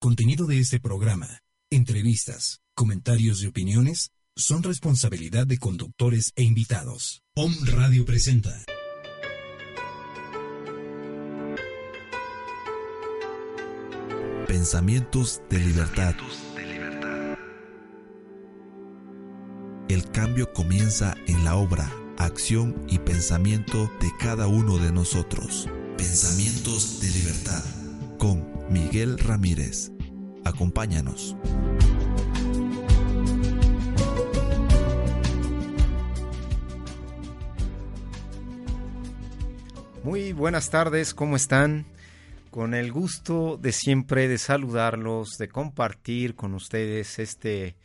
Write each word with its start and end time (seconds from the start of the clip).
Contenido 0.00 0.46
de 0.46 0.60
este 0.60 0.78
programa, 0.78 1.42
entrevistas, 1.70 2.60
comentarios 2.76 3.42
y 3.42 3.48
opiniones 3.48 4.12
son 4.36 4.62
responsabilidad 4.62 5.44
de 5.44 5.58
conductores 5.58 6.30
e 6.36 6.44
invitados. 6.44 7.24
Om 7.34 7.52
Radio 7.64 8.04
presenta. 8.04 8.64
Pensamientos 14.46 15.42
de 15.50 15.58
libertad. 15.58 16.14
El 19.88 20.08
cambio 20.12 20.52
comienza 20.52 21.16
en 21.26 21.42
la 21.42 21.56
obra, 21.56 21.92
acción 22.18 22.84
y 22.88 23.00
pensamiento 23.00 23.90
de 24.00 24.12
cada 24.20 24.46
uno 24.46 24.78
de 24.78 24.92
nosotros. 24.92 25.68
Pensamientos 25.96 27.00
de 27.00 27.10
libertad. 27.10 27.64
Con 28.16 28.58
Miguel 28.70 29.18
Ramírez. 29.18 29.92
Acompáñanos. 30.44 31.36
Muy 40.08 40.32
buenas 40.32 40.70
tardes, 40.70 41.12
¿cómo 41.12 41.36
están? 41.36 41.84
Con 42.50 42.72
el 42.72 42.92
gusto 42.92 43.58
de 43.60 43.72
siempre 43.72 44.26
de 44.26 44.38
saludarlos, 44.38 45.36
de 45.38 45.48
compartir 45.48 46.34
con 46.34 46.54
ustedes 46.54 47.18
este, 47.18 47.76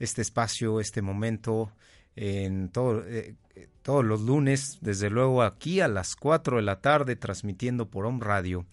este 0.00 0.22
espacio, 0.22 0.80
este 0.80 1.02
momento, 1.02 1.70
en 2.16 2.70
todo, 2.70 3.04
eh, 3.06 3.36
todos 3.82 4.04
los 4.04 4.22
lunes, 4.22 4.78
desde 4.80 5.08
luego 5.08 5.44
aquí 5.44 5.80
a 5.80 5.86
las 5.86 6.16
4 6.16 6.56
de 6.56 6.62
la 6.62 6.80
tarde, 6.80 7.14
transmitiendo 7.14 7.88
por 7.88 8.06
Home 8.06 8.24
Radio, 8.24 8.66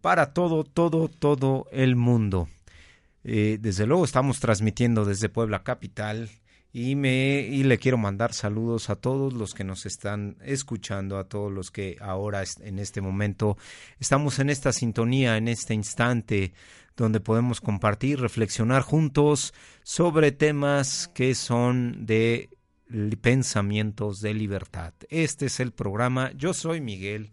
para 0.00 0.32
todo, 0.32 0.62
todo, 0.62 1.08
todo 1.08 1.66
el 1.72 1.96
mundo. 1.96 2.48
Eh, 3.24 3.58
desde 3.60 3.86
luego 3.86 4.04
estamos 4.04 4.40
transmitiendo 4.40 5.04
desde 5.04 5.28
Puebla 5.28 5.62
Capital, 5.62 6.30
y 6.72 6.96
me 6.96 7.40
y 7.40 7.64
le 7.64 7.78
quiero 7.78 7.98
mandar 7.98 8.32
saludos 8.32 8.88
a 8.88 8.96
todos 8.96 9.34
los 9.34 9.52
que 9.52 9.64
nos 9.64 9.84
están 9.84 10.38
escuchando, 10.42 11.18
a 11.18 11.28
todos 11.28 11.52
los 11.52 11.70
que 11.70 11.98
ahora 12.00 12.42
en 12.60 12.78
este 12.78 13.02
momento 13.02 13.58
estamos 14.00 14.38
en 14.38 14.48
esta 14.48 14.72
sintonía, 14.72 15.36
en 15.36 15.48
este 15.48 15.74
instante 15.74 16.54
donde 16.96 17.20
podemos 17.20 17.60
compartir, 17.60 18.20
reflexionar 18.20 18.82
juntos 18.82 19.52
sobre 19.82 20.32
temas 20.32 21.08
que 21.08 21.34
son 21.34 22.06
de 22.06 22.50
pensamientos 23.20 24.20
de 24.20 24.34
libertad. 24.34 24.94
Este 25.08 25.46
es 25.46 25.60
el 25.60 25.72
programa. 25.72 26.32
Yo 26.32 26.54
soy 26.54 26.80
Miguel 26.80 27.32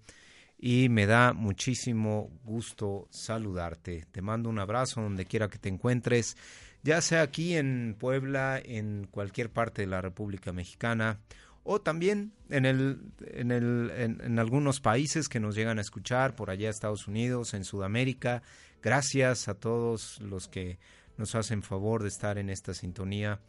y 0.60 0.90
me 0.90 1.06
da 1.06 1.34
muchísimo 1.34 2.30
gusto 2.44 3.08
saludarte. 3.10 4.06
Te 4.12 4.22
mando 4.22 4.50
un 4.50 4.60
abrazo 4.60 5.02
donde 5.02 5.26
quiera 5.26 5.48
que 5.48 5.58
te 5.58 5.70
encuentres 5.70 6.36
ya 6.82 7.02
sea 7.02 7.22
aquí 7.22 7.56
en 7.56 7.96
Puebla, 8.00 8.62
en 8.64 9.08
cualquier 9.12 9.50
parte 9.50 9.82
de 9.82 9.88
la 9.88 10.02
República 10.02 10.54
Mexicana, 10.54 11.20
o 11.64 11.82
también 11.82 12.34
en, 12.50 12.66
el, 12.66 13.02
en, 13.20 13.52
el, 13.52 13.92
en, 13.94 14.40
algunos 14.40 14.80
países 14.80 15.28
que 15.28 15.40
nos 15.40 15.56
llegan 15.56 15.78
a 15.78 15.82
escuchar, 15.82 16.36
por 16.36 16.50
allá 16.50 16.70
Estados 16.70 17.08
Unidos, 17.08 17.54
en 17.54 17.66
Sudamérica. 17.66 18.42
Gracias 18.82 19.50
a 19.50 19.56
todos 19.56 20.20
los 20.22 20.48
que 20.48 20.80
nos 21.18 21.36
hacen 21.36 21.64
favor 21.64 22.02
de 22.02 22.08
estar 22.08 22.38
en 22.38 22.50
esta 22.50 22.74
sintonía 22.74 23.42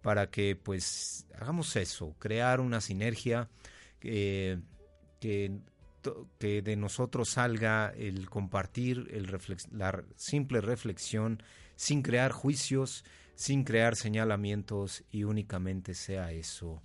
para 0.00 0.30
que 0.30 0.54
pues 0.54 1.26
hagamos 1.34 1.74
eso, 1.74 2.14
crear 2.20 2.60
una 2.60 2.80
sinergia 2.80 3.48
que, 3.98 4.60
que, 6.38 6.62
de 6.62 6.76
nosotros 6.76 7.30
salga 7.30 7.92
el 7.96 8.28
compartir 8.28 9.08
el 9.12 9.26
la 9.72 10.04
simple 10.16 10.60
reflexión 10.60 11.42
sin 11.76 12.02
crear 12.02 12.32
juicios, 12.32 13.04
sin 13.34 13.64
crear 13.64 13.96
señalamientos 13.96 15.04
y 15.10 15.24
únicamente 15.24 15.94
sea 15.94 16.32
eso 16.32 16.82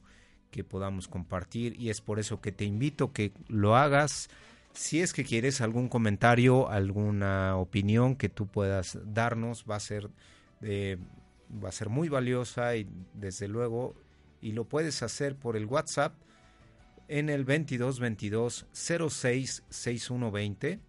que 0.51 0.63
podamos 0.63 1.07
compartir 1.07 1.79
y 1.79 1.89
es 1.89 2.01
por 2.01 2.19
eso 2.19 2.41
que 2.41 2.51
te 2.51 2.65
invito 2.65 3.13
que 3.13 3.31
lo 3.47 3.77
hagas. 3.77 4.29
Si 4.73 5.01
es 5.01 5.13
que 5.13 5.23
quieres 5.23 5.61
algún 5.61 5.87
comentario, 5.87 6.69
alguna 6.69 7.57
opinión 7.57 8.15
que 8.15 8.29
tú 8.29 8.47
puedas 8.47 8.97
darnos, 9.03 9.65
va 9.69 9.77
a 9.77 9.79
ser 9.79 10.09
va 10.63 11.69
a 11.69 11.71
ser 11.71 11.89
muy 11.89 12.09
valiosa 12.09 12.75
y 12.75 12.87
desde 13.13 13.47
luego 13.47 13.95
y 14.41 14.51
lo 14.53 14.65
puedes 14.65 15.03
hacer 15.03 15.35
por 15.35 15.55
el 15.55 15.65
WhatsApp 15.65 16.13
en 17.11 17.29
el 17.29 17.43
2222 17.43 18.67
06 18.71 19.63
6120 19.69 20.79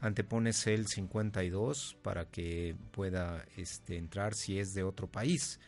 antepones 0.00 0.66
el 0.66 0.88
52 0.88 1.96
para 2.02 2.26
que 2.26 2.76
pueda 2.90 3.46
este, 3.56 3.96
entrar 3.96 4.34
si 4.34 4.58
es 4.58 4.74
de 4.74 4.82
otro 4.82 5.06
país. 5.06 5.60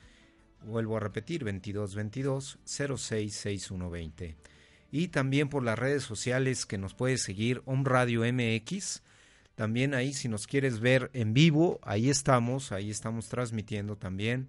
Vuelvo 0.64 0.96
a 0.96 1.00
repetir, 1.00 1.44
2222 1.44 2.58
066120. 2.64 4.36
Y 4.90 5.08
también 5.08 5.48
por 5.48 5.62
las 5.62 5.78
redes 5.78 6.02
sociales 6.02 6.66
que 6.66 6.78
nos 6.78 6.94
puedes 6.94 7.22
seguir, 7.22 7.62
Om 7.64 7.84
Radio 7.84 8.22
MX. 8.30 9.02
También 9.54 9.94
ahí 9.94 10.12
si 10.12 10.28
nos 10.28 10.48
quieres 10.48 10.80
ver 10.80 11.10
en 11.14 11.32
vivo, 11.32 11.78
ahí 11.82 12.10
estamos, 12.10 12.72
ahí 12.72 12.90
estamos 12.90 13.28
transmitiendo 13.28 13.96
también 13.96 14.48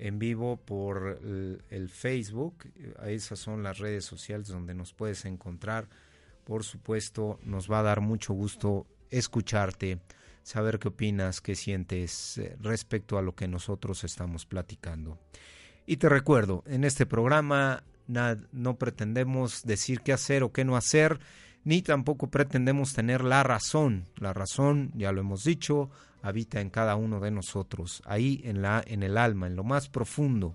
en 0.00 0.18
vivo 0.18 0.56
por 0.56 1.20
el, 1.22 1.88
Facebook. 1.90 2.64
Esas 3.04 3.38
son 3.38 3.62
las 3.62 3.78
redes 3.78 4.04
sociales 4.04 4.48
donde 4.48 4.74
nos 4.74 4.94
puedes 4.94 5.24
encontrar. 5.26 5.88
Por 6.44 6.64
supuesto, 6.64 7.38
nos 7.44 7.70
va 7.70 7.80
a 7.80 7.84
dar 7.84 8.00
mucho 8.00 8.32
gusto 8.32 8.86
escucharte, 9.10 10.00
saber 10.42 10.78
qué 10.78 10.88
opinas, 10.88 11.40
qué 11.40 11.54
sientes 11.54 12.38
eh, 12.38 12.56
respecto 12.60 13.18
a 13.18 13.22
lo 13.22 13.34
que 13.34 13.46
nosotros 13.46 14.02
estamos 14.04 14.46
platicando. 14.46 15.18
Y 15.86 15.98
te 15.98 16.08
recuerdo, 16.08 16.64
en 16.66 16.84
este 16.84 17.04
programa 17.04 17.84
no 18.06 18.76
pretendemos 18.76 19.62
decir 19.62 20.00
qué 20.00 20.12
hacer 20.12 20.42
o 20.42 20.52
qué 20.52 20.64
no 20.64 20.76
hacer, 20.76 21.20
ni 21.62 21.82
tampoco 21.82 22.28
pretendemos 22.28 22.94
tener 22.94 23.22
la 23.22 23.42
razón. 23.42 24.06
La 24.16 24.32
razón, 24.32 24.92
ya 24.94 25.12
lo 25.12 25.20
hemos 25.20 25.44
dicho, 25.44 25.90
habita 26.22 26.60
en 26.60 26.70
cada 26.70 26.96
uno 26.96 27.20
de 27.20 27.30
nosotros, 27.30 28.02
ahí 28.04 28.40
en 28.44 28.62
la 28.62 28.82
en 28.86 29.02
el 29.02 29.16
alma, 29.16 29.46
en 29.46 29.56
lo 29.56 29.64
más 29.64 29.88
profundo. 29.88 30.54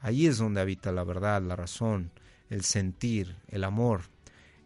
Ahí 0.00 0.26
es 0.26 0.38
donde 0.38 0.60
habita 0.60 0.90
la 0.92 1.04
verdad, 1.04 1.42
la 1.42 1.56
razón, 1.56 2.10
el 2.50 2.62
sentir, 2.64 3.36
el 3.48 3.64
amor, 3.64 4.02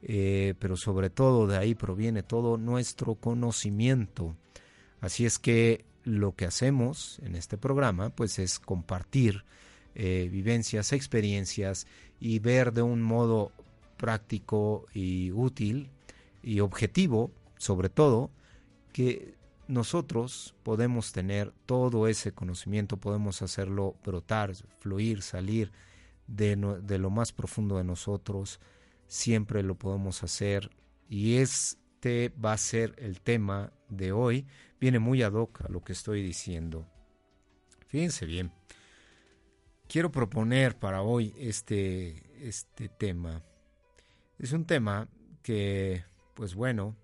eh, 0.02 0.54
pero 0.58 0.76
sobre 0.76 1.10
todo 1.10 1.46
de 1.46 1.58
ahí 1.58 1.74
proviene 1.74 2.22
todo 2.22 2.56
nuestro 2.56 3.16
conocimiento. 3.16 4.34
Así 5.00 5.26
es 5.26 5.38
que 5.38 5.84
lo 6.04 6.34
que 6.34 6.46
hacemos 6.46 7.18
en 7.22 7.34
este 7.34 7.58
programa 7.58 8.10
pues 8.10 8.38
es 8.38 8.58
compartir 8.58 9.44
eh, 9.94 10.28
vivencias, 10.30 10.92
experiencias 10.92 11.86
y 12.20 12.38
ver 12.38 12.72
de 12.72 12.82
un 12.82 13.02
modo 13.02 13.52
práctico 13.96 14.86
y 14.94 15.32
útil 15.32 15.90
y 16.42 16.60
objetivo, 16.60 17.30
sobre 17.56 17.88
todo, 17.88 18.30
que 18.92 19.35
nosotros 19.68 20.54
podemos 20.62 21.12
tener 21.12 21.52
todo 21.66 22.08
ese 22.08 22.32
conocimiento, 22.32 22.96
podemos 22.96 23.42
hacerlo 23.42 23.96
brotar, 24.04 24.54
fluir, 24.78 25.22
salir 25.22 25.72
de, 26.26 26.56
lo 26.98 27.10
más 27.10 27.32
profundo 27.32 27.76
de 27.76 27.84
nosotros, 27.84 28.60
siempre 29.06 29.62
lo 29.62 29.76
podemos 29.76 30.22
hacer 30.22 30.70
y 31.08 31.36
este 31.36 32.32
va 32.42 32.52
a 32.52 32.58
ser 32.58 32.94
el 32.98 33.20
tema 33.20 33.72
de 33.88 34.12
hoy. 34.12 34.46
Viene 34.80 34.98
muy 34.98 35.22
ad 35.22 35.32
hoc 35.32 35.62
a 35.62 35.68
lo 35.68 35.82
que 35.82 35.92
estoy 35.92 36.22
diciendo. 36.22 36.86
Fíjense 37.86 38.26
bien. 38.26 38.52
Quiero 39.88 40.10
proponer 40.10 40.78
para 40.78 41.02
hoy 41.02 41.32
este, 41.38 42.46
este 42.46 42.88
tema. 42.88 43.42
Es 44.38 44.52
un 44.52 44.64
tema 44.64 45.08
que, 45.42 46.04
pues 46.34 46.54
bueno, 46.54 46.96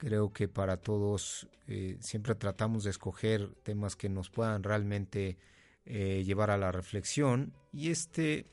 creo 0.00 0.32
que 0.32 0.48
para 0.48 0.78
todos 0.78 1.46
eh, 1.68 1.98
siempre 2.00 2.34
tratamos 2.34 2.84
de 2.84 2.90
escoger 2.90 3.54
temas 3.62 3.96
que 3.96 4.08
nos 4.08 4.30
puedan 4.30 4.62
realmente 4.62 5.36
eh, 5.84 6.24
llevar 6.24 6.50
a 6.50 6.56
la 6.56 6.72
reflexión 6.72 7.52
y 7.70 7.90
este 7.90 8.46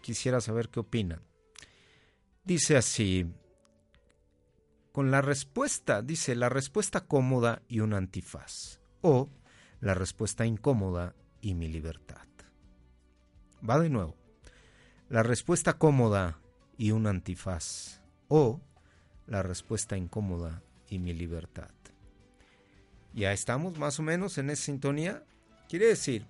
quisiera 0.00 0.40
saber 0.40 0.70
qué 0.70 0.80
opinan. 0.80 1.20
Dice 2.44 2.78
así, 2.78 3.26
con 4.90 5.10
la 5.10 5.20
respuesta, 5.20 6.00
dice 6.00 6.34
la 6.34 6.48
respuesta 6.48 7.02
cómoda 7.02 7.60
y 7.68 7.80
un 7.80 7.92
antifaz. 7.92 8.80
O 9.02 9.28
la 9.80 9.92
respuesta 9.92 10.46
incómoda 10.46 11.14
y 11.42 11.54
mi 11.54 11.68
libertad. 11.68 12.26
Va 13.68 13.78
de 13.78 13.90
nuevo. 13.90 14.16
La 15.10 15.22
respuesta 15.22 15.74
cómoda 15.74 16.40
y 16.78 16.92
un 16.92 17.06
antifaz. 17.06 18.02
O 18.28 18.62
la 19.26 19.42
respuesta 19.42 19.96
incómoda 19.96 20.62
y 20.88 20.98
mi 20.98 21.12
libertad. 21.12 21.70
Ya 23.12 23.32
estamos 23.32 23.78
más 23.78 23.98
o 24.00 24.02
menos 24.02 24.38
en 24.38 24.50
esa 24.50 24.64
sintonía. 24.64 25.22
Quiere 25.68 25.86
decir, 25.86 26.26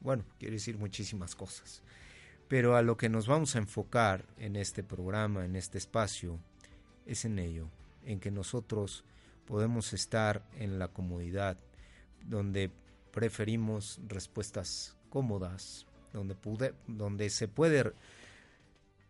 bueno, 0.00 0.24
quiere 0.38 0.54
decir 0.54 0.76
muchísimas 0.76 1.34
cosas. 1.34 1.82
Pero 2.48 2.76
a 2.76 2.82
lo 2.82 2.96
que 2.96 3.08
nos 3.08 3.26
vamos 3.26 3.54
a 3.54 3.58
enfocar 3.58 4.24
en 4.38 4.56
este 4.56 4.82
programa, 4.82 5.44
en 5.44 5.56
este 5.56 5.78
espacio, 5.78 6.38
es 7.06 7.24
en 7.24 7.38
ello, 7.38 7.68
en 8.04 8.20
que 8.20 8.30
nosotros 8.30 9.04
podemos 9.46 9.92
estar 9.92 10.42
en 10.58 10.78
la 10.78 10.88
comodidad, 10.88 11.56
donde 12.24 12.70
preferimos 13.12 14.00
respuestas 14.06 14.96
cómodas, 15.10 15.86
donde, 16.12 16.34
pude, 16.34 16.74
donde 16.86 17.30
se 17.30 17.48
puede 17.48 17.92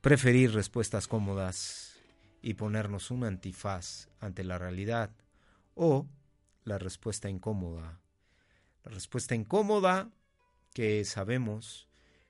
preferir 0.00 0.52
respuestas 0.52 1.08
cómodas 1.08 1.95
y 2.42 2.54
ponernos 2.54 3.10
un 3.10 3.24
antifaz 3.24 4.08
ante 4.20 4.44
la 4.44 4.58
realidad, 4.58 5.10
o 5.74 6.06
la 6.64 6.78
respuesta 6.78 7.28
incómoda. 7.28 8.00
La 8.84 8.92
respuesta 8.92 9.34
incómoda 9.34 10.10
que 10.72 11.04
sabemos, 11.04 11.88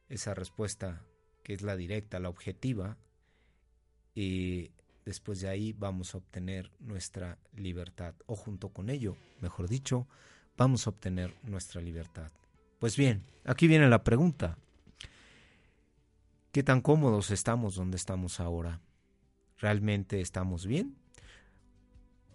esa 0.09 0.35
respuesta 0.35 1.03
que 1.43 1.55
es 1.55 1.63
la 1.63 1.77
directa, 1.77 2.19
la 2.19 2.29
objetiva, 2.29 2.97
y 4.15 4.71
después 5.05 5.41
de 5.41 5.49
ahí 5.49 5.73
vamos 5.73 6.15
a 6.15 6.19
obtener 6.19 6.71
nuestra 6.81 7.39
libertad, 7.55 8.15
o 8.27 8.37
junto 8.37 8.71
con 8.71 8.91
ello, 8.91 9.17
mejor 9.41 9.69
dicho, 9.69 10.09
vamos 10.57 10.87
a 10.87 10.91
obtener 10.91 11.37
nuestra 11.43 11.81
libertad. 11.81 12.33
Pues 12.79 12.97
bien, 12.97 13.25
aquí 13.45 13.69
viene 13.69 13.89
la 13.89 14.03
pregunta. 14.03 14.59
¿Qué 16.53 16.63
tan 16.63 16.81
cómodos 16.81 17.31
estamos 17.31 17.75
donde 17.75 17.97
estamos 17.97 18.41
ahora? 18.41 18.81
¿Realmente 19.59 20.21
estamos 20.21 20.67
bien? 20.67 20.97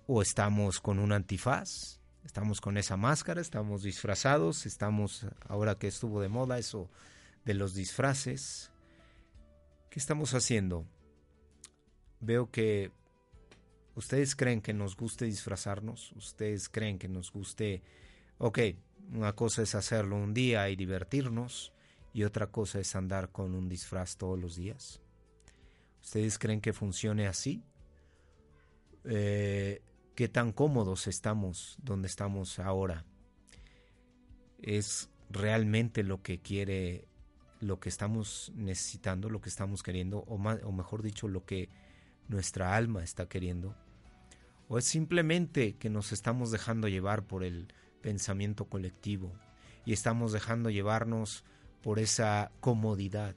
¿O 0.08 0.22
estamos 0.22 0.80
con 0.80 1.00
un 1.00 1.12
antifaz? 1.12 2.00
¿Estamos 2.24 2.62
con 2.62 2.78
esa 2.78 2.98
máscara? 2.98 3.42
¿Estamos 3.42 3.84
disfrazados? 3.84 4.66
¿Estamos, 4.66 5.26
ahora 5.48 5.76
que 5.76 5.88
estuvo 5.88 6.22
de 6.22 6.30
moda 6.30 6.58
eso 6.58 6.90
de 7.46 7.54
los 7.54 7.74
disfraces? 7.74 8.72
¿Qué 9.90 10.00
estamos 10.00 10.34
haciendo? 10.34 10.86
Veo 12.20 12.50
que 12.50 12.92
ustedes 13.96 14.36
creen 14.36 14.62
que 14.62 14.74
nos 14.74 14.96
guste 14.96 15.26
disfrazarnos, 15.26 16.12
ustedes 16.14 16.70
creen 16.70 16.98
que 16.98 17.08
nos 17.08 17.32
guste, 17.32 17.82
ok, 18.38 18.60
una 19.12 19.34
cosa 19.34 19.64
es 19.64 19.76
hacerlo 19.76 20.16
un 20.16 20.34
día 20.34 20.70
y 20.70 20.76
divertirnos 20.76 21.74
y 22.14 22.24
otra 22.24 22.48
cosa 22.48 22.80
es 22.80 22.96
andar 22.96 23.30
con 23.30 23.54
un 23.56 23.68
disfraz 23.68 24.18
todos 24.18 24.40
los 24.40 24.56
días. 24.56 25.02
¿Ustedes 26.01 26.38
creen 26.39 26.62
que 26.62 26.74
funcione 26.74 27.27
así? 27.27 27.63
Eh, 29.06 29.81
¿Qué 30.15 30.27
tan 30.27 30.51
cómodos 30.51 31.07
estamos 31.07 31.77
donde 31.81 32.07
estamos 32.07 32.59
ahora? 32.59 33.06
¿Es 34.62 35.09
realmente 35.30 36.03
lo 36.03 36.21
que 36.21 36.39
quiere, 36.39 37.07
lo 37.59 37.80
que 37.80 37.89
estamos 37.89 38.51
necesitando, 38.56 39.30
lo 39.30 39.42
que 39.42 39.50
estamos 39.50 39.83
queriendo, 39.83 40.19
o, 40.19 40.36
o 40.36 40.71
mejor 40.71 41.01
dicho, 41.01 41.27
lo 41.27 41.45
que 41.45 41.69
nuestra 42.27 42.75
alma 42.75 43.03
está 43.03 43.27
queriendo? 43.30 43.75
¿O 44.68 44.77
es 44.77 44.86
simplemente 44.86 45.75
que 45.77 45.89
nos 45.89 46.12
estamos 46.12 46.51
dejando 46.51 46.88
llevar 46.88 47.25
por 47.25 47.44
el 47.44 47.74
pensamiento 48.01 48.65
colectivo 48.65 49.33
y 49.86 49.94
estamos 49.94 50.31
dejando 50.31 50.69
llevarnos 50.69 51.44
por 51.81 52.00
esa 52.00 52.51
comodidad 52.59 53.36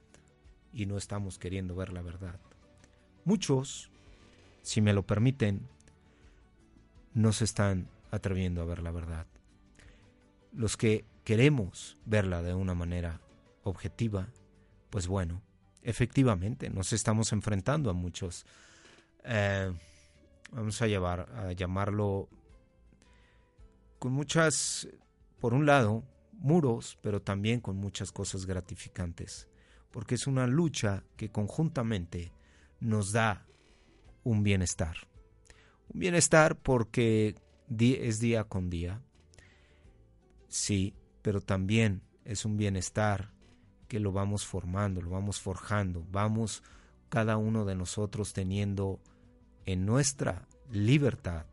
y 0.71 0.85
no 0.85 0.97
estamos 0.97 1.39
queriendo 1.39 1.75
ver 1.75 1.91
la 1.91 2.01
verdad? 2.01 2.39
Muchos, 3.25 3.91
si 4.61 4.81
me 4.81 4.93
lo 4.93 5.05
permiten, 5.05 5.67
no 7.13 7.33
se 7.33 7.43
están 7.43 7.89
atreviendo 8.11 8.61
a 8.61 8.65
ver 8.65 8.81
la 8.81 8.91
verdad. 8.91 9.27
Los 10.53 10.77
que 10.77 11.05
queremos 11.23 11.97
verla 12.05 12.41
de 12.41 12.53
una 12.53 12.75
manera 12.75 13.19
objetiva, 13.63 14.29
pues 14.89 15.07
bueno, 15.07 15.41
efectivamente 15.81 16.69
nos 16.69 16.93
estamos 16.93 17.33
enfrentando 17.33 17.89
a 17.89 17.93
muchos 17.93 18.45
eh, 19.23 19.73
vamos 20.51 20.81
a, 20.81 20.87
llevar, 20.87 21.27
a 21.35 21.51
llamarlo 21.53 22.29
con 23.99 24.13
muchas, 24.13 24.87
por 25.39 25.53
un 25.53 25.65
lado, 25.65 26.03
muros, 26.33 26.97
pero 27.01 27.21
también 27.21 27.59
con 27.59 27.77
muchas 27.77 28.11
cosas 28.11 28.45
gratificantes, 28.45 29.47
porque 29.91 30.15
es 30.15 30.27
una 30.27 30.47
lucha 30.47 31.03
que 31.17 31.31
conjuntamente 31.31 32.31
nos 32.85 33.11
da 33.11 33.45
un 34.23 34.43
bienestar. 34.43 34.95
Un 35.93 35.99
bienestar 35.99 36.55
porque 36.55 37.35
es 37.79 38.19
día 38.19 38.43
con 38.43 38.69
día, 38.69 39.01
sí, 40.47 40.93
pero 41.21 41.41
también 41.41 42.03
es 42.23 42.45
un 42.45 42.57
bienestar 42.57 43.31
que 43.87 43.99
lo 43.99 44.11
vamos 44.11 44.45
formando, 44.45 45.01
lo 45.01 45.09
vamos 45.09 45.39
forjando, 45.39 46.05
vamos 46.11 46.63
cada 47.09 47.37
uno 47.37 47.65
de 47.65 47.75
nosotros 47.75 48.33
teniendo 48.33 48.99
en 49.65 49.85
nuestra 49.85 50.47
libertad 50.71 51.45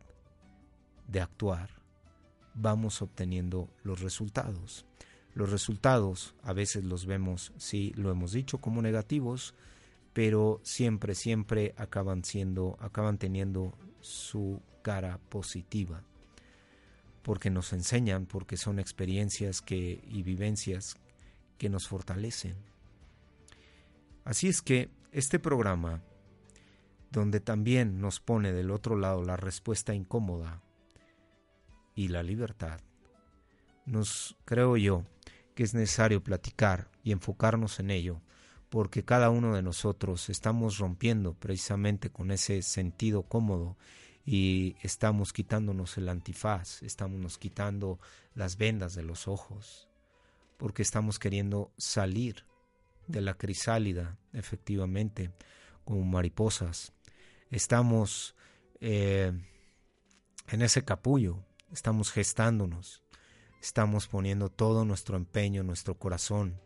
de 1.08 1.20
actuar, 1.20 1.70
vamos 2.55 3.00
obteniendo 3.00 3.70
los 3.82 4.00
resultados. 4.00 4.87
Los 5.34 5.50
resultados 5.50 6.34
a 6.43 6.52
veces 6.52 6.84
los 6.84 7.06
vemos, 7.06 7.52
sí, 7.56 7.93
lo 7.96 8.11
hemos 8.11 8.32
dicho, 8.32 8.58
como 8.58 8.82
negativos, 8.82 9.55
pero 10.12 10.60
siempre, 10.62 11.14
siempre 11.14 11.74
acaban 11.76 12.24
siendo, 12.24 12.76
acaban 12.80 13.18
teniendo 13.18 13.76
su 14.00 14.62
cara 14.82 15.18
positiva, 15.28 16.02
porque 17.22 17.50
nos 17.50 17.72
enseñan, 17.72 18.26
porque 18.26 18.56
son 18.56 18.78
experiencias 18.78 19.62
que, 19.62 20.02
y 20.06 20.22
vivencias 20.22 20.96
que 21.58 21.68
nos 21.68 21.88
fortalecen. 21.88 22.56
Así 24.24 24.48
es 24.48 24.62
que 24.62 24.90
este 25.12 25.38
programa 25.38 26.02
donde 27.10 27.40
también 27.40 28.00
nos 28.00 28.20
pone 28.20 28.52
del 28.52 28.70
otro 28.70 28.96
lado 28.96 29.22
la 29.22 29.36
respuesta 29.36 29.94
incómoda 29.94 30.62
y 31.94 32.08
la 32.08 32.22
libertad, 32.22 32.80
nos 33.84 34.36
creo 34.44 34.76
yo 34.76 35.04
que 35.54 35.62
es 35.62 35.74
necesario 35.74 36.22
platicar 36.22 36.90
y 37.04 37.12
enfocarnos 37.12 37.78
en 37.81 37.90
ello, 37.90 38.22
porque 38.72 39.05
cada 39.05 39.29
uno 39.29 39.55
de 39.55 39.60
nosotros 39.60 40.31
estamos 40.31 40.79
rompiendo 40.79 41.34
precisamente 41.34 42.08
con 42.08 42.31
ese 42.31 42.62
sentido 42.62 43.22
cómodo 43.22 43.76
y 44.24 44.76
estamos 44.81 45.34
quitándonos 45.34 45.98
el 45.98 46.08
antifaz, 46.08 46.82
estamos 46.82 47.36
quitando 47.36 48.00
las 48.34 48.56
vendas 48.56 48.94
de 48.94 49.02
los 49.02 49.29
ojos, 49.29 49.91
porque 50.56 50.81
estamos 50.81 51.19
queriendo 51.19 51.70
salir 51.76 52.46
de 53.08 53.20
la 53.20 53.34
crisálida, 53.34 54.17
efectivamente, 54.32 55.32
como 55.84 56.02
mariposas, 56.05 56.94
estamos 57.50 58.34
eh, 58.81 59.32
en 60.48 60.62
ese 60.62 60.82
capullo, 60.82 61.44
estamos 61.74 62.10
gestándonos, 62.10 63.02
estamos 63.60 64.08
poniendo 64.08 64.48
todo 64.48 64.86
nuestro 64.86 65.19
empeño, 65.19 65.62
nuestro 65.62 65.98
corazón, 65.98 66.58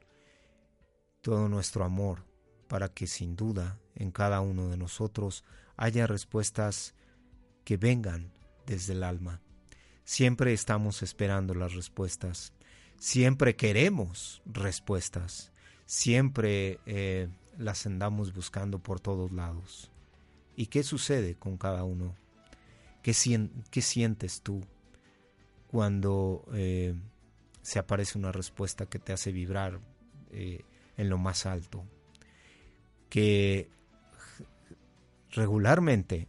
todo 1.26 1.48
nuestro 1.48 1.82
amor, 1.82 2.24
para 2.68 2.88
que 2.88 3.08
sin 3.08 3.34
duda 3.34 3.80
en 3.96 4.12
cada 4.12 4.40
uno 4.40 4.68
de 4.68 4.76
nosotros 4.76 5.42
haya 5.76 6.06
respuestas 6.06 6.94
que 7.64 7.76
vengan 7.76 8.32
desde 8.64 8.92
el 8.92 9.02
alma. 9.02 9.40
Siempre 10.04 10.52
estamos 10.52 11.02
esperando 11.02 11.52
las 11.52 11.74
respuestas, 11.74 12.52
siempre 13.00 13.56
queremos 13.56 14.40
respuestas, 14.46 15.50
siempre 15.84 16.78
eh, 16.86 17.26
las 17.58 17.86
andamos 17.86 18.32
buscando 18.32 18.78
por 18.78 19.00
todos 19.00 19.32
lados. 19.32 19.90
¿Y 20.54 20.66
qué 20.66 20.84
sucede 20.84 21.34
con 21.34 21.56
cada 21.56 21.82
uno? 21.82 22.14
¿Qué, 23.02 23.12
sientes 23.12 24.42
tú 24.42 24.64
cuando 25.66 26.44
eh, 26.52 26.94
se 27.62 27.80
aparece 27.80 28.16
una 28.16 28.30
respuesta 28.30 28.86
que 28.86 29.00
te 29.00 29.12
hace 29.12 29.32
vibrar 29.32 29.80
eh, 30.30 30.62
en 30.96 31.08
lo 31.08 31.18
más 31.18 31.46
alto? 31.46 31.84
Que 33.08 33.70
regularmente 35.30 36.28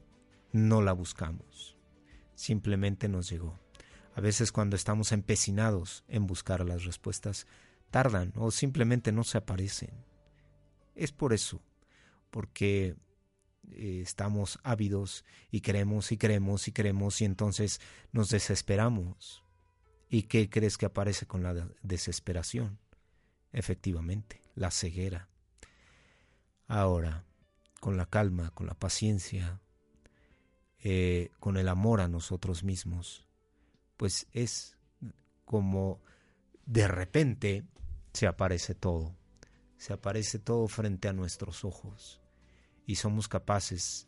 no 0.51 0.81
la 0.81 0.93
buscamos, 0.93 1.77
simplemente 2.35 3.07
nos 3.07 3.29
llegó. 3.29 3.59
A 4.15 4.21
veces 4.21 4.51
cuando 4.51 4.75
estamos 4.75 5.11
empecinados 5.11 6.03
en 6.07 6.27
buscar 6.27 6.65
las 6.65 6.85
respuestas, 6.85 7.47
tardan 7.91 8.33
o 8.35 8.51
simplemente 8.51 9.11
no 9.11 9.23
se 9.23 9.37
aparecen. 9.37 9.91
Es 10.95 11.11
por 11.11 11.33
eso, 11.33 11.61
porque 12.31 12.95
eh, 13.71 14.01
estamos 14.01 14.59
ávidos 14.63 15.23
y 15.51 15.61
queremos 15.61 16.11
y 16.11 16.17
queremos 16.17 16.67
y 16.67 16.71
queremos 16.71 17.21
y 17.21 17.25
entonces 17.25 17.79
nos 18.11 18.29
desesperamos 18.29 19.43
¿Y 20.09 20.23
qué 20.23 20.49
crees 20.49 20.77
que 20.77 20.85
aparece 20.85 21.25
con 21.25 21.43
la 21.43 21.69
desesperación? 21.81 22.79
Efectivamente, 23.51 24.41
la 24.57 24.71
ceguera. 24.71 25.29
Ahora, 26.67 27.23
con 27.79 27.95
la 27.95 28.05
calma, 28.07 28.49
con 28.49 28.67
la 28.67 28.73
paciencia, 28.73 29.61
eh, 30.79 31.31
con 31.39 31.55
el 31.55 31.69
amor 31.69 32.01
a 32.01 32.09
nosotros 32.09 32.63
mismos, 32.63 33.25
pues 33.95 34.27
es 34.33 34.77
como 35.45 36.01
de 36.65 36.87
repente 36.87 37.63
se 38.11 38.27
aparece 38.27 38.75
todo, 38.75 39.15
se 39.77 39.93
aparece 39.93 40.39
todo 40.39 40.67
frente 40.67 41.07
a 41.07 41.13
nuestros 41.13 41.63
ojos 41.63 42.19
y 42.85 42.95
somos 42.95 43.27
capaces 43.29 44.07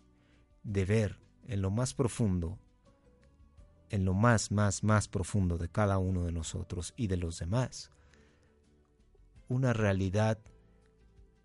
de 0.64 0.84
ver 0.84 1.20
en 1.48 1.62
lo 1.62 1.72
más 1.72 1.94
profundo 1.94 2.60
en 3.90 4.06
lo 4.06 4.14
más, 4.14 4.52
más, 4.52 4.84
más 4.84 5.08
profundo 5.08 5.58
de 5.58 5.70
cada 5.70 5.98
uno 5.98 6.24
de 6.24 6.32
nosotros 6.32 6.94
y 6.96 7.08
de 7.08 7.18
los 7.18 7.40
demás, 7.40 7.92
una 9.50 9.74
realidad 9.74 10.40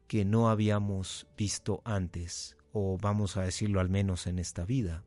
que 0.07 0.25
no 0.25 0.49
habíamos 0.49 1.27
visto 1.37 1.83
antes, 1.85 2.57
o 2.73 2.99
vamos 2.99 3.37
a 3.37 3.43
decirlo 3.43 3.81
al 3.81 3.89
menos 3.89 4.27
en 4.29 4.39
esta 4.39 4.65
vida. 4.65 5.03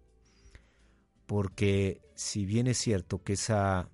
Porque 1.25 2.01
si 2.15 2.45
bien 2.45 2.67
es 2.67 2.77
cierto 2.77 3.23
que 3.23 3.33
esa 3.33 3.89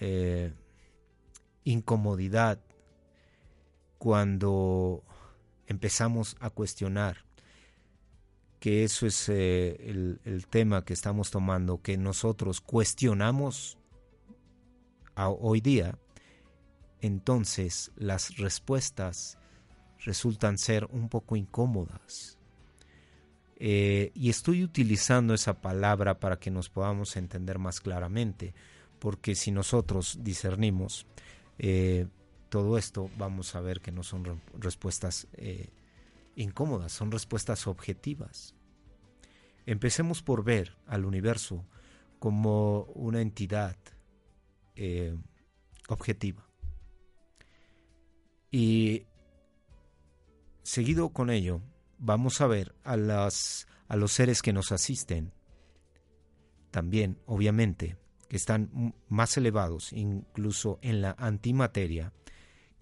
eh, 0.00 0.52
incomodidad 1.64 2.60
cuando 3.98 5.04
empezamos 5.66 6.36
a 6.40 6.50
cuestionar 6.50 7.24
que 8.58 8.84
eso 8.84 9.06
es 9.06 9.28
eh, 9.28 9.76
el, 10.24 10.46
tema 10.48 10.84
que 10.84 10.92
estamos 10.92 11.32
tomando, 11.32 11.82
que 11.82 11.96
nosotros 11.96 12.60
cuestionamos 12.60 13.76
hoy 15.16 15.60
día, 15.60 15.98
entonces 17.02 17.92
las 17.96 18.36
respuestas 18.38 19.36
resultan 19.98 20.56
ser 20.56 20.86
un 20.86 21.08
poco 21.08 21.36
incómodas. 21.36 22.38
Eh, 23.56 24.10
y 24.14 24.30
estoy 24.30 24.64
utilizando 24.64 25.34
esa 25.34 25.60
palabra 25.60 26.18
para 26.18 26.38
que 26.38 26.50
nos 26.50 26.70
podamos 26.70 27.16
entender 27.16 27.58
más 27.58 27.80
claramente, 27.80 28.54
porque 28.98 29.34
si 29.34 29.52
nosotros 29.52 30.18
discernimos 30.22 31.06
eh, 31.58 32.06
todo 32.48 32.78
esto, 32.78 33.10
vamos 33.18 33.54
a 33.54 33.60
ver 33.60 33.80
que 33.80 33.92
no 33.92 34.02
son 34.02 34.40
respuestas 34.58 35.28
incómodas, 36.34 36.92
son 36.92 37.10
respuestas 37.10 37.66
objetivas. 37.66 38.54
Empecemos 39.64 40.22
por 40.22 40.42
ver 40.42 40.76
al 40.86 41.04
universo 41.04 41.64
como 42.18 42.84
una 42.94 43.20
entidad 43.20 43.76
eh, 44.76 45.16
objetiva. 45.88 46.46
Y 48.52 49.06
seguido 50.62 51.08
con 51.08 51.28
ello, 51.28 51.60
vamos 51.98 52.40
a 52.40 52.46
ver 52.46 52.76
a, 52.84 52.96
las, 52.96 53.66
a 53.88 53.96
los 53.96 54.12
seres 54.12 54.42
que 54.42 54.52
nos 54.52 54.70
asisten, 54.70 55.32
también, 56.70 57.18
obviamente, 57.26 57.96
que 58.28 58.36
están 58.36 58.94
más 59.08 59.36
elevados, 59.36 59.92
incluso 59.92 60.78
en 60.82 61.02
la 61.02 61.16
antimateria, 61.18 62.12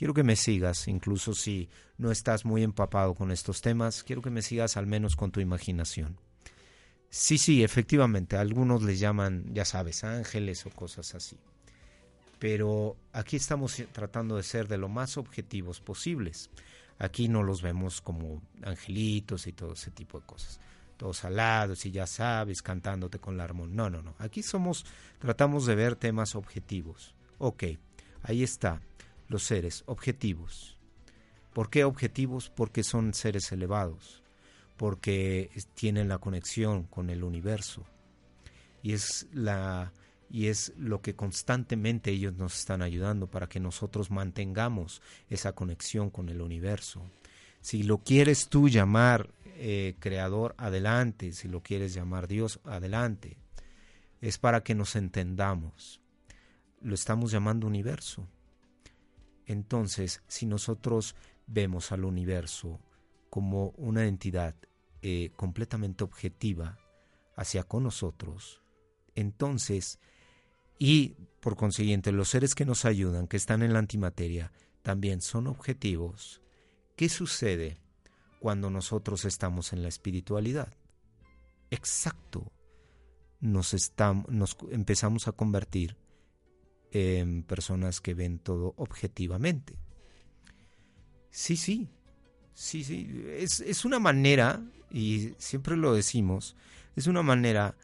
Quiero 0.00 0.14
que 0.14 0.24
me 0.24 0.34
sigas, 0.34 0.88
incluso 0.88 1.34
si 1.34 1.68
no 1.98 2.10
estás 2.10 2.46
muy 2.46 2.62
empapado 2.62 3.14
con 3.14 3.30
estos 3.30 3.60
temas, 3.60 4.02
quiero 4.02 4.22
que 4.22 4.30
me 4.30 4.40
sigas 4.40 4.78
al 4.78 4.86
menos 4.86 5.14
con 5.14 5.30
tu 5.30 5.40
imaginación. 5.40 6.16
Sí, 7.10 7.36
sí, 7.36 7.62
efectivamente, 7.62 8.38
algunos 8.38 8.82
les 8.82 8.98
llaman, 8.98 9.52
ya 9.52 9.66
sabes, 9.66 10.02
ángeles 10.02 10.64
o 10.64 10.70
cosas 10.70 11.14
así. 11.14 11.36
Pero 12.40 12.96
aquí 13.12 13.36
estamos 13.36 13.80
tratando 13.92 14.36
de 14.36 14.42
ser 14.42 14.66
de 14.66 14.78
lo 14.78 14.88
más 14.88 15.18
objetivos 15.18 15.80
posibles. 15.80 16.50
Aquí 16.98 17.28
no 17.28 17.42
los 17.42 17.60
vemos 17.60 18.00
como 18.00 18.42
angelitos 18.62 19.46
y 19.46 19.52
todo 19.52 19.74
ese 19.74 19.90
tipo 19.90 20.18
de 20.18 20.26
cosas. 20.26 20.58
Todos 20.96 21.24
alados 21.24 21.84
y 21.84 21.90
ya 21.90 22.06
sabes, 22.06 22.62
cantándote 22.62 23.18
con 23.18 23.36
la 23.36 23.44
armónica. 23.44 23.76
No, 23.76 23.90
no, 23.90 24.02
no. 24.02 24.14
Aquí 24.18 24.42
somos, 24.42 24.86
tratamos 25.18 25.66
de 25.66 25.74
ver 25.74 25.96
temas 25.96 26.34
objetivos. 26.34 27.14
Ok, 27.38 27.64
ahí 28.22 28.42
está 28.42 28.80
los 29.28 29.42
seres 29.42 29.84
objetivos. 29.86 30.78
¿Por 31.52 31.68
qué 31.68 31.84
objetivos? 31.84 32.48
Porque 32.48 32.82
son 32.82 33.12
seres 33.12 33.52
elevados, 33.52 34.22
porque 34.78 35.50
tienen 35.74 36.08
la 36.08 36.18
conexión 36.18 36.84
con 36.84 37.10
el 37.10 37.22
universo. 37.22 37.84
Y 38.82 38.94
es 38.94 39.26
la 39.34 39.92
y 40.30 40.46
es 40.46 40.72
lo 40.78 41.02
que 41.02 41.16
constantemente 41.16 42.12
ellos 42.12 42.34
nos 42.34 42.58
están 42.58 42.82
ayudando 42.82 43.26
para 43.26 43.48
que 43.48 43.60
nosotros 43.60 44.10
mantengamos 44.10 45.02
esa 45.28 45.52
conexión 45.52 46.08
con 46.10 46.28
el 46.28 46.40
universo. 46.40 47.02
Si 47.60 47.82
lo 47.82 47.98
quieres 47.98 48.48
tú 48.48 48.68
llamar 48.68 49.28
eh, 49.62 49.96
creador, 49.98 50.54
adelante. 50.56 51.32
Si 51.32 51.46
lo 51.46 51.62
quieres 51.62 51.92
llamar 51.92 52.28
Dios, 52.28 52.60
adelante. 52.64 53.36
Es 54.22 54.38
para 54.38 54.62
que 54.62 54.74
nos 54.74 54.96
entendamos. 54.96 56.00
Lo 56.80 56.94
estamos 56.94 57.30
llamando 57.30 57.66
universo. 57.66 58.26
Entonces, 59.44 60.22
si 60.28 60.46
nosotros 60.46 61.14
vemos 61.46 61.92
al 61.92 62.06
universo 62.06 62.80
como 63.28 63.74
una 63.76 64.06
entidad 64.06 64.54
eh, 65.02 65.30
completamente 65.36 66.04
objetiva 66.04 66.78
hacia 67.36 67.62
con 67.64 67.82
nosotros, 67.82 68.62
entonces, 69.14 69.98
y 70.80 71.14
por 71.40 71.56
consiguiente 71.56 72.10
los 72.10 72.30
seres 72.30 72.54
que 72.54 72.64
nos 72.64 72.86
ayudan, 72.86 73.28
que 73.28 73.36
están 73.36 73.62
en 73.62 73.74
la 73.74 73.78
antimateria, 73.78 74.50
también 74.82 75.20
son 75.20 75.46
objetivos, 75.46 76.40
¿qué 76.96 77.10
sucede 77.10 77.78
cuando 78.40 78.70
nosotros 78.70 79.26
estamos 79.26 79.74
en 79.74 79.82
la 79.82 79.88
espiritualidad? 79.88 80.72
Exacto, 81.70 82.50
nos, 83.40 83.74
nos 84.28 84.56
empezamos 84.70 85.28
a 85.28 85.32
convertir 85.32 85.96
en 86.92 87.42
personas 87.42 88.00
que 88.00 88.14
ven 88.14 88.38
todo 88.38 88.72
objetivamente. 88.78 89.78
Sí, 91.30 91.58
sí, 91.58 91.88
sí, 92.54 92.84
sí, 92.84 93.22
es, 93.36 93.84
una 93.84 93.98
manera, 93.98 94.62
y 94.90 95.34
siempre 95.36 95.76
lo 95.76 95.92
decimos, 95.92 96.56
es 96.96 97.06
una 97.06 97.22
manera 97.22 97.76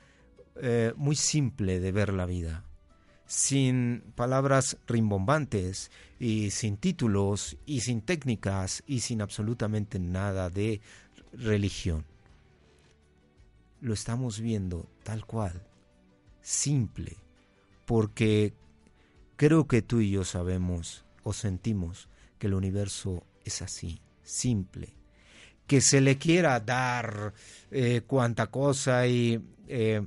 eh, 0.62 0.94
muy 0.96 1.14
simple 1.14 1.78
de 1.78 1.92
ver 1.92 2.14
la 2.14 2.24
vida, 2.24 2.65
sin 3.26 4.02
palabras 4.14 4.78
rimbombantes 4.86 5.90
y 6.18 6.50
sin 6.50 6.76
títulos 6.76 7.56
y 7.66 7.80
sin 7.80 8.00
técnicas 8.00 8.82
y 8.86 9.00
sin 9.00 9.20
absolutamente 9.20 9.98
nada 9.98 10.50
de 10.50 10.80
religión. 11.32 12.04
Lo 13.80 13.92
estamos 13.92 14.40
viendo 14.40 14.88
tal 15.02 15.26
cual, 15.26 15.66
simple, 16.40 17.16
porque 17.84 18.54
Creo 19.36 19.66
que 19.66 19.82
tú 19.82 20.00
y 20.00 20.10
yo 20.10 20.24
sabemos 20.24 21.04
o 21.22 21.34
sentimos 21.34 22.08
que 22.38 22.46
el 22.46 22.54
universo 22.54 23.22
es 23.44 23.60
así, 23.60 24.00
simple. 24.22 24.94
Que 25.66 25.82
se 25.82 26.00
le 26.00 26.16
quiera 26.16 26.58
dar 26.60 27.34
eh, 27.70 28.00
cuanta 28.06 28.46
cosa 28.46 29.06
y 29.06 29.38
eh, 29.68 30.02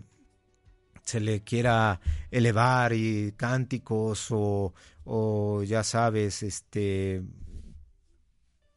se 1.09 1.19
le 1.19 1.41
quiera 1.41 1.99
elevar 2.29 2.93
y 2.93 3.33
cánticos 3.35 4.27
o, 4.29 4.73
o 5.05 5.63
ya 5.63 5.83
sabes, 5.83 6.43
este 6.43 7.23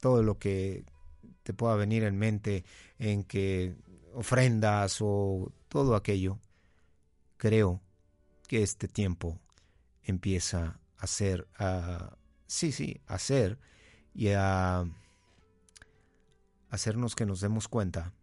todo 0.00 0.22
lo 0.22 0.38
que 0.38 0.84
te 1.42 1.52
pueda 1.52 1.76
venir 1.76 2.04
en 2.04 2.18
mente 2.18 2.64
en 2.98 3.24
que 3.24 3.76
ofrendas 4.14 4.98
o 5.00 5.52
todo 5.68 5.94
aquello, 5.94 6.38
creo 7.36 7.82
que 8.48 8.62
este 8.62 8.88
tiempo 8.88 9.38
empieza 10.02 10.80
a 10.96 11.06
ser, 11.06 11.46
a, 11.58 12.16
sí, 12.46 12.72
sí, 12.72 13.00
a 13.06 13.18
ser 13.18 13.58
y 14.14 14.28
a 14.28 14.84
hacernos 16.70 17.14
que 17.14 17.26
nos 17.26 17.40
demos 17.40 17.68
cuenta 17.68 18.14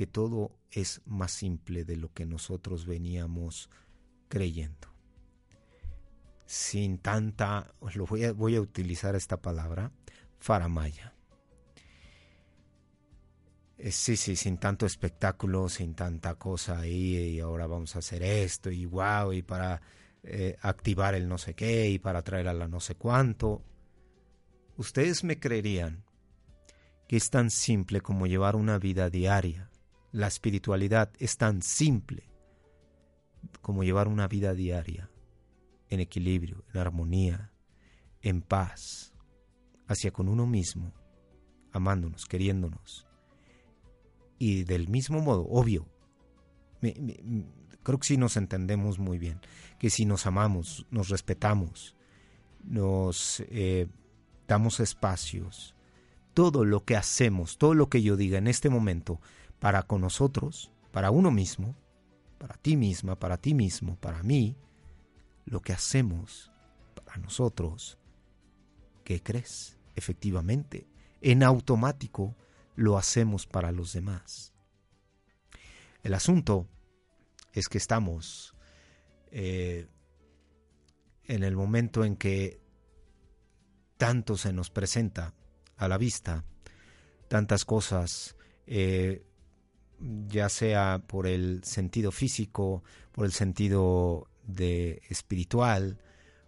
que 0.00 0.06
todo 0.06 0.56
es 0.70 1.02
más 1.04 1.30
simple 1.30 1.84
de 1.84 1.94
lo 1.94 2.10
que 2.14 2.24
nosotros 2.24 2.86
veníamos 2.86 3.68
creyendo. 4.28 4.88
Sin 6.46 6.96
tanta, 7.00 7.74
lo 7.94 8.06
voy 8.06 8.54
a, 8.54 8.60
utilizar 8.62 9.14
esta 9.14 9.42
palabra, 9.42 9.92
faramaya. 10.38 11.12
Eh, 13.76 13.92
sí, 13.92 14.16
sí, 14.16 14.36
sin 14.36 14.56
tanto 14.56 14.86
espectáculo, 14.86 15.68
sin 15.68 15.94
tanta 15.94 16.36
cosa 16.36 16.78
ahí, 16.78 17.18
y 17.18 17.40
ahora 17.40 17.66
vamos 17.66 17.94
a 17.94 17.98
hacer 17.98 18.22
esto, 18.22 18.70
y 18.70 18.86
wow, 18.86 19.34
y 19.34 19.42
para 19.42 19.82
eh, 20.22 20.56
activar 20.62 21.14
el 21.14 21.28
no 21.28 21.36
sé 21.36 21.52
qué 21.52 21.90
y 21.90 21.98
para 21.98 22.22
traer 22.22 22.48
a 22.48 22.54
la 22.54 22.68
no 22.68 22.80
sé 22.80 22.94
cuánto. 22.94 23.62
Ustedes 24.78 25.24
me 25.24 25.38
creerían 25.38 26.04
que 27.06 27.18
es 27.18 27.28
tan 27.28 27.50
simple 27.50 28.00
como 28.00 28.26
llevar 28.26 28.56
una 28.56 28.78
vida 28.78 29.10
diaria. 29.10 29.69
La 30.12 30.26
espiritualidad 30.26 31.12
es 31.18 31.36
tan 31.36 31.62
simple 31.62 32.30
como 33.60 33.84
llevar 33.84 34.08
una 34.08 34.26
vida 34.26 34.54
diaria 34.54 35.10
en 35.88 36.00
equilibrio, 36.00 36.64
en 36.72 36.80
armonía, 36.80 37.52
en 38.22 38.42
paz, 38.42 39.12
hacia 39.86 40.12
con 40.12 40.28
uno 40.28 40.46
mismo, 40.46 40.92
amándonos, 41.72 42.26
queriéndonos. 42.26 43.06
Y 44.38 44.64
del 44.64 44.88
mismo 44.88 45.20
modo, 45.20 45.46
obvio, 45.48 45.86
creo 46.80 47.98
que 47.98 48.06
sí 48.06 48.16
nos 48.16 48.36
entendemos 48.36 48.98
muy 48.98 49.18
bien, 49.18 49.40
que 49.78 49.90
si 49.90 50.06
nos 50.06 50.26
amamos, 50.26 50.86
nos 50.90 51.08
respetamos, 51.08 51.96
nos 52.64 53.40
eh, 53.48 53.86
damos 54.46 54.80
espacios, 54.80 55.74
todo 56.34 56.64
lo 56.64 56.84
que 56.84 56.96
hacemos, 56.96 57.58
todo 57.58 57.74
lo 57.74 57.88
que 57.88 58.02
yo 58.02 58.16
diga 58.16 58.38
en 58.38 58.46
este 58.46 58.70
momento 58.70 59.20
para 59.60 59.84
con 59.84 60.00
nosotros, 60.00 60.72
para 60.90 61.10
uno 61.10 61.30
mismo, 61.30 61.76
para 62.38 62.56
ti 62.56 62.76
misma, 62.76 63.16
para 63.16 63.36
ti 63.36 63.54
mismo, 63.54 63.96
para 63.96 64.22
mí, 64.22 64.56
lo 65.44 65.60
que 65.60 65.72
hacemos 65.72 66.50
para 66.94 67.16
nosotros, 67.18 67.98
¿qué 69.04 69.22
crees? 69.22 69.76
Efectivamente, 69.94 70.88
en 71.20 71.42
automático 71.42 72.34
lo 72.74 72.96
hacemos 72.96 73.46
para 73.46 73.72
los 73.72 73.92
demás. 73.92 74.54
El 76.02 76.14
asunto 76.14 76.66
es 77.52 77.68
que 77.68 77.78
estamos 77.78 78.54
eh, 79.30 79.86
en 81.24 81.42
el 81.42 81.56
momento 81.56 82.04
en 82.04 82.16
que 82.16 82.60
tanto 83.98 84.38
se 84.38 84.52
nos 84.52 84.70
presenta 84.70 85.34
a 85.76 85.88
la 85.88 85.98
vista, 85.98 86.44
tantas 87.28 87.66
cosas, 87.66 88.36
eh, 88.66 89.26
ya 90.28 90.48
sea 90.48 91.02
por 91.06 91.26
el 91.26 91.62
sentido 91.64 92.12
físico, 92.12 92.82
por 93.12 93.26
el 93.26 93.32
sentido 93.32 94.26
de 94.46 95.02
espiritual, 95.08 95.98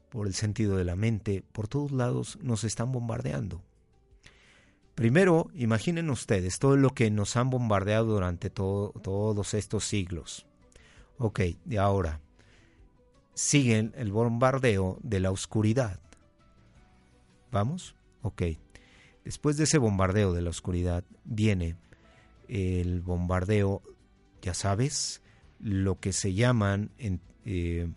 por 0.09 0.27
el 0.27 0.35
sentido 0.35 0.77
de 0.77 0.85
la 0.85 0.97
mente, 0.97 1.43
por 1.53 1.69
todos 1.69 1.93
lados 1.93 2.39
nos 2.43 2.65
están 2.65 2.93
bombardeando. 2.93 3.63
Primero, 4.95 5.49
imaginen 5.55 6.11
ustedes 6.11 6.59
todo 6.59 6.77
lo 6.77 6.91
que 6.91 7.11
nos 7.11 7.37
han 7.37 7.49
bombardeado 7.49 8.07
durante 8.07 8.51
todos 8.51 9.55
estos 9.55 9.85
siglos. 9.85 10.47
Ok, 11.19 11.41
de 11.65 11.79
ahora 11.79 12.21
siguen 13.35 13.93
el 13.97 14.13
bombardeo 14.13 14.99
de 15.03 15.21
la 15.21 15.31
oscuridad. 15.31 15.99
¿Vamos? 17.51 17.95
Ok. 18.23 18.43
Después 19.25 19.57
de 19.57 19.65
ese 19.65 19.79
bombardeo 19.79 20.33
de 20.33 20.43
la 20.43 20.51
oscuridad 20.51 21.05
viene 21.25 21.77
el 22.53 23.01
bombardeo, 23.01 23.83
ya 24.43 24.53
sabes, 24.53 25.23
lo 25.59 26.01
que 26.01 26.13
se 26.13 26.35
llaman 26.35 26.91
en, 26.99 27.23
eh, 27.47 27.91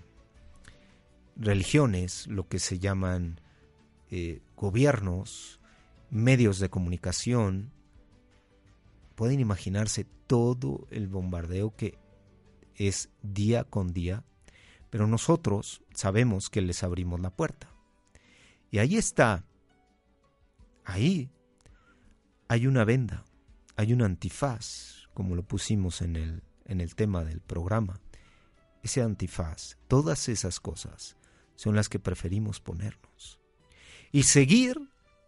religiones, 1.36 2.26
lo 2.28 2.48
que 2.48 2.60
se 2.60 2.80
llaman 2.80 3.42
eh, 4.12 4.42
gobiernos, 4.56 5.60
medios 6.10 6.60
de 6.60 6.70
comunicación. 6.70 7.74
Pueden 9.16 9.42
imaginarse 9.42 10.06
todo 10.26 10.88
el 10.90 11.10
bombardeo 11.10 11.76
que 11.76 11.98
es 12.76 13.10
día 13.24 13.66
con 13.66 13.92
día, 13.92 14.24
pero 14.90 15.06
nosotros 15.06 15.84
sabemos 15.94 16.50
que 16.50 16.62
les 16.62 16.82
abrimos 16.82 17.20
la 17.20 17.30
puerta. 17.30 17.70
Y 18.72 18.78
ahí 18.78 18.96
está, 18.96 19.44
ahí 20.86 21.30
hay 22.48 22.68
una 22.68 22.86
venda, 22.86 23.26
hay 23.76 23.94
un 23.94 24.02
antifaz, 24.02 25.08
como 25.14 25.36
lo 25.36 25.44
pusimos 25.44 26.02
en 26.02 26.16
el, 26.16 26.44
en 26.66 26.82
el 26.82 26.96
tema 26.96 27.24
del 27.24 27.42
programa. 27.42 28.00
Ese 28.84 29.02
antifaz, 29.02 29.78
todas 29.88 30.30
esas 30.30 30.60
cosas 30.60 31.18
son 31.56 31.76
las 31.76 31.90
que 31.90 32.00
preferimos 32.00 32.60
ponernos. 32.60 33.40
Y 34.12 34.24
seguir, 34.24 34.80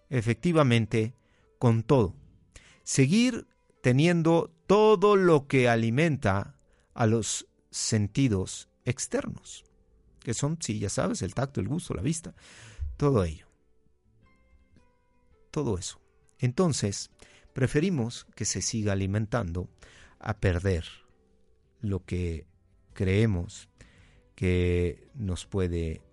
efectivamente, 0.09 1.15
con 1.59 1.83
todo. 1.83 2.15
Seguir 2.83 3.47
teniendo 3.81 4.51
todo 4.67 5.15
lo 5.15 5.47
que 5.47 5.69
alimenta 5.69 6.55
a 6.93 7.05
los 7.05 7.47
sentidos 7.69 8.69
externos, 8.85 9.65
que 10.21 10.33
son, 10.33 10.57
sí, 10.61 10.79
ya 10.79 10.89
sabes, 10.89 11.21
el 11.21 11.33
tacto, 11.33 11.59
el 11.59 11.67
gusto, 11.67 11.93
la 11.93 12.01
vista, 12.01 12.33
todo 12.97 13.23
ello. 13.23 13.47
Todo 15.51 15.77
eso. 15.77 15.99
Entonces, 16.39 17.09
preferimos 17.57 18.27
que 18.35 18.45
se 18.45 18.61
siga 18.61 18.93
alimentando 18.93 19.67
a 20.19 20.37
perder 20.37 20.85
lo 21.81 22.05
que 22.05 22.45
creemos 22.93 23.67
que 24.35 25.09
nos 25.15 25.47
puede 25.47 26.03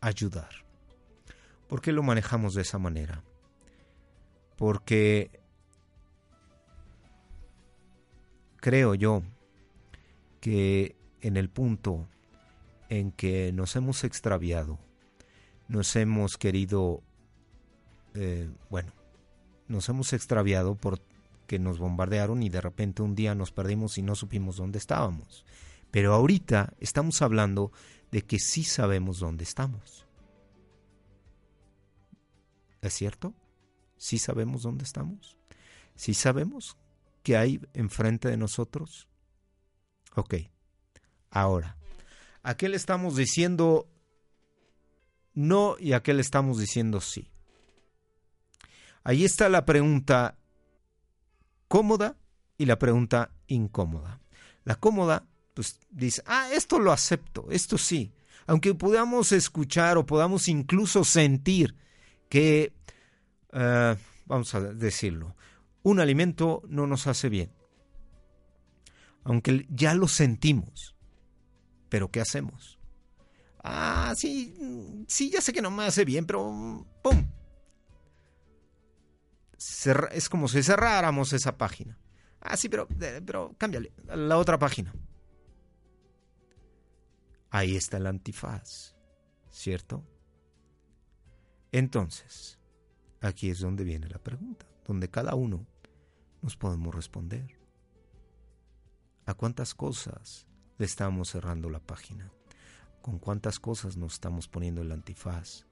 ayudar. 0.00 0.50
¿Por 1.66 1.80
qué 1.80 1.90
lo 1.90 2.04
manejamos 2.04 2.54
de 2.54 2.62
esa 2.62 2.78
manera? 2.78 3.24
Porque 4.56 5.32
creo 8.58 8.94
yo 8.94 9.24
que 10.40 10.94
en 11.22 11.36
el 11.36 11.50
punto 11.50 12.06
en 12.88 13.10
que 13.10 13.50
nos 13.52 13.74
hemos 13.74 14.04
extraviado, 14.04 14.78
nos 15.66 15.96
hemos 15.96 16.38
querido, 16.38 17.02
eh, 18.14 18.48
bueno, 18.70 18.92
nos 19.68 19.88
hemos 19.88 20.12
extraviado 20.12 20.74
porque 20.74 21.58
nos 21.58 21.78
bombardearon 21.78 22.42
y 22.42 22.48
de 22.48 22.60
repente 22.60 23.02
un 23.02 23.14
día 23.14 23.34
nos 23.34 23.52
perdimos 23.52 23.98
y 23.98 24.02
no 24.02 24.14
supimos 24.14 24.56
dónde 24.56 24.78
estábamos. 24.78 25.44
Pero 25.90 26.12
ahorita 26.12 26.74
estamos 26.80 27.22
hablando 27.22 27.72
de 28.10 28.22
que 28.22 28.38
sí 28.38 28.64
sabemos 28.64 29.18
dónde 29.18 29.44
estamos. 29.44 30.06
¿Es 32.80 32.92
cierto? 32.94 33.32
¿Sí 33.96 34.18
sabemos 34.18 34.62
dónde 34.62 34.84
estamos? 34.84 35.36
¿Sí 35.96 36.14
sabemos 36.14 36.76
qué 37.22 37.36
hay 37.36 37.60
enfrente 37.72 38.28
de 38.28 38.36
nosotros? 38.36 39.08
Ok, 40.14 40.34
ahora, 41.30 41.76
¿a 42.42 42.56
qué 42.56 42.68
le 42.68 42.76
estamos 42.76 43.16
diciendo 43.16 43.88
no 45.32 45.76
y 45.78 45.92
a 45.92 46.02
qué 46.02 46.14
le 46.14 46.20
estamos 46.20 46.58
diciendo 46.58 47.00
sí? 47.00 47.30
Ahí 49.04 49.24
está 49.24 49.48
la 49.48 49.64
pregunta 49.64 50.38
cómoda 51.68 52.16
y 52.58 52.66
la 52.66 52.78
pregunta 52.78 53.30
incómoda. 53.46 54.20
La 54.64 54.74
cómoda, 54.76 55.26
pues 55.54 55.78
dice, 55.90 56.22
ah, 56.26 56.48
esto 56.52 56.78
lo 56.78 56.90
acepto, 56.90 57.46
esto 57.50 57.78
sí. 57.78 58.12
Aunque 58.46 58.74
podamos 58.74 59.32
escuchar 59.32 59.98
o 59.98 60.06
podamos 60.06 60.48
incluso 60.48 61.04
sentir 61.04 61.76
que, 62.28 62.72
eh, 63.52 63.96
vamos 64.26 64.54
a 64.54 64.60
decirlo, 64.60 65.36
un 65.82 66.00
alimento 66.00 66.62
no 66.66 66.86
nos 66.86 67.06
hace 67.06 67.28
bien 67.28 67.52
aunque 69.24 69.66
ya 69.70 69.94
lo 69.94 70.06
sentimos. 70.06 70.94
Pero 71.88 72.10
¿qué 72.10 72.20
hacemos? 72.20 72.78
Ah, 73.62 74.12
sí, 74.16 74.54
sí, 75.08 75.30
ya 75.30 75.40
sé 75.40 75.52
que 75.52 75.62
no 75.62 75.70
me 75.70 75.84
hace 75.84 76.04
bien, 76.04 76.26
pero 76.26 76.86
¡pum! 77.02 77.26
Es 80.12 80.28
como 80.28 80.48
si 80.48 80.62
cerráramos 80.62 81.32
esa 81.32 81.56
página. 81.56 81.98
Ah, 82.40 82.56
sí, 82.56 82.68
pero, 82.68 82.86
pero 83.24 83.54
cámbiale 83.56 83.92
a 84.08 84.16
la 84.16 84.36
otra 84.36 84.58
página. 84.58 84.94
Ahí 87.50 87.76
está 87.76 87.96
el 87.96 88.06
antifaz, 88.06 88.94
¿cierto? 89.50 90.04
Entonces, 91.72 92.58
aquí 93.20 93.48
es 93.50 93.60
donde 93.60 93.84
viene 93.84 94.08
la 94.08 94.18
pregunta, 94.18 94.66
donde 94.84 95.08
cada 95.08 95.34
uno 95.34 95.66
nos 96.42 96.56
podemos 96.56 96.94
responder. 96.94 97.58
¿A 99.24 99.34
cuántas 99.34 99.74
cosas 99.74 100.46
le 100.76 100.84
estamos 100.84 101.30
cerrando 101.30 101.70
la 101.70 101.80
página? 101.80 102.30
¿Con 103.00 103.18
cuántas 103.18 103.58
cosas 103.58 103.96
nos 103.96 104.14
estamos 104.14 104.48
poniendo 104.48 104.82
el 104.82 104.92
antifaz? 104.92 105.64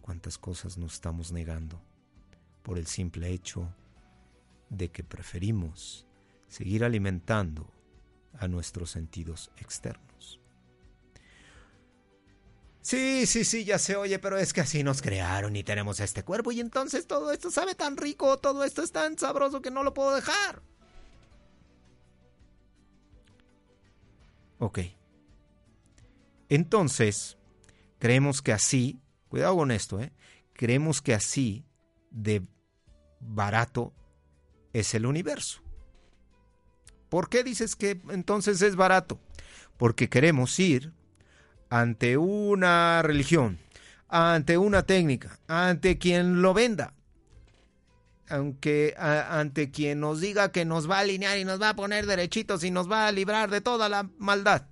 ¿Cuántas 0.00 0.38
cosas 0.38 0.78
nos 0.78 0.94
estamos 0.94 1.30
negando 1.30 1.80
por 2.62 2.78
el 2.78 2.86
simple 2.86 3.30
hecho 3.30 3.74
de 4.68 4.90
que 4.90 5.04
preferimos 5.04 6.06
seguir 6.48 6.84
alimentando 6.84 7.70
a 8.38 8.48
nuestros 8.48 8.90
sentidos 8.90 9.50
externos? 9.56 10.40
Sí, 12.82 13.26
sí, 13.26 13.44
sí, 13.44 13.64
ya 13.64 13.78
se 13.78 13.96
oye, 13.96 14.18
pero 14.18 14.38
es 14.38 14.52
que 14.52 14.62
así 14.62 14.82
nos 14.82 15.02
crearon 15.02 15.54
y 15.54 15.62
tenemos 15.62 16.00
este 16.00 16.24
cuerpo 16.24 16.50
y 16.50 16.60
entonces 16.60 17.06
todo 17.06 17.30
esto 17.30 17.50
sabe 17.50 17.74
tan 17.74 17.96
rico, 17.96 18.38
todo 18.38 18.64
esto 18.64 18.82
es 18.82 18.90
tan 18.90 19.18
sabroso 19.18 19.60
que 19.60 19.70
no 19.70 19.82
lo 19.82 19.92
puedo 19.92 20.14
dejar. 20.14 20.62
Ok. 24.58 24.80
Entonces, 26.48 27.36
creemos 27.98 28.42
que 28.42 28.52
así, 28.52 29.00
cuidado 29.28 29.56
con 29.56 29.70
esto, 29.70 30.00
¿eh? 30.00 30.12
creemos 30.54 31.00
que 31.00 31.14
así 31.14 31.64
de 32.10 32.42
barato 33.20 33.92
es 34.72 34.94
el 34.94 35.06
universo. 35.06 35.62
¿Por 37.08 37.28
qué 37.28 37.42
dices 37.42 37.76
que 37.76 38.00
entonces 38.10 38.62
es 38.62 38.76
barato? 38.76 39.18
Porque 39.76 40.08
queremos 40.08 40.58
ir 40.60 40.92
ante 41.68 42.16
una 42.16 43.02
religión, 43.02 43.58
ante 44.08 44.58
una 44.58 44.84
técnica, 44.84 45.38
ante 45.48 45.98
quien 45.98 46.42
lo 46.42 46.54
venda, 46.54 46.94
aunque 48.28 48.94
ante 48.96 49.70
quien 49.70 50.00
nos 50.00 50.20
diga 50.20 50.52
que 50.52 50.64
nos 50.64 50.88
va 50.88 50.98
a 50.98 51.00
alinear 51.00 51.38
y 51.38 51.44
nos 51.44 51.60
va 51.60 51.70
a 51.70 51.76
poner 51.76 52.06
derechitos 52.06 52.62
y 52.62 52.70
nos 52.70 52.90
va 52.90 53.06
a 53.06 53.12
librar 53.12 53.50
de 53.50 53.60
toda 53.60 53.88
la 53.88 54.08
maldad. 54.18 54.66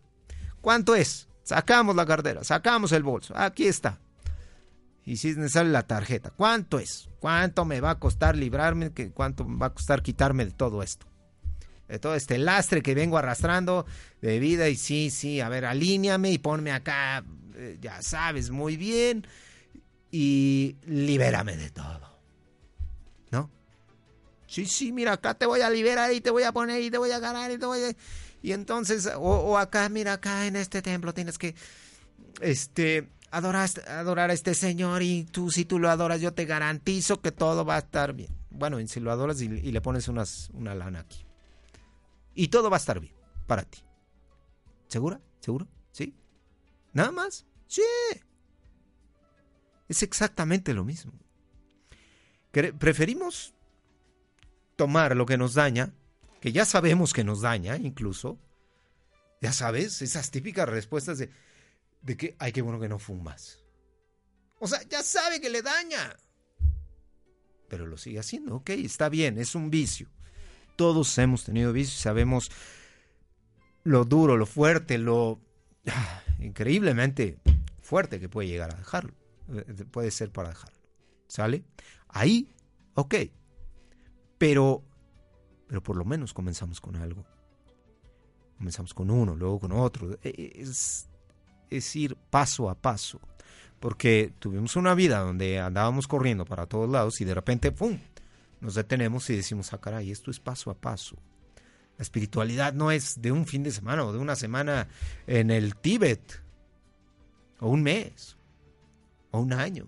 ¿Cuánto 0.61 0.95
es? 0.95 1.29
Sacamos 1.43 1.97
la 1.97 2.07
cartera, 2.07 2.45
sacamos 2.45 2.93
el 2.93 3.03
bolso, 3.03 3.35
aquí 3.37 3.67
está. 3.67 3.99
Y 5.09 5.17
si 5.17 5.35
me 5.37 5.49
sale 5.49 5.71
la 5.71 5.87
tarjeta, 5.87 6.29
¿cuánto 6.29 6.79
es? 6.79 7.09
¿Cuánto 7.19 7.65
me 7.65 7.81
va 7.81 7.93
a 7.93 7.99
costar 7.99 8.37
librarme? 8.37 8.93
¿Cuánto 9.15 9.47
me 9.47 9.57
va 9.57 9.69
a 9.69 9.73
costar 9.73 10.03
quitarme 10.03 10.45
de 10.45 10.51
todo 10.51 10.83
esto? 10.83 11.07
De 11.89 11.99
todo 11.99 12.15
este 12.15 12.37
lastre 12.37 12.83
que 12.83 12.95
vengo 12.95 13.17
arrastrando 13.17 13.87
de 14.21 14.39
vida 14.39 14.69
y 14.69 14.77
sí, 14.77 15.09
sí, 15.09 15.41
a 15.41 15.49
ver, 15.49 15.65
alíñame 15.65 16.31
y 16.31 16.37
ponme 16.37 16.73
acá, 16.73 17.25
eh, 17.55 17.79
ya 17.81 18.03
sabes, 18.03 18.51
muy 18.51 18.77
bien, 18.77 19.27
y 20.11 20.77
libérame 20.85 21.57
de 21.57 21.71
todo. 21.71 22.19
¿No? 23.31 23.51
Sí, 24.47 24.67
sí, 24.67 24.93
mira, 24.93 25.15
acá 25.15 25.33
te 25.33 25.47
voy 25.47 25.63
a 25.63 25.71
liberar 25.71 26.13
y 26.13 26.21
te 26.21 26.29
voy 26.29 26.43
a 26.43 26.53
poner 26.53 26.83
y 26.83 26.91
te 26.91 26.99
voy 26.99 27.13
a 27.13 27.19
ganar 27.19 27.51
y 27.51 27.57
te 27.57 27.65
voy 27.65 27.83
a... 27.83 27.97
Y 28.43 28.53
entonces, 28.53 29.09
o, 29.17 29.57
acá, 29.57 29.89
mira, 29.89 30.13
acá 30.13 30.47
en 30.47 30.55
este 30.55 30.83
templo 30.83 31.15
tienes 31.15 31.39
que, 31.39 31.55
este, 32.43 33.09
adorar, 33.31 33.69
adorar 33.89 34.31
a 34.31 34.33
este 34.33 34.55
Señor 34.55 35.03
y 35.03 35.25
tú, 35.25 35.51
si 35.51 35.65
tú 35.65 35.79
lo 35.79 35.91
adoras, 35.91 36.21
yo 36.21 36.33
te 36.33 36.45
garantizo 36.45 37.21
que 37.21 37.33
todo 37.33 37.65
va 37.65 37.77
a 37.77 37.81
estar 37.81 38.13
bien. 38.13 38.37
Bueno, 38.51 38.79
si 38.87 39.01
lo 39.01 39.13
adoras 39.13 39.41
y, 39.41 39.49
le 39.49 39.81
pones 39.81 40.09
unas, 40.09 40.51
una 40.53 40.75
lana 40.75 41.01
aquí. 41.01 41.25
Y 42.35 42.49
todo 42.49 42.71
va 42.71 42.77
a 42.77 42.79
estar 42.79 43.01
bien 43.01 43.15
para 43.47 43.63
ti. 43.63 43.81
¿Segura? 44.89 45.21
¿Seguro? 45.41 45.67
¿Sí? 45.93 46.15
¿Nada 46.93 47.13
más? 47.13 47.47
Sí. 47.67 47.83
Es 49.89 50.03
exactamente 50.03 50.75
lo 50.75 50.85
mismo. 50.85 51.13
Preferimos 52.51 53.55
tomar 54.77 55.17
lo 55.17 55.27
que 55.27 55.37
nos 55.37 55.55
daña 55.55 55.93
que 56.41 56.53
ya 56.53 56.65
sabemos 56.65 57.13
que 57.13 57.25
nos 57.25 57.41
daña 57.41 57.77
incluso, 57.77 58.39
ya 59.41 59.53
sabes, 59.53 60.03
esas 60.03 60.31
típicas 60.31 60.69
respuestas 60.69 61.19
de, 61.19 61.31
de 62.03 62.17
que, 62.17 62.37
ay, 62.39 62.53
qué 62.53 62.63
bueno 62.63 62.81
que 62.81 62.89
no 62.89 62.99
fumas. 62.99 63.65
O 64.59 64.67
sea, 64.67 64.83
ya 64.89 65.03
sabe 65.03 65.41
que 65.41 65.51
le 65.51 65.63
daña. 65.63 66.17
Pero 67.69 67.87
lo 67.87 67.99
sigue 67.99 68.19
haciendo, 68.19 68.57
ok, 68.57 68.71
está 68.71 69.09
bien, 69.09 69.39
es 69.39 69.55
un 69.55 69.71
vicio. 69.71 70.09
Todos 70.77 71.17
hemos 71.19 71.45
tenido 71.45 71.73
vicios, 71.73 72.01
sabemos 72.01 72.51
lo 73.85 74.05
duro, 74.05 74.37
lo 74.37 74.47
fuerte, 74.47 74.99
lo 74.99 75.41
ah, 75.87 76.23
increíblemente 76.39 77.39
fuerte 77.81 78.21
que 78.21 78.29
puede 78.29 78.49
llegar 78.49 78.75
a 78.75 78.79
dejarlo. 78.79 79.15
Eh, 79.53 79.85
puede 79.91 80.11
ser 80.11 80.31
para 80.31 80.51
dejarlo. 80.51 80.79
¿Sale? 81.27 81.65
Ahí, 82.09 82.49
ok. 82.95 83.15
Pero 84.39 84.89
pero 85.69 85.83
por 85.83 85.97
lo 85.97 86.05
menos 86.05 86.33
comenzamos 86.33 86.81
con 86.81 86.97
algo. 86.97 87.25
Comenzamos 88.57 88.95
con 88.95 89.11
uno, 89.11 89.37
luego 89.37 89.61
con 89.61 89.73
otro. 89.73 90.15
E, 90.23 90.31
e, 90.31 90.63
es, 90.63 91.09
es 91.71 91.95
ir 91.97 92.17
paso 92.31 92.71
a 92.71 92.75
paso. 92.75 93.21
Porque 93.81 94.33
tuvimos 94.39 94.77
una 94.77 94.95
vida 94.95 95.21
donde 95.21 95.61
andábamos 95.61 96.09
corriendo 96.09 96.45
para 96.45 96.67
todos 96.67 96.91
lados 96.91 97.21
y 97.21 97.25
de 97.25 97.35
repente, 97.35 97.73
¡pum! 97.73 97.99
Nos 98.61 98.75
detenemos 98.75 99.31
y 99.31 99.37
decimos, 99.37 99.73
ah, 99.73 99.79
caray, 99.79 100.11
esto 100.11 100.31
es 100.31 100.41
paso 100.41 100.71
a 100.71 100.75
paso. 100.75 101.17
La 101.97 102.03
espiritualidad 102.03 102.73
no 102.73 102.91
es 102.91 103.21
de 103.21 103.33
un 103.33 103.47
fin 103.47 103.63
de 103.63 103.71
semana 103.71 104.05
o 104.05 104.13
de 104.13 104.19
una 104.19 104.37
semana 104.37 104.89
en 105.27 105.51
el 105.51 105.77
Tíbet, 105.77 106.43
o 107.61 107.69
un 107.69 107.83
mes, 107.83 108.37
o 109.31 109.41
un 109.41 109.53
año. 109.53 109.87